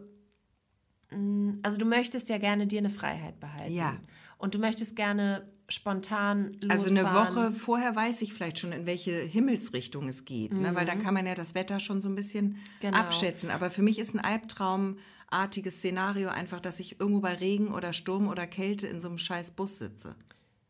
mh, 1.11 1.53
also 1.63 1.77
du 1.77 1.85
möchtest 1.85 2.29
ja 2.29 2.37
gerne 2.37 2.67
dir 2.67 2.79
eine 2.79 2.89
Freiheit 2.89 3.39
behalten. 3.39 3.73
Ja. 3.73 3.95
Und 4.37 4.53
du 4.55 4.59
möchtest 4.59 4.95
gerne 4.95 5.47
spontan 5.69 6.53
losfahren. 6.61 6.71
Also 6.71 6.87
eine 6.87 7.03
Woche 7.13 7.51
vorher 7.51 7.95
weiß 7.95 8.21
ich 8.23 8.33
vielleicht 8.33 8.59
schon, 8.59 8.71
in 8.71 8.85
welche 8.85 9.11
Himmelsrichtung 9.11 10.07
es 10.07 10.25
geht, 10.25 10.51
ne? 10.53 10.75
weil 10.75 10.85
dann 10.85 11.01
kann 11.01 11.13
man 11.13 11.25
ja 11.25 11.35
das 11.35 11.55
Wetter 11.55 11.79
schon 11.79 12.01
so 12.01 12.09
ein 12.09 12.15
bisschen 12.15 12.47
Mhm. 12.47 12.55
Genau. 12.81 12.97
abschätzen. 12.97 13.49
Aber 13.51 13.69
für 13.71 13.81
mich 13.83 13.99
ist 13.99 14.13
ein 14.15 14.19
Albtraumartiges 14.19 15.77
Szenario 15.77 16.29
einfach, 16.29 16.59
dass 16.59 16.79
ich 16.79 16.99
irgendwo 16.99 17.21
bei 17.21 17.33
Regen 17.35 17.69
oder 17.73 17.93
Sturm 17.93 18.27
oder 18.27 18.47
Kälte 18.47 18.87
in 18.87 18.99
so 18.99 19.07
einem 19.07 19.17
scheiß 19.17 19.51
Bus 19.51 19.77
sitze 19.77 20.15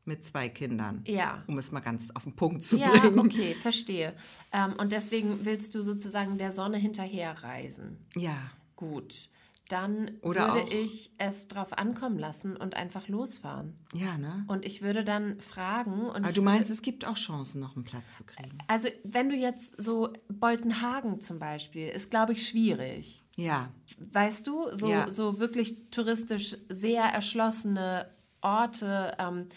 mit 0.06 0.26
zwei 0.26 0.50
Kindern. 0.50 1.04
Ja. 1.06 1.44
Um 1.48 1.58
es 1.60 1.72
mal 1.72 1.82
ganz 1.82 2.10
auf 2.16 2.24
den 2.24 2.36
Punkt 2.36 2.64
zu 2.64 2.78
Ja, 2.78 2.90
bringen. 2.90 3.20
okay, 3.20 3.54
verstehe. 3.54 4.14
Ähm, 4.52 4.74
und 4.78 4.92
deswegen 4.92 5.46
willst 5.46 5.76
du 5.76 5.82
sozusagen 5.84 6.38
der 6.40 6.52
Sonne 6.52 6.78
hinterherreisen. 6.78 7.98
Ja. 8.16 8.36
Gut, 8.76 9.30
dann 9.72 10.12
Oder 10.22 10.54
würde 10.54 10.64
auch- 10.64 10.72
ich 10.72 11.12
es 11.20 11.48
drauf 11.48 11.78
ankommen 11.78 12.18
lassen 12.20 12.58
und 12.58 12.76
einfach 12.76 13.08
losfahren. 13.08 13.74
Ja, 13.94 14.18
ne? 14.18 14.44
Und 14.48 14.66
ich 14.66 14.82
würde 14.82 15.04
dann 15.04 15.40
fragen 15.40 16.02
und 16.02 16.10
Aber 16.18 16.20
du 16.22 16.28
würde, 16.28 16.42
meinst, 16.42 16.70
es 16.72 16.82
gibt 16.82 17.06
auch 17.06 17.16
Chancen, 17.16 17.62
noch 17.62 17.76
einen 17.76 17.86
Platz 17.86 18.18
zu 18.18 18.24
kriegen. 18.24 18.58
also 18.68 18.90
wenn 19.04 19.30
du 19.30 19.36
jetzt 19.36 19.82
so 19.82 20.12
Boltenhagen 20.28 21.22
zum 21.22 21.40
Beispiel, 21.40 21.88
ist 21.90 22.10
glaube 22.10 22.34
ich 22.34 22.48
schwierig. 22.48 23.24
Ja. 23.38 23.72
Weißt 24.12 24.46
du, 24.48 24.74
so, 24.74 24.90
Ja. 24.90 25.10
so 25.10 25.40
wirklich 25.40 25.90
touristisch 25.92 26.58
sehr 26.70 27.04
erschlossene 27.04 28.10
Orte 28.42 29.16
ähm, 29.20 29.48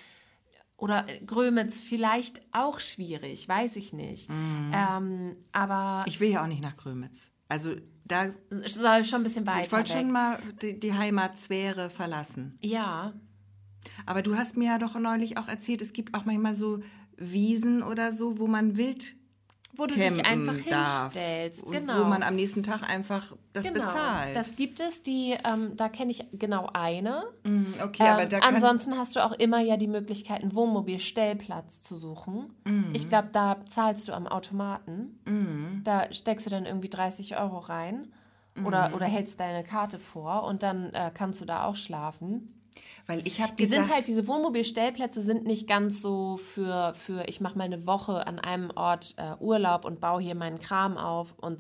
oder 0.76 1.06
Grömitz 1.24 1.80
vielleicht 1.80 2.42
auch 2.52 2.80
schwierig, 2.80 3.48
weiß 3.48 3.76
ich 3.76 3.92
nicht. 3.92 4.28
Ähm, 4.30 5.36
aber 5.52 6.00
Mhm. 6.00 6.04
Ich 6.06 6.20
will 6.20 6.30
ja 6.30 6.42
auch 6.42 6.48
nicht 6.48 6.62
nach 6.62 6.76
Grömitz. 6.76 7.30
Also 7.52 7.76
da, 8.06 8.30
soll 8.50 9.04
schon 9.04 9.20
ein 9.20 9.24
bisschen 9.24 9.46
weiter 9.46 9.66
ich 9.66 9.72
wollte 9.72 9.92
schon 9.92 10.10
mal 10.10 10.38
die, 10.62 10.80
die 10.80 10.94
Heimatsphäre 10.94 11.90
verlassen. 11.90 12.58
ja, 12.62 13.12
Aber 14.06 14.22
du 14.22 14.36
hast 14.36 14.56
mir 14.56 14.66
ja 14.66 14.78
doch 14.78 14.98
neulich 14.98 15.36
auch 15.36 15.48
erzählt, 15.48 15.82
es 15.82 15.92
gibt 15.92 16.14
auch 16.14 16.24
manchmal 16.24 16.54
so 16.54 16.80
Wiesen 17.18 17.82
oder 17.82 18.10
so, 18.10 18.38
wo 18.38 18.46
man 18.46 18.78
wild 18.78 19.16
wo 19.74 19.86
du 19.86 19.94
dich 19.94 20.26
einfach 20.26 20.54
hinstellst. 20.54 21.62
Und 21.62 21.72
Genau. 21.72 22.00
Wo 22.00 22.04
man 22.04 22.22
am 22.22 22.34
nächsten 22.34 22.62
Tag 22.62 22.82
einfach 22.82 23.34
das 23.54 23.66
genau. 23.66 23.80
bezahlt. 23.86 24.36
Das 24.36 24.54
gibt 24.56 24.80
es, 24.80 25.02
die, 25.02 25.34
ähm, 25.44 25.76
da 25.76 25.88
kenne 25.88 26.10
ich 26.10 26.24
genau 26.32 26.68
eine. 26.74 27.24
Mhm, 27.44 27.74
okay, 27.82 28.02
Ähm, 28.04 28.12
aber 28.12 28.26
da 28.26 28.40
kann, 28.40 28.54
ansonsten 28.54 28.98
hast 28.98 29.16
du 29.16 29.20
auch 29.24 29.32
immer 29.32 29.60
ja 29.60 29.76
die 29.78 29.88
Möglichkeit, 29.88 30.42
einen 30.42 30.54
Wohnmobilstellplatz 30.54 31.80
zu 31.82 31.96
suchen. 31.96 32.52
Mhm. 32.64 32.90
Ich 32.94 33.08
glaube, 33.08 33.28
da 33.32 33.64
zahlst 33.66 34.08
du 34.08 34.12
am 34.12 34.26
Automaten. 34.26 35.80
Da 35.84 36.12
steckst 36.12 36.46
du 36.46 36.50
dann 36.50 36.66
irgendwie 36.66 36.90
30 36.90 37.38
Euro 37.38 37.58
rein 37.58 38.12
oder, 38.64 38.90
Mhm. 38.90 38.94
oder 38.94 39.06
hältst 39.06 39.40
deine 39.40 39.64
Karte 39.64 39.98
vor 39.98 40.44
und 40.44 40.62
dann 40.62 40.92
äh, 40.92 41.10
kannst 41.14 41.40
du 41.40 41.44
da 41.46 41.64
auch 41.64 41.76
schlafen. 41.76 42.61
Weil 43.06 43.26
ich 43.26 43.40
habe 43.40 43.52
Die 43.56 43.64
gedacht, 43.64 43.86
sind 43.86 43.94
halt, 43.94 44.08
diese 44.08 44.26
Wohnmobilstellplätze 44.26 45.22
sind 45.22 45.44
nicht 45.44 45.66
ganz 45.66 46.00
so 46.00 46.36
für, 46.36 46.94
für 46.94 47.24
ich 47.28 47.40
mache 47.40 47.58
mal 47.58 47.64
eine 47.64 47.84
Woche 47.86 48.26
an 48.26 48.38
einem 48.38 48.70
Ort 48.74 49.14
äh, 49.16 49.34
Urlaub 49.42 49.84
und 49.84 50.00
baue 50.00 50.22
hier 50.22 50.34
meinen 50.34 50.58
Kram 50.58 50.96
auf 50.96 51.34
und 51.38 51.58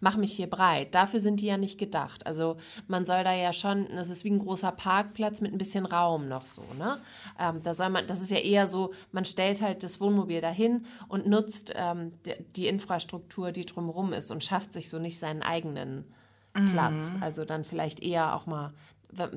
mache 0.00 0.18
mich 0.18 0.32
hier 0.32 0.50
breit. 0.50 0.94
Dafür 0.94 1.20
sind 1.20 1.40
die 1.40 1.46
ja 1.46 1.56
nicht 1.56 1.78
gedacht. 1.78 2.26
Also 2.26 2.56
man 2.88 3.06
soll 3.06 3.22
da 3.24 3.32
ja 3.32 3.52
schon, 3.52 3.86
das 3.94 4.10
ist 4.10 4.24
wie 4.24 4.30
ein 4.30 4.40
großer 4.40 4.72
Parkplatz 4.72 5.40
mit 5.40 5.52
ein 5.52 5.58
bisschen 5.58 5.86
Raum 5.86 6.28
noch 6.28 6.46
so, 6.46 6.62
ne? 6.78 6.98
Ähm, 7.38 7.62
da 7.62 7.74
soll 7.74 7.90
man, 7.90 8.06
das 8.06 8.20
ist 8.20 8.30
ja 8.30 8.38
eher 8.38 8.66
so, 8.66 8.92
man 9.12 9.24
stellt 9.24 9.62
halt 9.62 9.82
das 9.82 10.00
Wohnmobil 10.00 10.40
dahin 10.40 10.84
und 11.08 11.26
nutzt 11.26 11.72
ähm, 11.76 12.12
die, 12.56 12.66
Infrastruktur, 12.66 13.52
die 13.52 13.66
drumherum 13.66 14.12
ist 14.12 14.30
und 14.30 14.42
schafft 14.42 14.72
sich 14.72 14.88
so 14.88 14.98
nicht 14.98 15.18
seinen 15.18 15.42
eigenen 15.42 16.04
Platz. 16.52 17.14
Mhm. 17.14 17.22
Also 17.22 17.44
dann 17.44 17.64
vielleicht 17.64 18.02
eher 18.02 18.34
auch 18.34 18.46
mal, 18.46 18.72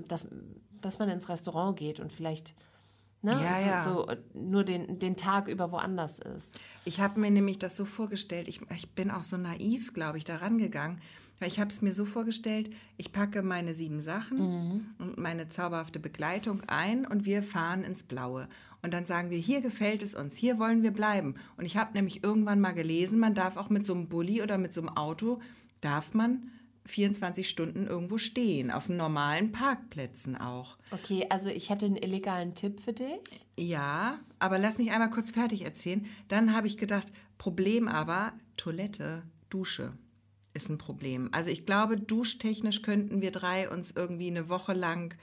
dass, 0.07 0.27
dass 0.85 0.99
man 0.99 1.09
ins 1.09 1.27
Restaurant 1.29 1.77
geht 1.77 1.99
und 1.99 2.11
vielleicht 2.13 2.53
ne, 3.21 3.31
Ja, 3.33 3.59
ja. 3.59 3.83
so 3.83 4.07
nur 4.33 4.63
den, 4.63 4.99
den 4.99 5.15
Tag 5.17 5.47
über 5.47 5.71
woanders 5.71 6.19
ist. 6.19 6.57
Ich 6.85 6.99
habe 7.01 7.19
mir 7.19 7.31
nämlich 7.31 7.59
das 7.59 7.75
so 7.75 7.85
vorgestellt, 7.85 8.47
ich, 8.47 8.61
ich 8.75 8.89
bin 8.91 9.11
auch 9.11 9.23
so 9.23 9.37
naiv, 9.37 9.93
glaube 9.93 10.17
ich, 10.17 10.23
da 10.25 10.37
rangegangen. 10.37 10.99
Weil 11.39 11.49
ich 11.49 11.59
habe 11.59 11.69
es 11.69 11.81
mir 11.81 11.93
so 11.93 12.05
vorgestellt, 12.05 12.69
ich 12.95 13.11
packe 13.11 13.41
meine 13.41 13.73
sieben 13.73 13.99
Sachen 13.99 14.37
Mhm. 14.37 14.85
und 14.99 15.17
meine 15.17 15.49
zauberhafte 15.49 15.99
Begleitung 15.99 16.61
ein 16.67 17.05
und 17.05 17.25
wir 17.25 17.43
fahren 17.43 17.83
ins 17.83 18.03
Blaue. 18.03 18.47
Und 18.81 18.93
dann 18.93 19.05
sagen 19.05 19.31
wir, 19.31 19.37
hier 19.37 19.59
gefällt 19.59 20.01
es 20.01 20.15
uns, 20.15 20.37
hier 20.37 20.59
wollen 20.59 20.81
wir 20.81 20.91
bleiben. 20.91 21.35
Und 21.57 21.65
ich 21.65 21.75
habe 21.75 21.91
nämlich 21.91 22.23
irgendwann 22.23 22.61
mal 22.61 22.71
gelesen, 22.73 23.19
man 23.19 23.33
darf 23.35 23.57
auch 23.57 23.67
mit 23.69 23.85
so 23.85 23.93
einem 23.93 24.07
Bulli 24.07 24.41
oder 24.43 24.57
mit 24.57 24.73
so 24.73 24.79
einem 24.79 24.95
Auto, 24.95 25.41
darf 25.81 26.13
man 26.13 26.51
24 26.85 27.49
Stunden 27.49 27.87
irgendwo 27.87 28.17
stehen, 28.17 28.71
auf 28.71 28.89
normalen 28.89 29.51
Parkplätzen 29.51 30.35
auch. 30.35 30.77
Okay, 30.91 31.25
also 31.29 31.49
ich 31.49 31.69
hätte 31.69 31.87
einen 31.87 31.97
illegalen 31.97 32.55
Tipp 32.55 32.79
für 32.79 32.93
dich. 32.93 33.45
Ja, 33.57 34.19
aber 34.39 34.59
lass 34.59 34.77
mich 34.77 34.91
einmal 34.91 35.09
kurz 35.09 35.31
fertig 35.31 35.63
erzählen. 35.63 36.05
Dann 36.27 36.55
habe 36.55 36.67
ich 36.67 36.77
gedacht, 36.77 37.07
Problem 37.37 37.87
aber, 37.87 38.33
Toilette, 38.57 39.23
Dusche 39.49 39.93
ist 40.53 40.69
ein 40.69 40.77
Problem. 40.77 41.29
Also 41.31 41.49
ich 41.49 41.65
glaube, 41.65 41.97
duschtechnisch 41.97 42.81
könnten 42.81 43.21
wir 43.21 43.31
drei 43.31 43.69
uns 43.69 43.91
irgendwie 43.91 44.27
eine 44.27 44.47
Woche 44.49 44.73
lang 44.73 45.15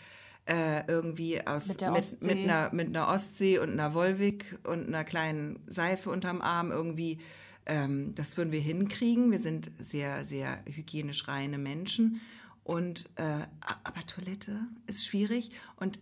äh, 0.46 0.84
irgendwie 0.88 1.46
aus 1.46 1.68
Mit 1.68 1.80
der 1.80 1.92
mit, 1.92 2.22
mit, 2.22 2.38
einer, 2.38 2.70
mit 2.72 2.88
einer 2.88 3.08
Ostsee 3.08 3.58
und 3.58 3.70
einer 3.70 3.94
Volvic 3.94 4.58
und 4.64 4.88
einer 4.88 5.04
kleinen 5.04 5.60
Seife 5.66 6.10
unterm 6.10 6.42
Arm 6.42 6.70
irgendwie, 6.70 7.18
ähm, 7.66 8.14
das 8.14 8.36
würden 8.36 8.52
wir 8.52 8.60
hinkriegen. 8.60 9.30
Wir 9.30 9.38
sind 9.38 9.70
sehr, 9.78 10.24
sehr 10.24 10.62
hygienisch 10.66 11.28
reine 11.28 11.58
Menschen. 11.58 12.20
Und 12.64 13.06
äh, 13.16 13.46
aber 13.60 14.06
Toilette 14.06 14.60
ist 14.86 15.06
schwierig 15.06 15.50
und 15.76 15.98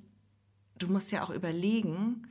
du 0.79 0.89
musst 0.89 1.11
ja 1.11 1.23
auch 1.23 1.31
überlegen, 1.31 2.27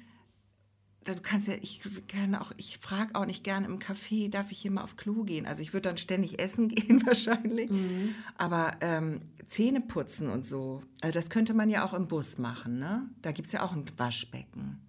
du 1.06 1.16
kannst 1.22 1.48
ja, 1.48 1.56
ich 1.62 1.82
kann 2.08 2.36
auch, 2.36 2.52
ich 2.58 2.78
frage 2.78 3.16
auch 3.16 3.26
nicht 3.26 3.44
gerne 3.44 3.66
im 3.66 3.80
Café, 3.80 4.30
darf 4.30 4.52
ich 4.52 4.60
hier 4.60 4.72
mal 4.72 4.84
auf 4.84 4.98
Klo 4.98 5.24
gehen? 5.24 5.46
Also 5.46 5.62
ich 5.62 5.74
würde 5.74 5.90
dann 5.90 5.98
ständig 5.98 6.40
essen 6.40 6.68
gehen 6.70 7.06
wahrscheinlich. 7.06 7.70
Mhm. 7.70 8.14
Aber 8.38 8.78
ähm, 8.82 9.22
Zähne 9.48 9.82
putzen 9.82 10.30
und 10.30 10.46
so, 10.46 10.84
also 11.02 11.14
das 11.14 11.30
könnte 11.30 11.54
man 11.54 11.70
ja 11.70 11.84
auch 11.86 11.94
im 11.94 12.08
Bus 12.08 12.38
machen, 12.38 12.78
ne? 12.78 13.10
Da 13.22 13.32
gibt 13.32 13.48
es 13.48 13.54
ja 13.54 13.64
auch 13.64 13.72
ein 13.72 13.86
Waschbecken. 13.98 14.80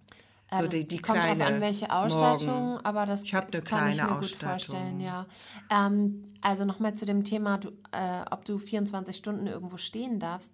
Äh, 0.51 0.57
so 0.57 0.63
das 0.63 0.71
die, 0.71 0.87
die 0.87 0.97
kommt 0.99 1.19
kleine 1.19 1.45
an, 1.45 1.61
welche 1.61 1.91
Ausstattung, 1.91 2.71
Morgen. 2.71 2.85
aber 2.85 3.05
das 3.05 3.23
Ich 3.23 3.33
eine 3.35 3.61
kann 3.61 3.89
ich 3.89 3.97
mir 3.97 4.07
gut 4.07 4.25
vorstellen, 4.27 4.99
ja. 4.99 5.25
Ähm, 5.69 6.25
also 6.41 6.65
nochmal 6.65 6.93
zu 6.95 7.05
dem 7.05 7.23
Thema, 7.23 7.57
du, 7.57 7.69
äh, 7.91 8.25
ob 8.29 8.43
du 8.45 8.59
24 8.59 9.15
Stunden 9.15 9.47
irgendwo 9.47 9.77
stehen 9.77 10.19
darfst. 10.19 10.53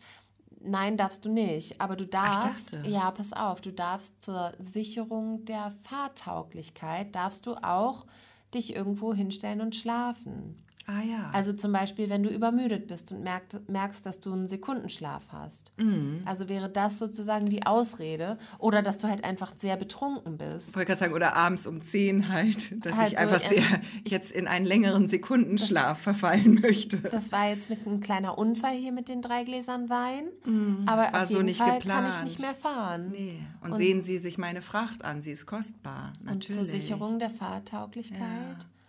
Nein, 0.60 0.98
darfst 0.98 1.26
du 1.26 1.30
nicht. 1.30 1.82
Aber 1.82 1.96
du 1.96 2.06
darfst, 2.06 2.80
ja, 2.84 3.10
pass 3.12 3.34
auf, 3.34 3.62
du 3.62 3.72
darfst 3.72 4.22
zur 4.22 4.54
Sicherung 4.60 5.46
der 5.46 5.72
Fahrtauglichkeit, 5.84 7.16
darfst 7.16 7.46
du 7.46 7.56
auch 7.56 8.06
dich 8.54 8.76
irgendwo 8.76 9.14
hinstellen 9.14 9.62
und 9.62 9.76
schlafen. 9.76 10.64
Ah 10.90 11.02
ja. 11.02 11.30
Also 11.34 11.52
zum 11.52 11.74
Beispiel, 11.74 12.10
wenn 12.10 12.24
du 12.24 12.30
übermüdet 12.30 12.88
bist 12.88 13.12
und 13.12 13.22
merkt, 13.22 13.60
merkst, 13.70 14.06
dass 14.06 14.22
du 14.22 14.32
einen 14.32 14.48
Sekundenschlaf 14.48 15.28
hast. 15.34 15.74
Mhm. 15.78 16.22
Also 16.24 16.48
wäre 16.48 16.70
das 16.70 16.98
sozusagen 16.98 17.48
die 17.48 17.66
Ausrede. 17.66 18.38
Oder 18.58 18.82
dass 18.82 18.98
du 18.98 19.10
halt 19.10 19.26
einfach 19.26 19.54
sehr 19.58 19.76
betrunken 19.76 20.38
bist. 20.38 20.70
ich 20.70 20.76
wollte 20.78 20.88
gerade 20.88 21.00
sagen, 21.02 21.14
oder 21.14 21.36
abends 21.36 21.68
um 21.68 21.82
10 21.82 22.30
halt, 22.30 22.86
dass 22.86 22.96
Halt 22.96 23.12
ich 23.12 23.20
so 23.20 23.24
einfach 23.26 23.42
in- 23.44 23.50
sehr 23.50 23.82
jetzt 24.06 24.32
in 24.32 24.48
einen 24.48 24.66
längeren 24.66 25.10
Sekundenschlaf 25.10 26.00
verfallen 26.00 26.62
möchte. 26.62 26.98
Das 27.00 27.34
war 27.34 27.50
jetzt 27.50 27.70
ein, 27.70 27.80
ein 27.86 28.00
kleiner 28.00 28.38
Unfall 28.38 28.76
hier 28.78 28.94
mit 28.94 29.10
den 29.10 29.22
drei 29.22 29.44
Gläsern 29.44 29.90
Wein. 29.90 30.24
Aber 30.46 31.08
Mhm. 31.10 31.14
War 31.14 31.24
auf 31.24 31.28
so 31.28 31.34
jeden 31.36 31.46
nicht 31.48 31.58
Fall 31.58 31.68
kann 31.68 32.06
ich 32.06 32.12
geplant. 32.12 32.24
nicht 32.24 32.40
mehr 32.42 32.56
fahren. 32.56 33.10
Nee. 33.12 33.40
Und, 33.62 33.76
sehen 33.76 34.02
Sie 34.02 34.20
sich 34.20 34.38
meine 34.38 34.62
Fracht 34.62 35.04
an, 35.04 35.22
sie 35.22 35.32
ist 35.32 35.46
kostbar, 35.46 36.14
Und 36.22 36.26
natürlich. 36.28 36.56
zur 36.56 36.64
Sicherung 36.66 37.20
der 37.20 37.30
Fahrtauglichkeit 37.30 38.20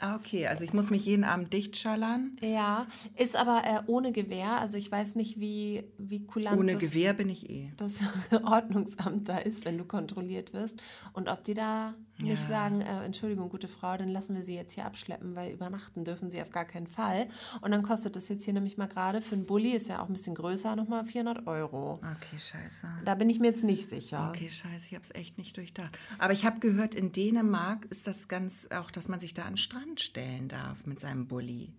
Ah, 0.01 0.15
okay. 0.15 0.47
Also 0.47 0.65
ich 0.65 0.73
muss 0.73 0.91
mich 0.91 1.05
jeden 1.05 1.25
Abend 1.25 1.53
dicht 1.53 1.77
schallern. 1.77 2.37
Ja, 2.41 2.87
ist 3.17 3.37
aber 3.37 3.63
äh, 3.65 3.81
ohne 3.87 4.13
Gewehr. 4.13 4.61
Also 4.61 4.79
ich 4.79 4.91
weiß 4.91 5.17
nicht, 5.17 5.41
wie, 5.41 5.85
wie 5.99 6.25
kulant 6.25 6.59
Ohne 6.59 6.73
das, 6.73 6.81
Gewehr 6.81 7.15
bin 7.15 7.29
ich 7.29 7.51
eh. 7.51 7.73
das 7.77 8.01
Ordnungsamt 8.45 9.29
da 9.29 9.39
ist, 9.39 9.65
wenn 9.65 9.77
du 9.77 9.85
kontrolliert 9.85 10.53
wirst. 10.53 10.81
Und 11.15 11.29
ob 11.29 11.45
die 11.45 11.55
da 11.55 11.95
nicht 12.21 12.41
Ja. 12.43 12.47
sagen, 12.49 12.81
äh, 12.81 13.05
Entschuldigung, 13.05 13.49
gute 13.49 13.69
Frau, 13.69 13.97
dann 13.97 14.09
lassen 14.09 14.35
wir 14.35 14.43
sie 14.43 14.55
jetzt 14.55 14.73
hier 14.73 14.85
abschleppen, 14.85 15.35
weil 15.37 15.53
übernachten 15.53 16.05
dürfen 16.05 16.31
sie 16.31 16.41
auf 16.43 16.51
gar 16.51 16.65
keinen 16.65 16.87
Fall. 16.87 17.29
Und 17.61 17.71
dann 17.71 17.83
kostet 17.83 18.17
das 18.17 18.29
jetzt 18.29 18.45
hier 18.45 18.55
nämlich 18.55 18.77
mal 18.77 18.89
gerade 18.89 19.21
für 19.21 19.35
einen 19.35 19.47
Bulli, 19.47 19.71
ist 19.73 19.89
ja 19.89 20.03
auch 20.03 20.09
ein 20.09 20.13
bisschen 20.13 20.35
größer, 20.35 20.75
nochmal 20.77 21.05
400 21.05 21.47
Euro. 21.47 21.93
Okay, 21.95 22.39
scheiße. 22.39 22.87
Da 23.05 23.15
bin 23.15 23.29
ich 23.31 23.39
mir 23.41 23.49
jetzt 23.49 23.65
nicht 23.65 23.89
sicher. 23.89 24.29
Okay, 24.31 24.49
scheiße, 24.51 24.87
ich 24.89 24.95
habe 24.95 25.05
es 25.05 25.15
echt 25.15 25.39
nicht 25.39 25.57
durchdacht. 25.57 25.97
Aber 26.19 26.33
ich 26.33 26.45
habe 26.45 26.59
gehört, 26.61 26.95
in 26.95 27.13
Dänemark 27.13 27.87
ist 27.91 28.07
das 28.07 28.29
ganz 28.29 28.69
auch, 28.75 28.91
dass 28.91 29.09
man 29.09 29.21
sich 29.21 29.35
da 29.35 29.43
an 29.43 29.53
den 29.53 29.57
Strand 29.59 30.01
stellen 30.01 30.49
darf 30.49 30.87
mit 30.87 31.01
seinem 31.01 31.27
Bulli. 31.29 31.73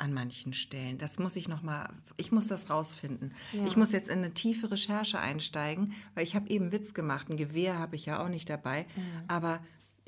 An 0.00 0.12
manchen 0.12 0.52
Stellen. 0.52 0.96
Das 0.98 1.18
muss 1.18 1.34
ich 1.34 1.48
noch 1.48 1.62
mal, 1.62 1.88
ich 2.16 2.30
muss 2.30 2.46
das 2.46 2.70
rausfinden. 2.70 3.34
Ja. 3.52 3.66
Ich 3.66 3.76
muss 3.76 3.90
jetzt 3.90 4.08
in 4.08 4.18
eine 4.18 4.32
tiefe 4.32 4.70
Recherche 4.70 5.18
einsteigen, 5.18 5.92
weil 6.14 6.22
ich 6.22 6.36
habe 6.36 6.48
eben 6.50 6.70
Witz 6.70 6.94
gemacht. 6.94 7.28
Ein 7.28 7.36
Gewehr 7.36 7.78
habe 7.78 7.96
ich 7.96 8.06
ja 8.06 8.22
auch 8.22 8.28
nicht 8.28 8.48
dabei. 8.48 8.86
Aber 9.26 9.60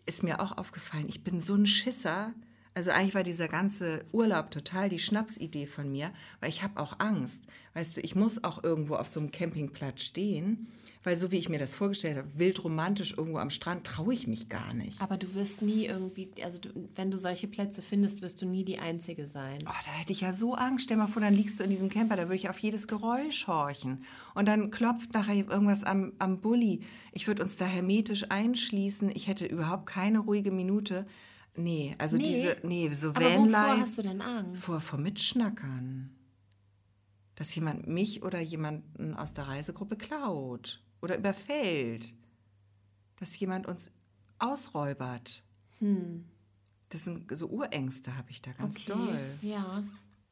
ist 0.07 0.22
mir 0.22 0.41
auch 0.41 0.57
aufgefallen, 0.57 1.09
ich 1.09 1.24
bin 1.24 1.41
so 1.41 1.55
ein 1.55 1.66
Schisser. 1.66 2.32
Also 2.75 2.91
eigentlich 2.91 3.14
war 3.14 3.25
dieser 3.25 3.49
ganze 3.49 4.05
Urlaub 4.12 4.51
total 4.51 4.89
die 4.89 5.01
Schnapsidee 5.01 5.66
von 5.66 5.91
mir, 5.91 6.12
weil 6.41 6.51
ich 6.51 6.62
habe 6.62 6.81
auch 6.81 7.01
Angst. 7.01 7.45
Weißt 7.75 7.97
du, 7.97 8.01
ich 8.01 8.14
muss 8.14 8.45
auch 8.45 8.62
irgendwo 8.62 8.95
auf 8.95 9.09
so 9.09 9.18
einem 9.18 9.33
Campingplatz 9.33 10.03
stehen, 10.03 10.68
weil 11.03 11.16
so 11.16 11.33
wie 11.33 11.39
ich 11.39 11.49
mir 11.49 11.59
das 11.59 11.75
vorgestellt 11.75 12.18
habe, 12.18 12.29
wild 12.37 12.62
romantisch 12.62 13.14
irgendwo 13.16 13.39
am 13.39 13.51
Strand, 13.51 13.87
traue 13.87 14.14
ich 14.14 14.29
mich 14.29 14.49
gar 14.49 14.73
nicht. 14.73 15.01
Aber 15.01 15.16
du 15.16 15.35
wirst 15.35 15.62
nie 15.62 15.87
irgendwie, 15.87 16.31
also 16.43 16.61
du, 16.61 16.71
wenn 16.95 17.11
du 17.11 17.18
solche 17.18 17.49
Plätze 17.49 17.83
findest, 17.83 18.23
wirst 18.23 18.41
du 18.41 18.47
nie 18.47 18.64
die 18.64 18.79
Einzige 18.79 19.27
sein. 19.27 19.59
Oh, 19.66 19.85
da 19.85 19.91
hätte 19.91 20.12
ich 20.12 20.21
ja 20.21 20.33
so 20.33 20.55
Angst. 20.55 20.85
Stell 20.85 20.97
mal 20.97 21.09
vor, 21.09 21.23
dann 21.23 21.35
liegst 21.35 21.59
du 21.59 21.64
in 21.64 21.71
diesem 21.71 21.89
Camper, 21.89 22.16
da 22.16 22.25
würde 22.25 22.37
ich 22.37 22.49
auf 22.49 22.59
jedes 22.59 22.87
Geräusch 22.87 23.49
horchen. 23.49 24.05
Und 24.35 24.47
dann 24.47 24.71
klopft 24.71 25.12
nachher 25.12 25.35
irgendwas 25.35 25.83
am, 25.83 26.12
am 26.18 26.41
Bulli. 26.41 26.83
Ich 27.12 27.27
würde 27.27 27.43
uns 27.43 27.57
da 27.57 27.64
hermetisch 27.64 28.31
einschließen. 28.31 29.11
Ich 29.14 29.27
hätte 29.27 29.47
überhaupt 29.47 29.87
keine 29.87 30.21
ruhige 30.21 30.53
Minute. 30.53 31.07
Nee, 31.57 31.94
also 31.98 32.16
Nee. 32.16 32.22
diese, 32.24 32.57
nee, 32.62 32.92
so 32.94 33.11
Aber 33.11 33.20
Vanlife. 33.24 33.80
hast 33.80 33.98
du 33.98 34.03
denn 34.03 34.20
Angst? 34.20 34.62
Vor, 34.62 34.80
vor 34.80 34.98
Mitschnackern. 34.98 36.11
Dass 37.34 37.55
jemand 37.55 37.86
mich 37.86 38.22
oder 38.22 38.40
jemanden 38.40 39.14
aus 39.14 39.32
der 39.34 39.48
Reisegruppe 39.48 39.96
klaut 39.96 40.82
oder 41.01 41.16
überfällt. 41.18 42.14
Dass 43.16 43.38
jemand 43.38 43.66
uns 43.66 43.90
ausräubert. 44.38 45.42
Das 46.90 47.05
sind 47.05 47.34
so 47.36 47.48
Urängste, 47.48 48.16
habe 48.16 48.30
ich 48.30 48.42
da 48.42 48.53
ganz 48.53 48.84
doll. 48.84 49.18
Ja. 49.42 49.82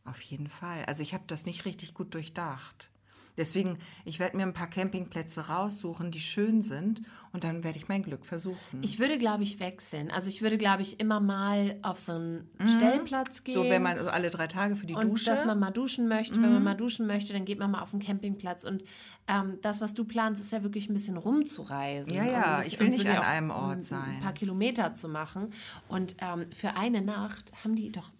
Auf 0.04 0.20
jeden 0.22 0.48
Fall. 0.48 0.84
Also 0.84 1.02
ich 1.02 1.14
habe 1.14 1.24
das 1.26 1.46
nicht 1.46 1.64
richtig 1.64 1.94
gut 1.94 2.14
durchdacht. 2.14 2.90
Deswegen, 3.39 3.78
ich 4.05 4.18
werde 4.18 4.36
mir 4.36 4.43
ein 4.43 4.53
paar 4.53 4.68
Campingplätze 4.68 5.49
raussuchen, 5.49 6.11
die 6.11 6.20
schön 6.20 6.62
sind 6.62 7.03
und 7.32 7.45
dann 7.45 7.62
werde 7.62 7.78
ich 7.78 7.89
mein 7.89 8.03
Glück 8.03 8.26
versuchen. 8.26 8.82
Ich 8.82 8.99
würde, 8.99 9.16
glaube 9.16 9.43
ich, 9.45 9.61
wechseln. 9.61 10.11
Also 10.11 10.28
ich 10.28 10.43
würde, 10.43 10.59
glaube 10.59 10.82
ich, 10.82 10.99
immer 10.99 11.20
mal 11.20 11.76
auf 11.82 11.99
so 11.99 12.12
einen 12.12 12.51
Stellplatz 12.66 13.45
gehen. 13.45 13.55
Mhm. 13.55 13.64
so, 13.64 13.70
wenn 13.70 13.82
man 13.82 13.99
also 13.99 14.11
alle 14.11 14.30
drei 14.30 14.47
Tage 14.47 14.76
für 14.76 14.86
die 14.86 14.95
und 14.95 15.05
Dusche. 15.05 15.30
Mhm. 15.30 15.34
dass 15.34 15.45
man 15.45 15.59
mal 15.59 15.70
duschen 15.70 16.09
möchte. 16.09 16.34
Wenn 16.34 16.53
man 16.53 16.64
mal 16.64 16.74
duschen 16.74 17.07
möchte, 17.07 17.32
dann 17.32 17.45
geht 17.45 17.59
man 17.59 17.70
mal 17.70 17.82
auf 17.82 17.91
den 17.91 18.01
Campingplatz. 18.01 18.64
Und 18.64 18.82
ähm, 19.28 19.59
das, 19.62 19.80
was 19.80 19.95
du 19.95 20.05
planst, 20.05 20.41
ist 20.41 20.53
ja 20.53 20.62
wirklich 20.62 20.89
ein 20.89 20.95
bisschen 20.95 21.16
rumzureisen. 21.16 22.12
Ja, 22.12 22.24
ja, 22.24 22.62
ich 22.66 22.80
will 22.80 22.89
nicht 22.89 23.07
an 23.07 23.18
einem 23.18 23.51
Ort 23.51 23.78
ein, 23.78 23.84
sein. 23.84 24.16
Ein 24.16 24.20
paar 24.20 24.32
Kilometer 24.32 24.95
zu 24.95 25.09
machen. 25.09 25.53
Und 25.86 26.16
ähm, 26.18 26.47
für 26.53 26.76
eine 26.76 27.03
Nacht 27.03 27.53
haben 27.62 27.76
die 27.76 27.93
doch, 27.93 28.11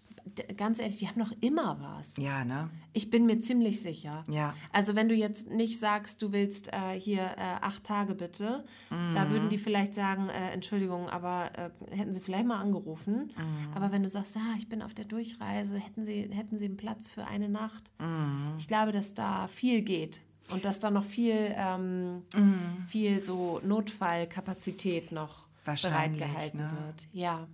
ganz 0.57 0.79
ehrlich, 0.79 0.97
die 0.97 1.07
haben 1.07 1.19
doch 1.19 1.33
immer 1.41 1.77
was. 1.79 2.17
ja, 2.17 2.43
ne? 2.45 2.69
Ich 2.93 3.09
bin 3.11 3.25
mir 3.27 3.39
ziemlich 3.39 3.81
sicher. 3.81 4.23
Ja. 4.27 4.53
Also 4.73 4.95
wenn 4.95 5.07
du 5.09 5.15
jetzt 5.15 5.47
nicht 5.49 5.79
sagst, 5.79 6.21
du 6.21 6.31
willst 6.31 6.73
äh, 6.73 6.99
hier 6.99 7.21
äh, 7.21 7.35
acht 7.61 7.83
Tage 7.83 8.15
bitte, 8.15 8.63
da 8.89 9.25
Mhm. 9.25 9.29
würden 9.31 9.49
die 9.49 9.57
vielleicht 9.59 9.93
sagen, 9.93 10.29
äh, 10.29 10.51
Entschuldigung, 10.51 11.07
aber 11.09 11.51
äh, 11.57 11.69
hätten 11.95 12.13
sie 12.13 12.19
vielleicht 12.19 12.45
mal 12.47 12.59
angerufen. 12.59 13.31
Mhm. 13.37 13.73
Aber 13.75 13.91
wenn 13.91 14.01
du 14.03 14.09
sagst, 14.09 14.35
ah, 14.37 14.55
ich 14.57 14.67
bin 14.69 14.81
auf 14.81 14.93
der 14.93 15.05
Durchreise, 15.05 15.77
hätten 15.77 16.03
sie, 16.05 16.29
hätten 16.31 16.57
sie 16.57 16.65
einen 16.65 16.77
Platz 16.77 17.11
für 17.11 17.25
eine 17.25 17.47
Nacht. 17.47 17.91
Mhm. 17.99 18.55
Ich 18.57 18.67
glaube, 18.67 18.91
dass 18.91 19.13
da 19.13 19.47
viel 19.47 19.81
geht. 19.83 20.21
Und 20.51 20.65
dass 20.65 20.79
da 20.79 20.89
noch 20.89 21.03
viel, 21.03 21.53
ähm, 21.55 22.23
Mhm. 22.35 22.81
viel 22.87 23.21
so 23.21 23.59
Notfallkapazität 23.63 25.11
noch 25.11 25.45
bereitgehalten 25.63 26.59
ne? 26.59 26.71
wird. 26.85 27.07
Ja. 27.11 27.47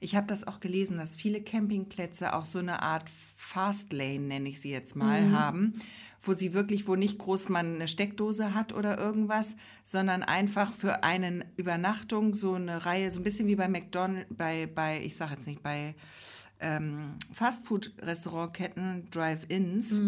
Ich 0.00 0.16
habe 0.16 0.26
das 0.26 0.46
auch 0.46 0.60
gelesen, 0.60 0.96
dass 0.96 1.14
viele 1.14 1.42
Campingplätze 1.42 2.34
auch 2.34 2.46
so 2.46 2.58
eine 2.58 2.82
Art 2.82 3.08
Fastlane, 3.36 4.20
nenne 4.20 4.48
ich 4.48 4.60
sie 4.60 4.70
jetzt 4.70 4.96
mal, 4.96 5.30
haben, 5.30 5.74
wo 6.22 6.32
sie 6.32 6.54
wirklich, 6.54 6.88
wo 6.88 6.96
nicht 6.96 7.18
groß 7.18 7.50
man 7.50 7.74
eine 7.74 7.88
Steckdose 7.88 8.54
hat 8.54 8.72
oder 8.72 8.98
irgendwas, 8.98 9.56
sondern 9.84 10.22
einfach 10.22 10.72
für 10.72 11.04
eine 11.04 11.44
Übernachtung 11.56 12.34
so 12.34 12.54
eine 12.54 12.86
Reihe, 12.86 13.10
so 13.10 13.20
ein 13.20 13.24
bisschen 13.24 13.46
wie 13.46 13.56
bei 13.56 13.68
McDonald's, 13.68 14.34
bei, 14.34 14.66
bei 14.66 15.02
ich 15.02 15.16
sage 15.16 15.34
jetzt 15.34 15.46
nicht, 15.46 15.62
bei 15.62 15.94
ähm, 16.60 17.16
Fastfood-Restaurantketten, 17.32 19.08
Drive-Ins, 19.10 20.00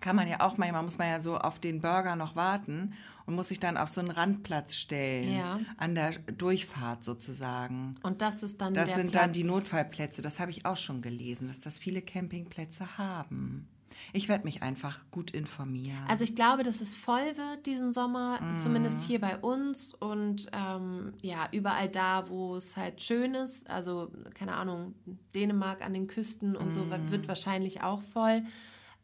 kann 0.00 0.16
man 0.16 0.28
ja 0.28 0.40
auch 0.40 0.56
manchmal, 0.58 0.82
muss 0.82 0.98
man 0.98 1.08
ja 1.08 1.20
so 1.20 1.38
auf 1.38 1.58
den 1.58 1.80
Burger 1.80 2.16
noch 2.16 2.36
warten 2.36 2.94
und 3.26 3.34
muss 3.34 3.48
sich 3.48 3.60
dann 3.60 3.76
auf 3.76 3.88
so 3.88 4.00
einen 4.00 4.10
Randplatz 4.10 4.76
stellen, 4.76 5.32
Ja. 5.36 5.60
an 5.76 5.94
der 5.94 6.12
Durchfahrt 6.36 7.04
sozusagen. 7.04 7.94
Und 8.02 8.22
das 8.22 8.42
ist 8.42 8.60
dann 8.60 8.74
Das 8.74 8.94
sind 8.94 9.10
Platz. 9.12 9.22
dann 9.22 9.32
die 9.32 9.44
Notfallplätze. 9.44 10.22
Das 10.22 10.40
habe 10.40 10.50
ich 10.50 10.66
auch 10.66 10.76
schon 10.76 11.02
gelesen, 11.02 11.48
dass 11.48 11.60
das 11.60 11.78
viele 11.78 12.02
Campingplätze 12.02 12.98
haben. 12.98 13.68
Ich 14.12 14.28
werde 14.28 14.44
mich 14.44 14.62
einfach 14.64 14.98
gut 15.12 15.30
informieren. 15.30 16.02
Also 16.08 16.24
ich 16.24 16.34
glaube, 16.34 16.64
dass 16.64 16.80
es 16.80 16.96
voll 16.96 17.24
wird 17.36 17.66
diesen 17.66 17.92
Sommer, 17.92 18.40
Mhm. 18.42 18.58
zumindest 18.58 19.04
hier 19.04 19.20
bei 19.20 19.36
uns 19.38 19.94
und 19.94 20.48
ähm, 20.52 21.12
ja, 21.22 21.48
überall 21.52 21.88
da, 21.88 22.28
wo 22.28 22.56
es 22.56 22.76
halt 22.76 23.00
schön 23.00 23.34
ist. 23.34 23.70
Also, 23.70 24.10
keine 24.34 24.54
Ahnung, 24.54 24.94
Dänemark 25.36 25.82
an 25.82 25.94
den 25.94 26.08
Küsten 26.08 26.56
und 26.56 26.72
so 26.72 26.80
Mhm. 26.84 27.10
wird 27.12 27.28
wahrscheinlich 27.28 27.82
auch 27.84 28.02
voll. 28.02 28.42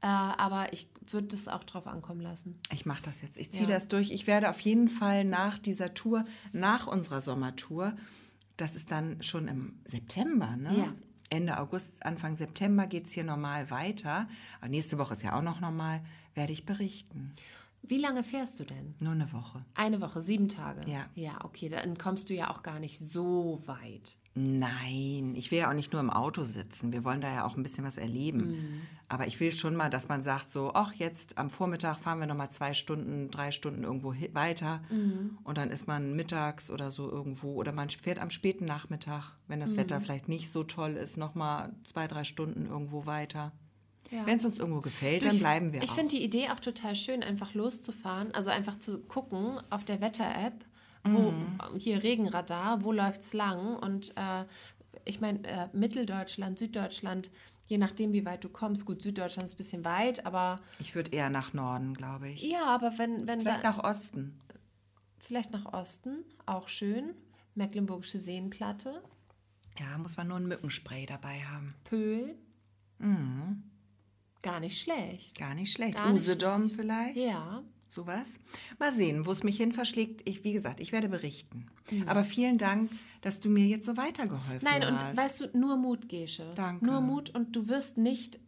Äh, 0.01 0.07
aber 0.07 0.73
ich 0.73 0.89
würde 1.13 1.29
das 1.29 1.49
auch 1.49 1.65
drauf 1.65 1.87
ankommen 1.87 2.21
lassen. 2.21 2.59
ich 2.73 2.87
mache 2.87 3.03
das 3.03 3.23
jetzt. 3.23 3.39
Ich 3.39 3.51
ziehe 3.53 3.69
Ja. 3.69 3.75
das 3.75 3.89
durch. 3.89 4.11
Ich 4.11 4.27
werde 4.27 4.51
auf 4.51 4.61
jeden 4.61 4.89
Fall 4.89 5.25
nach 5.25 5.59
dieser 5.59 5.95
Tour, 5.95 6.25
nach 6.53 6.87
unserer 6.87 7.21
Sommertour, 7.21 7.97
das 8.57 8.75
ist 8.77 8.91
dann 8.91 9.23
schon 9.23 9.47
im 9.49 9.79
September, 9.85 10.57
ne? 10.57 10.77
Ja. 10.77 10.95
Ende 11.31 11.59
August, 11.59 12.05
Anfang 12.07 12.35
September 12.37 12.87
geht 12.87 13.07
es 13.07 13.13
hier 13.13 13.23
normal 13.25 13.71
weiter. 13.71 14.29
Aber 14.61 14.71
nächste 14.71 14.99
Woche 14.99 15.13
ist 15.13 15.23
ja 15.23 15.37
auch 15.39 15.43
noch 15.43 15.61
normal, 15.61 16.01
werde 16.35 16.53
ich 16.55 16.65
berichten. 16.65 17.35
Wie 17.83 17.99
lange 17.99 18.25
fährst 18.25 18.59
du 18.61 18.65
denn? 18.65 18.95
Nur 19.01 19.13
eine 19.13 19.31
Woche. 19.33 19.65
Eine 19.75 20.01
Woche, 20.01 20.21
sieben 20.21 20.49
Tage. 20.49 20.91
Ja. 20.91 21.07
Ja, 21.15 21.45
okay, 21.45 21.69
dann 21.69 21.97
kommst 21.99 22.29
du 22.31 22.35
ja 22.35 22.51
auch 22.51 22.63
gar 22.63 22.81
nicht 22.81 22.99
so 22.99 23.63
weit. 23.67 24.17
Nein, 24.35 25.35
ich 25.37 25.51
will 25.51 25.59
ja 25.59 25.71
auch 25.71 25.75
nicht 25.75 25.93
nur 25.93 26.01
im 26.01 26.11
Auto 26.11 26.45
sitzen. 26.45 26.93
Wir 26.93 27.05
wollen 27.05 27.21
da 27.21 27.33
ja 27.33 27.45
auch 27.45 27.57
ein 27.57 27.63
bisschen 27.63 27.85
was 27.85 27.99
erleben. 27.99 28.81
Aber 29.11 29.27
ich 29.27 29.41
will 29.41 29.53
schon 29.53 29.75
mal, 29.75 29.89
dass 29.89 30.09
man 30.09 30.23
sagt 30.23 30.51
so, 30.51 30.73
ach, 30.75 30.93
jetzt 30.93 31.39
am 31.39 31.49
Vormittag 31.49 31.97
fahren 31.99 32.21
wir 32.21 32.27
noch 32.27 32.37
mal 32.37 32.51
zwei 32.51 32.75
Stunden, 32.75 33.31
drei 33.31 33.53
Stunden 33.53 33.83
irgendwo 33.85 34.15
weiter. 34.35 34.83
Und 35.45 35.57
dann 35.57 35.71
ist 35.71 35.87
man 35.87 36.15
mittags 36.15 36.71
oder 36.71 36.91
so 36.91 37.11
irgendwo. 37.11 37.55
Oder 37.55 37.73
man 37.73 37.89
fährt 37.89 38.19
am 38.19 38.29
späten 38.29 38.67
Nachmittag, 38.67 39.33
wenn 39.47 39.61
das 39.61 39.79
Wetter 39.79 40.01
vielleicht 40.03 40.29
nicht 40.29 40.51
so 40.51 40.63
toll 40.63 40.91
ist, 40.91 41.17
noch 41.17 41.35
mal 41.35 41.73
zwei, 41.85 42.07
drei 42.07 42.25
Stunden 42.25 42.67
irgendwo 42.67 43.07
weiter. 43.07 43.53
Ja. 44.11 44.27
Wenn 44.27 44.39
es 44.39 44.45
uns 44.45 44.59
irgendwo 44.59 44.81
gefällt, 44.81 45.25
dann 45.25 45.39
bleiben 45.39 45.73
wir 45.73 45.83
Ich 45.83 45.91
finde 45.91 46.17
die 46.17 46.25
Idee 46.25 46.49
auch 46.51 46.61
total 46.61 46.95
schön, 46.97 47.23
einfach 47.23 47.55
loszufahren. 47.55 48.35
Also 48.35 48.51
einfach 48.51 48.79
zu 48.79 49.01
gucken 49.01 49.59
auf 49.71 49.85
der 49.85 50.01
Wetter-App, 50.03 50.65
wo 51.05 51.31
Mhm. 51.31 51.59
hier 51.79 52.03
Regenradar, 52.03 52.85
wo 52.85 52.93
läuft's 52.93 53.33
lang. 53.33 53.77
Und 53.77 54.15
äh, 54.17 54.45
ich 55.05 55.21
meine, 55.21 55.45
äh, 55.45 55.69
Mitteldeutschland, 55.73 56.59
Süddeutschland, 56.59 57.31
je 57.69 57.79
nachdem, 57.79 58.13
wie 58.13 58.25
weit 58.27 58.43
du 58.43 58.49
kommst. 58.49 58.85
Gut, 58.85 59.01
Süddeutschland 59.03 59.47
ist 59.49 59.55
ein 59.55 59.59
bisschen 59.59 59.85
weit, 59.85 60.27
aber 60.27 60.61
ich 60.81 60.95
würde 60.97 61.13
eher 61.13 61.31
nach 61.31 61.53
Norden, 61.53 61.95
glaube 61.95 62.29
ich. 62.29 62.43
ja, 62.43 62.65
aber 62.67 62.99
wenn, 62.99 63.27
wenn 63.29 63.41
Vielleicht 63.43 63.63
da 63.65 63.71
nach 63.71 63.85
Osten. 63.85 64.41
vielleicht 65.21 65.53
nach 65.53 65.73
Osten, 65.73 66.25
auch 66.47 66.67
schön. 66.69 67.15
Mecklenburgische 67.55 68.19
Seenplatte, 68.21 69.03
Ja, 69.79 69.97
muss 69.99 70.17
man 70.17 70.29
nur 70.29 70.39
ein 70.39 70.47
Mückenspray 70.49 71.07
dabei 71.07 71.41
haben. 71.43 71.75
Pöhl. 71.85 72.37
Gar 74.43 74.61
nicht 74.61 74.81
schlecht. 74.81 75.39
Gar 75.39 75.55
nicht 75.55 75.73
schlecht. 75.73 75.97
Gar 75.97 76.13
nicht 76.13 76.23
Usedom 76.23 76.69
vielleicht. 76.71 77.17
Ja. 77.17 77.63
Sowas. 77.89 78.41
Mal 78.79 78.93
sehen, 78.93 79.27
wo 79.27 79.33
es 79.33 79.43
mich 79.43 79.57
hin 79.57 79.73
verschlägt. 79.73 80.29
Ich, 80.29 80.45
wie 80.45 80.53
gesagt, 80.53 80.81
ich 80.81 80.93
werde 80.93 81.09
berichten. 81.09 81.67
Mhm. 81.91 82.09
Aber 82.09 82.25
vielen 82.25 82.59
Dank, 82.59 82.91
dass 83.21 83.41
du 83.41 83.49
mir 83.49 83.67
jetzt 83.67 83.87
so 83.87 83.97
weitergeholfen 83.97 84.61
Nein, 84.63 84.85
und 84.87 85.03
hast. 85.03 85.17
weißt 85.17 85.41
du, 85.41 85.59
nur 85.59 85.77
Mut, 85.77 86.09
Gesche. 86.09 86.53
Danke. 86.55 86.85
Nur 86.85 87.01
Mut 87.01 87.31
und 87.31 87.55
du 87.57 87.69
wirst 87.69 87.99
nicht 87.99 88.41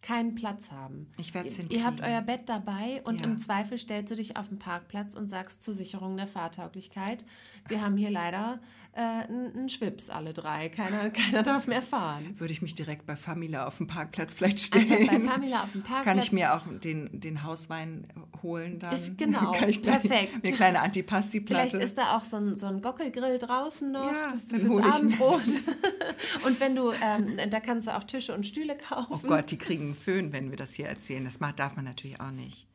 keinen 0.00 0.34
Platz 0.34 0.72
haben. 0.72 1.06
Ich 1.16 1.32
werd's 1.32 1.58
ihr, 1.60 1.70
ihr 1.70 1.84
habt 1.84 1.98
hinkriegen. 2.00 2.14
euer 2.16 2.22
Bett 2.22 2.48
dabei 2.48 3.02
und 3.04 3.20
Ja. 3.20 3.26
im 3.26 3.38
Zweifel 3.38 3.78
stellst 3.78 4.10
du 4.10 4.16
dich 4.16 4.36
auf 4.36 4.48
den 4.48 4.58
Parkplatz 4.58 5.14
und 5.14 5.28
sagst 5.28 5.62
zur 5.62 5.74
Sicherung 5.74 6.16
der 6.16 6.26
Fahrtauglichkeit, 6.26 7.24
wir 7.68 7.80
haben 7.82 7.96
hier 7.96 8.10
leider 8.10 8.58
äh, 8.94 9.00
einen 9.00 9.68
Schwips 9.70 10.10
alle 10.10 10.32
drei. 10.34 10.68
Keiner, 10.68 11.10
keiner 11.10 11.42
darf 11.42 11.66
mehr 11.66 11.82
fahren. 11.82 12.38
Würde 12.38 12.52
ich 12.52 12.60
mich 12.60 12.74
direkt 12.74 13.06
bei 13.06 13.16
Famila 13.16 13.66
auf 13.66 13.78
dem 13.78 13.86
Parkplatz 13.86 14.34
vielleicht 14.34 14.60
stellen. 14.60 15.06
bei 15.06 15.20
Famila 15.20 15.64
auf 15.64 15.72
dem 15.72 15.82
Parkplatz. 15.82 16.04
Kann 16.04 16.18
ich 16.18 16.32
mir 16.32 16.54
auch 16.54 16.62
den, 16.66 17.20
den 17.20 17.42
Hauswein 17.42 18.06
holen 18.42 18.78
dann? 18.78 18.94
Ich- 18.94 19.16
genau, 19.16 19.52
Kann 19.58 19.68
ich 19.68 19.82
perfekt. 19.82 20.44
Eine 20.44 20.52
kleine 20.54 20.80
Antipasti-Platte. 20.80 21.70
Vielleicht 21.70 21.84
ist 21.84 21.96
da 21.96 22.16
auch 22.16 22.24
so 22.24 22.36
ein, 22.36 22.54
so 22.54 22.66
ein 22.66 22.82
Gockelgrill 22.82 23.38
draußen 23.38 23.90
noch, 23.90 24.06
Ja, 24.12 24.32
das 24.32 24.48
dann 24.48 24.60
fürs 24.60 24.70
hol 24.72 24.80
ich. 24.80 24.86
Abendbrot. 24.94 25.42
und 26.44 26.60
wenn 26.60 26.76
du, 26.76 26.92
ähm, 26.92 27.38
da 27.50 27.60
kannst 27.60 27.86
du 27.86 27.96
auch 27.96 28.04
Tische 28.04 28.34
und 28.34 28.44
Stühle 28.46 28.76
kaufen. 28.76 29.06
Oh 29.10 29.26
Gott, 29.26 29.50
die 29.50 29.58
kriegen 29.58 29.84
einen 29.84 29.94
Föhn, 29.94 30.32
wenn 30.32 30.50
wir 30.50 30.56
das 30.58 30.74
hier 30.74 30.86
erzählen. 30.86 31.24
Das 31.24 31.38
darf 31.56 31.76
man 31.76 31.84
natürlich 31.84 32.20
auch 32.20 32.30
nicht. 32.30 32.66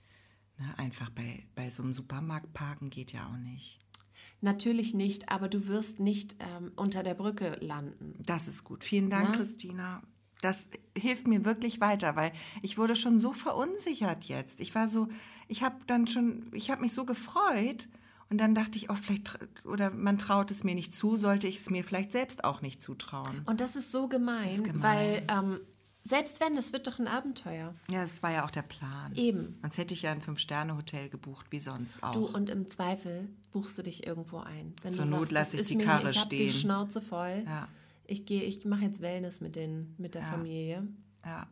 Ne, 0.59 0.73
einfach 0.77 1.11
bei, 1.11 1.43
bei 1.55 1.69
so 1.69 1.83
einem 1.83 1.93
Supermarkt 1.93 2.53
parken 2.53 2.89
geht 2.89 3.13
ja 3.13 3.27
auch 3.27 3.37
nicht. 3.37 3.79
Natürlich 4.41 4.93
nicht, 4.93 5.29
aber 5.29 5.47
du 5.47 5.67
wirst 5.67 5.99
nicht 5.99 6.35
ähm, 6.39 6.71
unter 6.75 7.03
der 7.03 7.15
Brücke 7.15 7.57
landen. 7.59 8.15
Das 8.25 8.47
ist 8.47 8.63
gut. 8.63 8.83
Vielen 8.83 9.09
Dank, 9.09 9.29
Na? 9.31 9.37
Christina. 9.37 10.01
Das 10.41 10.69
hilft 10.95 11.27
mir 11.27 11.43
wirklich 11.45 11.81
weiter, 11.81 12.15
weil 12.15 12.31
ich 12.61 12.77
wurde 12.77 12.95
schon 12.95 13.19
so 13.19 13.31
verunsichert 13.31 14.25
jetzt. 14.25 14.61
Ich 14.61 14.75
war 14.75 14.87
so, 14.87 15.07
ich 15.47 15.63
habe 15.63 15.77
dann 15.87 16.05
schon, 16.07 16.51
ich 16.53 16.69
habe 16.69 16.81
mich 16.81 16.93
so 16.93 17.05
gefreut 17.05 17.89
und 18.29 18.37
dann 18.39 18.53
dachte 18.53 18.77
ich, 18.77 18.89
oh, 18.91 18.95
vielleicht, 18.95 19.39
oder 19.65 19.89
man 19.89 20.19
traut 20.19 20.51
es 20.51 20.63
mir 20.63 20.75
nicht 20.75 20.93
zu, 20.93 21.17
sollte 21.17 21.47
ich 21.47 21.57
es 21.57 21.69
mir 21.71 21.83
vielleicht 21.83 22.11
selbst 22.11 22.43
auch 22.43 22.61
nicht 22.61 22.81
zutrauen. 22.81 23.41
Und 23.45 23.61
das 23.61 23.75
ist 23.75 23.91
so 23.91 24.07
gemein, 24.07 24.49
ist 24.49 24.63
gemein. 24.63 24.83
weil 24.83 25.23
ähm, 25.29 25.59
selbst 26.07 26.39
wenn, 26.39 26.57
es 26.57 26.73
wird 26.73 26.87
doch 26.87 26.99
ein 26.99 27.07
Abenteuer. 27.07 27.73
Ja, 27.89 28.01
das 28.01 28.23
war 28.23 28.31
ja 28.31 28.45
auch 28.45 28.51
der 28.51 28.61
Plan. 28.63 29.13
Eben. 29.15 29.57
Sonst 29.61 29.77
hätte 29.77 29.93
ich 29.93 30.01
ja 30.03 30.11
ein 30.11 30.21
Fünf-Sterne-Hotel 30.21 31.09
gebucht, 31.09 31.47
wie 31.51 31.59
sonst 31.59 32.01
auch. 32.03 32.11
Du, 32.13 32.25
und 32.25 32.49
im 32.49 32.67
Zweifel 32.67 33.27
buchst 33.51 33.77
du 33.77 33.83
dich 33.83 34.05
irgendwo 34.07 34.39
ein. 34.39 34.73
Wenn 34.83 34.93
Zur 34.93 35.03
du 35.05 35.09
Not 35.11 35.19
sagst, 35.19 35.31
lass 35.33 35.51
das 35.51 35.61
ich 35.61 35.67
die 35.67 35.75
mir- 35.77 35.85
Karre 35.85 36.11
ich 36.11 36.19
hab 36.19 36.29
die 36.29 36.49
stehen. 36.49 36.61
Schnauze 36.61 37.01
voll. 37.01 37.43
Ja. 37.45 37.67
Ich 38.05 38.25
gehe, 38.25 38.43
ich 38.43 38.63
mache 38.65 38.81
jetzt 38.83 39.01
Wellness 39.01 39.41
mit, 39.41 39.55
den, 39.55 39.93
mit 39.97 40.15
der 40.15 40.23
Familie. 40.23 40.87
ja, 41.25 41.47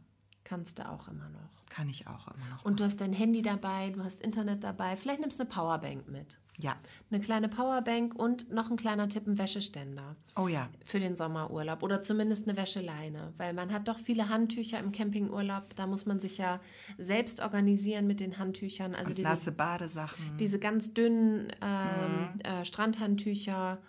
Kannst 0.46 0.80
du 0.80 0.88
auch 0.88 1.08
immer 1.08 1.28
noch. 1.30 1.50
kann 1.70 1.90
ich 1.90 2.08
auch 2.08 2.28
immer 2.28 2.48
noch. 2.52 2.64
Und 2.64 2.80
du 2.80 2.84
hast 2.86 3.02
dein 3.02 3.12
Handy 3.14 3.42
dabei, 3.42 3.90
du 3.90 4.04
hast 4.04 4.22
Internet 4.22 4.64
dabei. 4.64 4.96
Vielleicht 4.96 5.20
nimmst 5.20 5.40
du 5.40 5.44
eine 5.44 5.50
Powerbank 5.50 6.08
mit. 6.08 6.38
Ja. 6.60 6.76
Eine 7.12 7.20
kleine 7.20 7.50
Powerbank 7.50 8.16
und 8.16 8.50
noch 8.52 8.70
ein 8.72 8.78
kleiner 8.78 9.10
Tipp, 9.10 9.28
ein 9.28 9.38
Wäscheständer 9.38 10.16
Oh 10.38 10.48
ja. 10.48 10.70
für 10.86 11.00
den 11.00 11.16
Sommerurlaub 11.18 11.84
oder 11.84 12.02
zumindest 12.02 12.48
eine 12.48 12.58
Wäscheleine, 12.58 13.34
weil 13.38 13.54
man 13.54 13.74
hat 13.74 13.88
doch 13.88 14.00
viele 14.00 14.30
Handtücher 14.30 14.80
im 14.80 14.92
Campingurlaub. 14.92 15.76
Da 15.76 15.86
muss 15.88 16.06
man 16.06 16.20
sich 16.20 16.38
ja 16.38 16.60
selbst 16.98 17.42
organisieren 17.42 18.08
mit 18.08 18.20
den 18.22 18.38
Handtüchern. 18.38 18.96
Also 18.96 19.10
Und 19.10 19.18
diese, 19.18 19.30
nasse 19.30 19.52
Badesachen. 19.52 20.38
diese 20.40 20.58
ganz 20.60 20.94
dünnen 20.94 21.52
ähm, 21.62 22.30
Mhm. 22.36 22.40
äh, 22.42 22.66
Strandhandtücher 22.66 23.80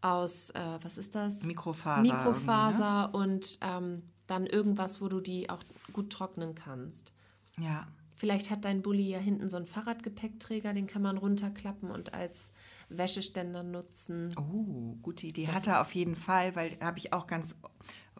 aus, 0.00 0.50
äh, 0.50 0.60
was 0.82 0.98
ist 0.98 1.14
das? 1.14 1.42
Mikrofaser 1.44 2.02
Mikrofaser 2.02 3.14
und 3.14 3.58
ähm, 3.62 4.02
dann 4.26 4.46
irgendwas, 4.46 5.00
wo 5.00 5.08
du 5.08 5.20
die 5.20 5.50
auch 5.50 5.60
gut 5.92 6.10
trocknen 6.10 6.54
kannst. 6.54 7.12
Ja. 7.58 7.86
Vielleicht 8.16 8.50
hat 8.50 8.64
dein 8.64 8.82
Bulli 8.82 9.08
ja 9.10 9.18
hinten 9.18 9.48
so 9.48 9.56
einen 9.56 9.66
Fahrradgepäckträger, 9.66 10.72
den 10.72 10.86
kann 10.86 11.02
man 11.02 11.18
runterklappen 11.18 11.90
und 11.90 12.14
als 12.14 12.52
Wäscheständer 12.88 13.62
nutzen. 13.62 14.28
Oh, 14.38 14.96
gute 15.02 15.26
Idee. 15.26 15.48
Hat 15.48 15.66
er 15.66 15.80
auf 15.80 15.94
jeden 15.94 16.16
Fall, 16.16 16.54
weil 16.54 16.72
habe 16.80 16.98
ich 16.98 17.12
auch 17.12 17.26
ganz 17.26 17.56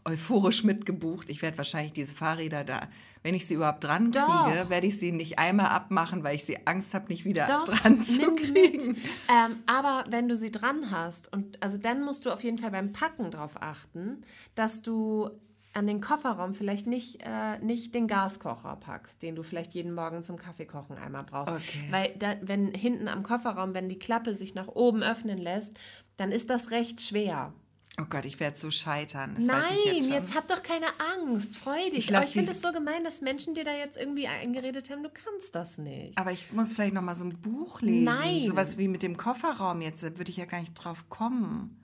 euphorisch 0.05 0.65
mitgebucht. 0.65 1.29
Ich 1.31 1.43
werde 1.43 1.59
wahrscheinlich 1.59 1.93
diese 1.93 2.15
Fahrräder 2.15 2.65
da, 2.65 2.89
wenn 3.23 3.35
ich 3.35 3.47
sie 3.47 3.55
überhaupt 3.55 3.85
dran 3.85 4.11
kriege, 4.11 4.69
werde 4.69 4.87
ich 4.87 4.99
sie 4.99 5.13
nicht 5.13 5.39
einmal 5.39 5.69
abmachen, 5.69 6.23
weil 6.25 6.37
ich 6.37 6.45
sie 6.45 6.67
Angst 6.67 6.93
habe, 6.93 7.09
nicht 7.09 7.25
wieder 7.25 7.47
Doch, 7.47 7.65
dran 7.65 8.03
zu 8.03 8.35
kriegen. 8.35 8.97
Ähm, 9.29 9.63
aber 9.67 10.05
wenn 10.11 10.29
du 10.29 10.37
sie 10.37 10.51
dran 10.51 10.91
hast, 10.91 11.33
und 11.33 11.63
also 11.63 11.79
dann 11.79 12.05
musst 12.05 12.27
du 12.27 12.31
auf 12.31 12.45
jeden 12.45 12.59
Fall 12.59 12.71
beim 12.71 12.93
Packen 12.93 13.31
darauf 13.31 13.63
achten, 13.63 14.21
dass 14.55 14.83
du 14.83 15.31
an 15.75 15.87
den 15.87 16.01
Kofferraum 16.01 16.55
vielleicht 16.55 16.87
nicht, 16.87 17.21
äh, 17.23 17.59
nicht 17.59 17.95
den 17.95 18.07
Gaskocher 18.07 18.77
packst, 18.77 19.23
den 19.23 19.35
du 19.35 19.43
vielleicht 19.43 19.75
jeden 19.75 19.93
Morgen 19.93 20.23
zum 20.23 20.37
Kaffeekochen 20.37 20.97
einmal 20.97 21.25
brauchst. 21.25 21.55
Okay. 21.55 21.87
Weil 21.91 22.15
da, 22.17 22.37
wenn 22.43 22.73
hinten 22.73 23.09
am 23.09 23.25
Kofferraum, 23.25 23.75
wenn 23.75 23.89
die 23.89 23.99
Klappe 23.99 24.35
sich 24.37 24.55
nach 24.55 24.69
oben 24.69 25.03
öffnen 25.03 25.39
lässt, 25.39 25.77
dann 26.17 26.31
ist 26.31 26.49
das 26.49 26.71
recht 26.71 27.01
schwer. 27.01 27.53
Oh 28.01 28.07
Gott, 28.09 28.25
ich 28.25 28.41
werde 28.41 28.59
so 28.59 28.73
scheitern. 28.73 29.35
Das 29.37 29.47
Nein, 29.47 29.63
jetzt, 29.85 30.09
jetzt, 30.09 30.35
hab 30.35 30.49
doch 30.49 30.63
keine 30.65 30.87
Angst. 31.17 31.57
Freu 31.59 31.77
dich. 31.77 31.93
Ich 31.93 31.99
Ich, 32.07 32.11
lass 32.11 32.27
ich 32.27 32.33
finde 32.33 32.51
es 32.51 32.61
so 32.61 32.73
gemein, 32.73 33.05
dass 33.05 33.21
Menschen 33.21 33.55
dir 33.55 33.63
da 33.63 33.73
jetzt 33.73 33.97
irgendwie 33.97 34.27
eingeredet 34.27 34.91
haben, 34.91 35.05
du 35.05 35.11
kannst 35.11 35.55
das 35.55 35.79
nicht. 35.79 36.19
Aber 36.19 36.33
ich 36.33 36.53
muss 36.53 36.73
vielleicht 36.73 36.95
noch 36.95 37.03
mal 37.03 37.15
so 37.15 37.25
ein 37.25 37.41
Buch 37.41 37.83
lesen. 37.83 38.05
Nein. 38.05 38.45
Sowas 38.45 38.79
wie 38.79 38.89
mit 38.89 39.05
dem 39.05 39.17
Kofferraum 39.17 39.81
jetzt. 39.81 40.03
Da 40.03 40.17
würde 40.19 40.31
ich 40.31 40.37
ja 40.37 40.45
gar 40.45 40.59
nicht 40.59 40.75
drauf 40.75 41.09
kommen. 41.09 41.84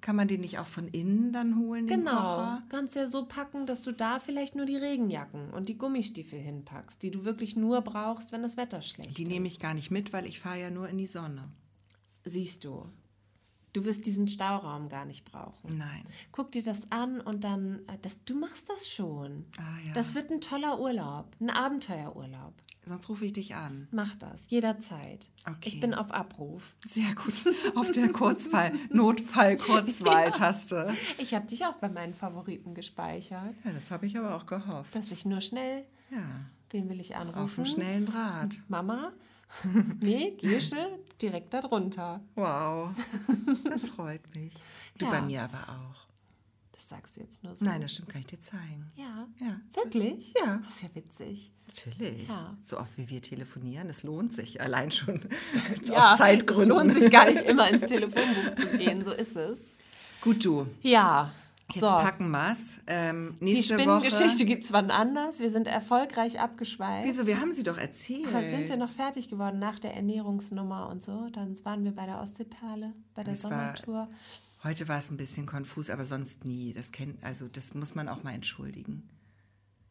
Kann 0.00 0.16
man 0.16 0.28
den 0.28 0.40
nicht 0.40 0.58
auch 0.58 0.66
von 0.66 0.88
innen 0.88 1.32
dann 1.32 1.58
holen, 1.58 1.86
Genau. 1.86 2.58
Kannst 2.68 2.94
ja 2.96 3.06
so 3.08 3.26
packen, 3.26 3.66
dass 3.66 3.82
du 3.82 3.92
da 3.92 4.20
vielleicht 4.20 4.54
nur 4.54 4.66
die 4.66 4.76
Regenjacken 4.76 5.50
und 5.50 5.68
die 5.68 5.78
Gummistiefel 5.78 6.38
hinpackst, 6.38 7.02
die 7.02 7.10
du 7.10 7.24
wirklich 7.24 7.56
nur 7.56 7.80
brauchst, 7.82 8.30
wenn 8.32 8.42
das 8.42 8.56
Wetter 8.56 8.82
schlecht 8.82 9.16
Die 9.18 9.22
ist. 9.24 9.28
nehme 9.28 9.46
ich 9.48 9.58
gar 9.58 9.74
nicht 9.74 9.90
mit, 9.90 10.12
weil 10.12 10.26
ich 10.26 10.38
fahre 10.40 10.60
ja 10.60 10.70
nur 10.70 10.88
in 10.88 10.98
die 10.98 11.06
Sonne. 11.06 11.48
Siehst 12.24 12.64
du. 12.64 12.84
Du 13.76 13.84
wirst 13.84 14.06
diesen 14.06 14.26
Stauraum 14.26 14.88
gar 14.88 15.04
nicht 15.04 15.30
brauchen. 15.30 15.76
Nein. 15.76 16.02
Guck 16.32 16.50
dir 16.52 16.62
das 16.62 16.90
an 16.90 17.20
und 17.20 17.44
dann, 17.44 17.80
äh, 17.88 17.98
das, 18.00 18.24
du 18.24 18.34
machst 18.34 18.70
das 18.70 18.88
schon. 18.88 19.44
Ah, 19.58 19.62
ja. 19.86 19.92
Das 19.92 20.14
wird 20.14 20.30
ein 20.30 20.40
toller 20.40 20.80
Urlaub, 20.80 21.26
ein 21.40 21.50
Abenteuerurlaub. 21.50 22.54
Sonst 22.86 23.06
rufe 23.10 23.26
ich 23.26 23.34
dich 23.34 23.54
an. 23.54 23.86
Mach 23.90 24.14
das, 24.14 24.48
jederzeit. 24.48 25.28
Okay. 25.46 25.68
Ich 25.68 25.78
bin 25.80 25.92
auf 25.92 26.10
Abruf. 26.10 26.74
Sehr 26.86 27.14
gut. 27.16 27.34
Auf 27.74 27.90
der 27.90 28.10
Kurzfall, 28.12 28.72
Notfall-Kurzwahltaste. 28.90 30.94
Ich 31.18 31.34
habe 31.34 31.46
dich 31.46 31.66
auch 31.66 31.74
bei 31.74 31.88
meinen 31.90 32.14
Favoriten 32.14 32.72
gespeichert, 32.74 33.54
Ja, 33.64 33.72
das 33.72 33.90
habe 33.90 34.06
ich 34.06 34.16
aber 34.16 34.36
auch 34.36 34.46
gehofft. 34.46 34.94
dass 34.94 35.10
ich 35.10 35.26
nur 35.26 35.40
schnell, 35.42 35.84
Ja, 36.10 36.46
wen 36.70 36.88
will 36.88 36.98
ich 37.00 37.14
anrufen? 37.16 37.38
auf 37.40 37.54
dem 37.56 37.66
schnellen 37.66 38.06
Draht. 38.06 38.56
Mama? 38.68 39.12
Nee, 40.00 40.32
Gesche, 40.40 40.98
direkt 41.20 41.54
darunter. 41.54 42.20
Wow, 42.34 42.90
das 43.64 43.88
freut 43.96 44.22
mich. 44.34 44.52
Du 44.98 45.06
Ja. 45.06 45.10
bei 45.12 45.20
mir 45.22 45.42
aber 45.44 45.60
auch. 45.68 46.06
Das 46.72 46.88
sagst 46.90 47.16
du 47.16 47.20
jetzt 47.20 47.42
nur 47.42 47.56
so. 47.56 47.64
Nein, 47.64 47.80
das 47.80 47.92
stimmt, 47.94 48.10
kann 48.10 48.20
ich 48.20 48.26
dir 48.26 48.40
zeigen. 48.40 48.84
Ja. 48.96 49.26
Ja. 49.40 49.60
Wirklich? 49.74 50.34
Ja. 50.38 50.60
Das 50.64 50.74
ist 50.74 50.82
ja 50.82 50.88
witzig. 50.94 51.52
Natürlich. 51.66 52.28
Ja. 52.28 52.56
So 52.64 52.78
oft 52.78 52.96
wie 52.98 53.08
wir 53.08 53.22
telefonieren, 53.22 53.88
es 53.88 54.02
lohnt 54.02 54.34
sich 54.34 54.60
allein 54.60 54.90
schon 54.90 55.20
Ja, 55.84 56.12
aus 56.12 56.18
Zeitgründen. 56.18 56.70
Es 56.76 56.84
lohnt 56.84 56.94
sich 57.02 57.10
gar 57.10 57.24
nicht 57.24 57.42
immer 57.42 57.68
ins 57.70 57.86
Telefonbuch 57.86 58.54
zu 58.56 58.76
gehen, 58.78 59.04
so 59.04 59.12
ist 59.12 59.36
es. 59.36 59.74
Gut, 60.20 60.44
du. 60.44 60.66
Ja. 60.82 61.32
Jetzt 61.72 61.80
so, 61.80 61.86
packen 61.88 62.30
wir's. 62.30 62.78
Ähm, 62.86 63.36
die 63.40 63.46
nächste 63.54 63.74
Spinnengeschichte 63.74 64.24
Woche. 64.38 64.44
gibt 64.44 64.64
es 64.64 64.72
wann 64.72 64.90
anders. 64.90 65.40
Wir 65.40 65.50
sind 65.50 65.66
erfolgreich 65.66 66.38
abgeschweift. 66.40 67.08
Wieso? 67.08 67.26
Wir 67.26 67.40
haben 67.40 67.52
sie 67.52 67.64
doch 67.64 67.76
erzählt. 67.76 68.28
Aber 68.28 68.48
sind 68.48 68.68
wir 68.68 68.76
noch 68.76 68.90
fertig 68.90 69.28
geworden 69.28 69.58
nach 69.58 69.78
der 69.80 69.94
Ernährungsnummer 69.96 70.88
und 70.88 71.02
so? 71.02 71.28
Dann 71.32 71.56
waren 71.64 71.82
wir 71.84 71.92
bei 71.92 72.06
der 72.06 72.20
Ostseeperle, 72.20 72.92
bei 73.14 73.24
der 73.24 73.32
war- 73.32 73.36
Sommertour. 73.36 74.08
Heute 74.62 74.88
war 74.88 74.98
es 74.98 75.10
ein 75.10 75.16
bisschen 75.16 75.46
konfus, 75.46 75.90
aber 75.90 76.04
sonst 76.04 76.44
nie. 76.44 76.72
Das 76.72 76.92
kennt, 76.92 77.22
also 77.22 77.46
das 77.48 77.74
muss 77.74 77.94
man 77.94 78.08
auch 78.08 78.22
mal 78.22 78.32
entschuldigen. 78.34 79.08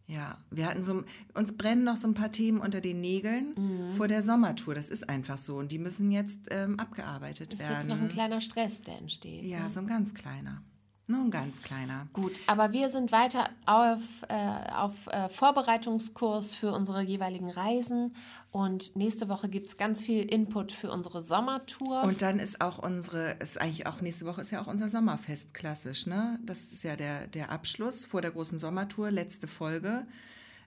Ja, 0.08 0.38
wir 0.52 0.68
hatten 0.68 0.84
so, 0.84 1.04
uns 1.34 1.58
brennen 1.58 1.84
noch 1.84 1.98
so 1.98 2.08
ein 2.08 2.14
paar 2.14 2.32
Themen 2.32 2.60
unter 2.60 2.80
den 2.80 3.02
Nägeln 3.02 3.54
Mhm. 3.58 3.92
vor 3.94 4.08
der 4.08 4.22
Sommertour. 4.22 4.76
Das 4.76 4.90
ist 4.90 5.10
einfach 5.10 5.38
so 5.38 5.58
und 5.58 5.72
die 5.72 5.80
müssen 5.80 6.12
jetzt 6.12 6.48
ähm, 6.52 6.80
abgearbeitet 6.80 7.54
ist 7.54 7.60
werden. 7.60 7.76
jetzt 7.80 7.88
noch 7.90 8.00
ein 8.00 8.08
kleiner 8.10 8.40
Stress, 8.40 8.82
der 8.82 8.98
entsteht. 9.00 9.44
ja, 9.44 9.62
ne? 9.64 9.70
so 9.70 9.80
ein 9.82 9.88
ganz 9.88 10.14
kleiner. 10.14 10.62
Nur 11.08 11.22
ein 11.22 11.30
ganz 11.30 11.62
kleiner. 11.62 12.08
Gut, 12.14 12.42
aber 12.48 12.72
wir 12.72 12.90
sind 12.90 13.12
weiter 13.12 13.50
auf, 13.68 14.02
äh, 14.28 14.74
auf 14.74 15.06
äh, 15.08 15.30
Vorbereitungskurs 15.30 16.56
für 16.56 16.72
unsere 16.72 17.04
jeweiligen 17.04 17.52
Reisen 17.52 18.16
und 18.52 18.96
nächste 18.96 19.30
Woche 19.30 19.48
gibt 19.48 19.68
es 19.68 19.78
ganz 19.78 20.02
viel 20.02 20.24
Input 20.24 20.72
für 20.72 20.92
unsere 20.92 21.22
Sommertour. 21.22 22.02
Und 22.02 22.24
dann 22.24 22.40
ist 22.40 22.60
auch 22.60 22.80
unsere, 22.80 23.34
ist 23.34 23.62
eigentlich 23.62 23.86
auch 23.86 24.02
nächste 24.02 24.26
Woche 24.26 24.42
ist 24.42 24.50
ja 24.50 24.62
auch 24.62 24.68
unser 24.68 24.90
Sommerfest 24.90 25.54
klassisch, 25.54 26.08
ne? 26.08 26.40
Das 26.44 26.74
ist 26.74 26.84
ja 26.84 26.96
der, 26.96 27.28
der 27.28 27.52
Abschluss 27.52 28.04
vor 28.04 28.22
der 28.22 28.32
großen 28.32 28.58
Sommertour, 28.58 29.12
letzte 29.12 29.48
Folge. 29.48 30.08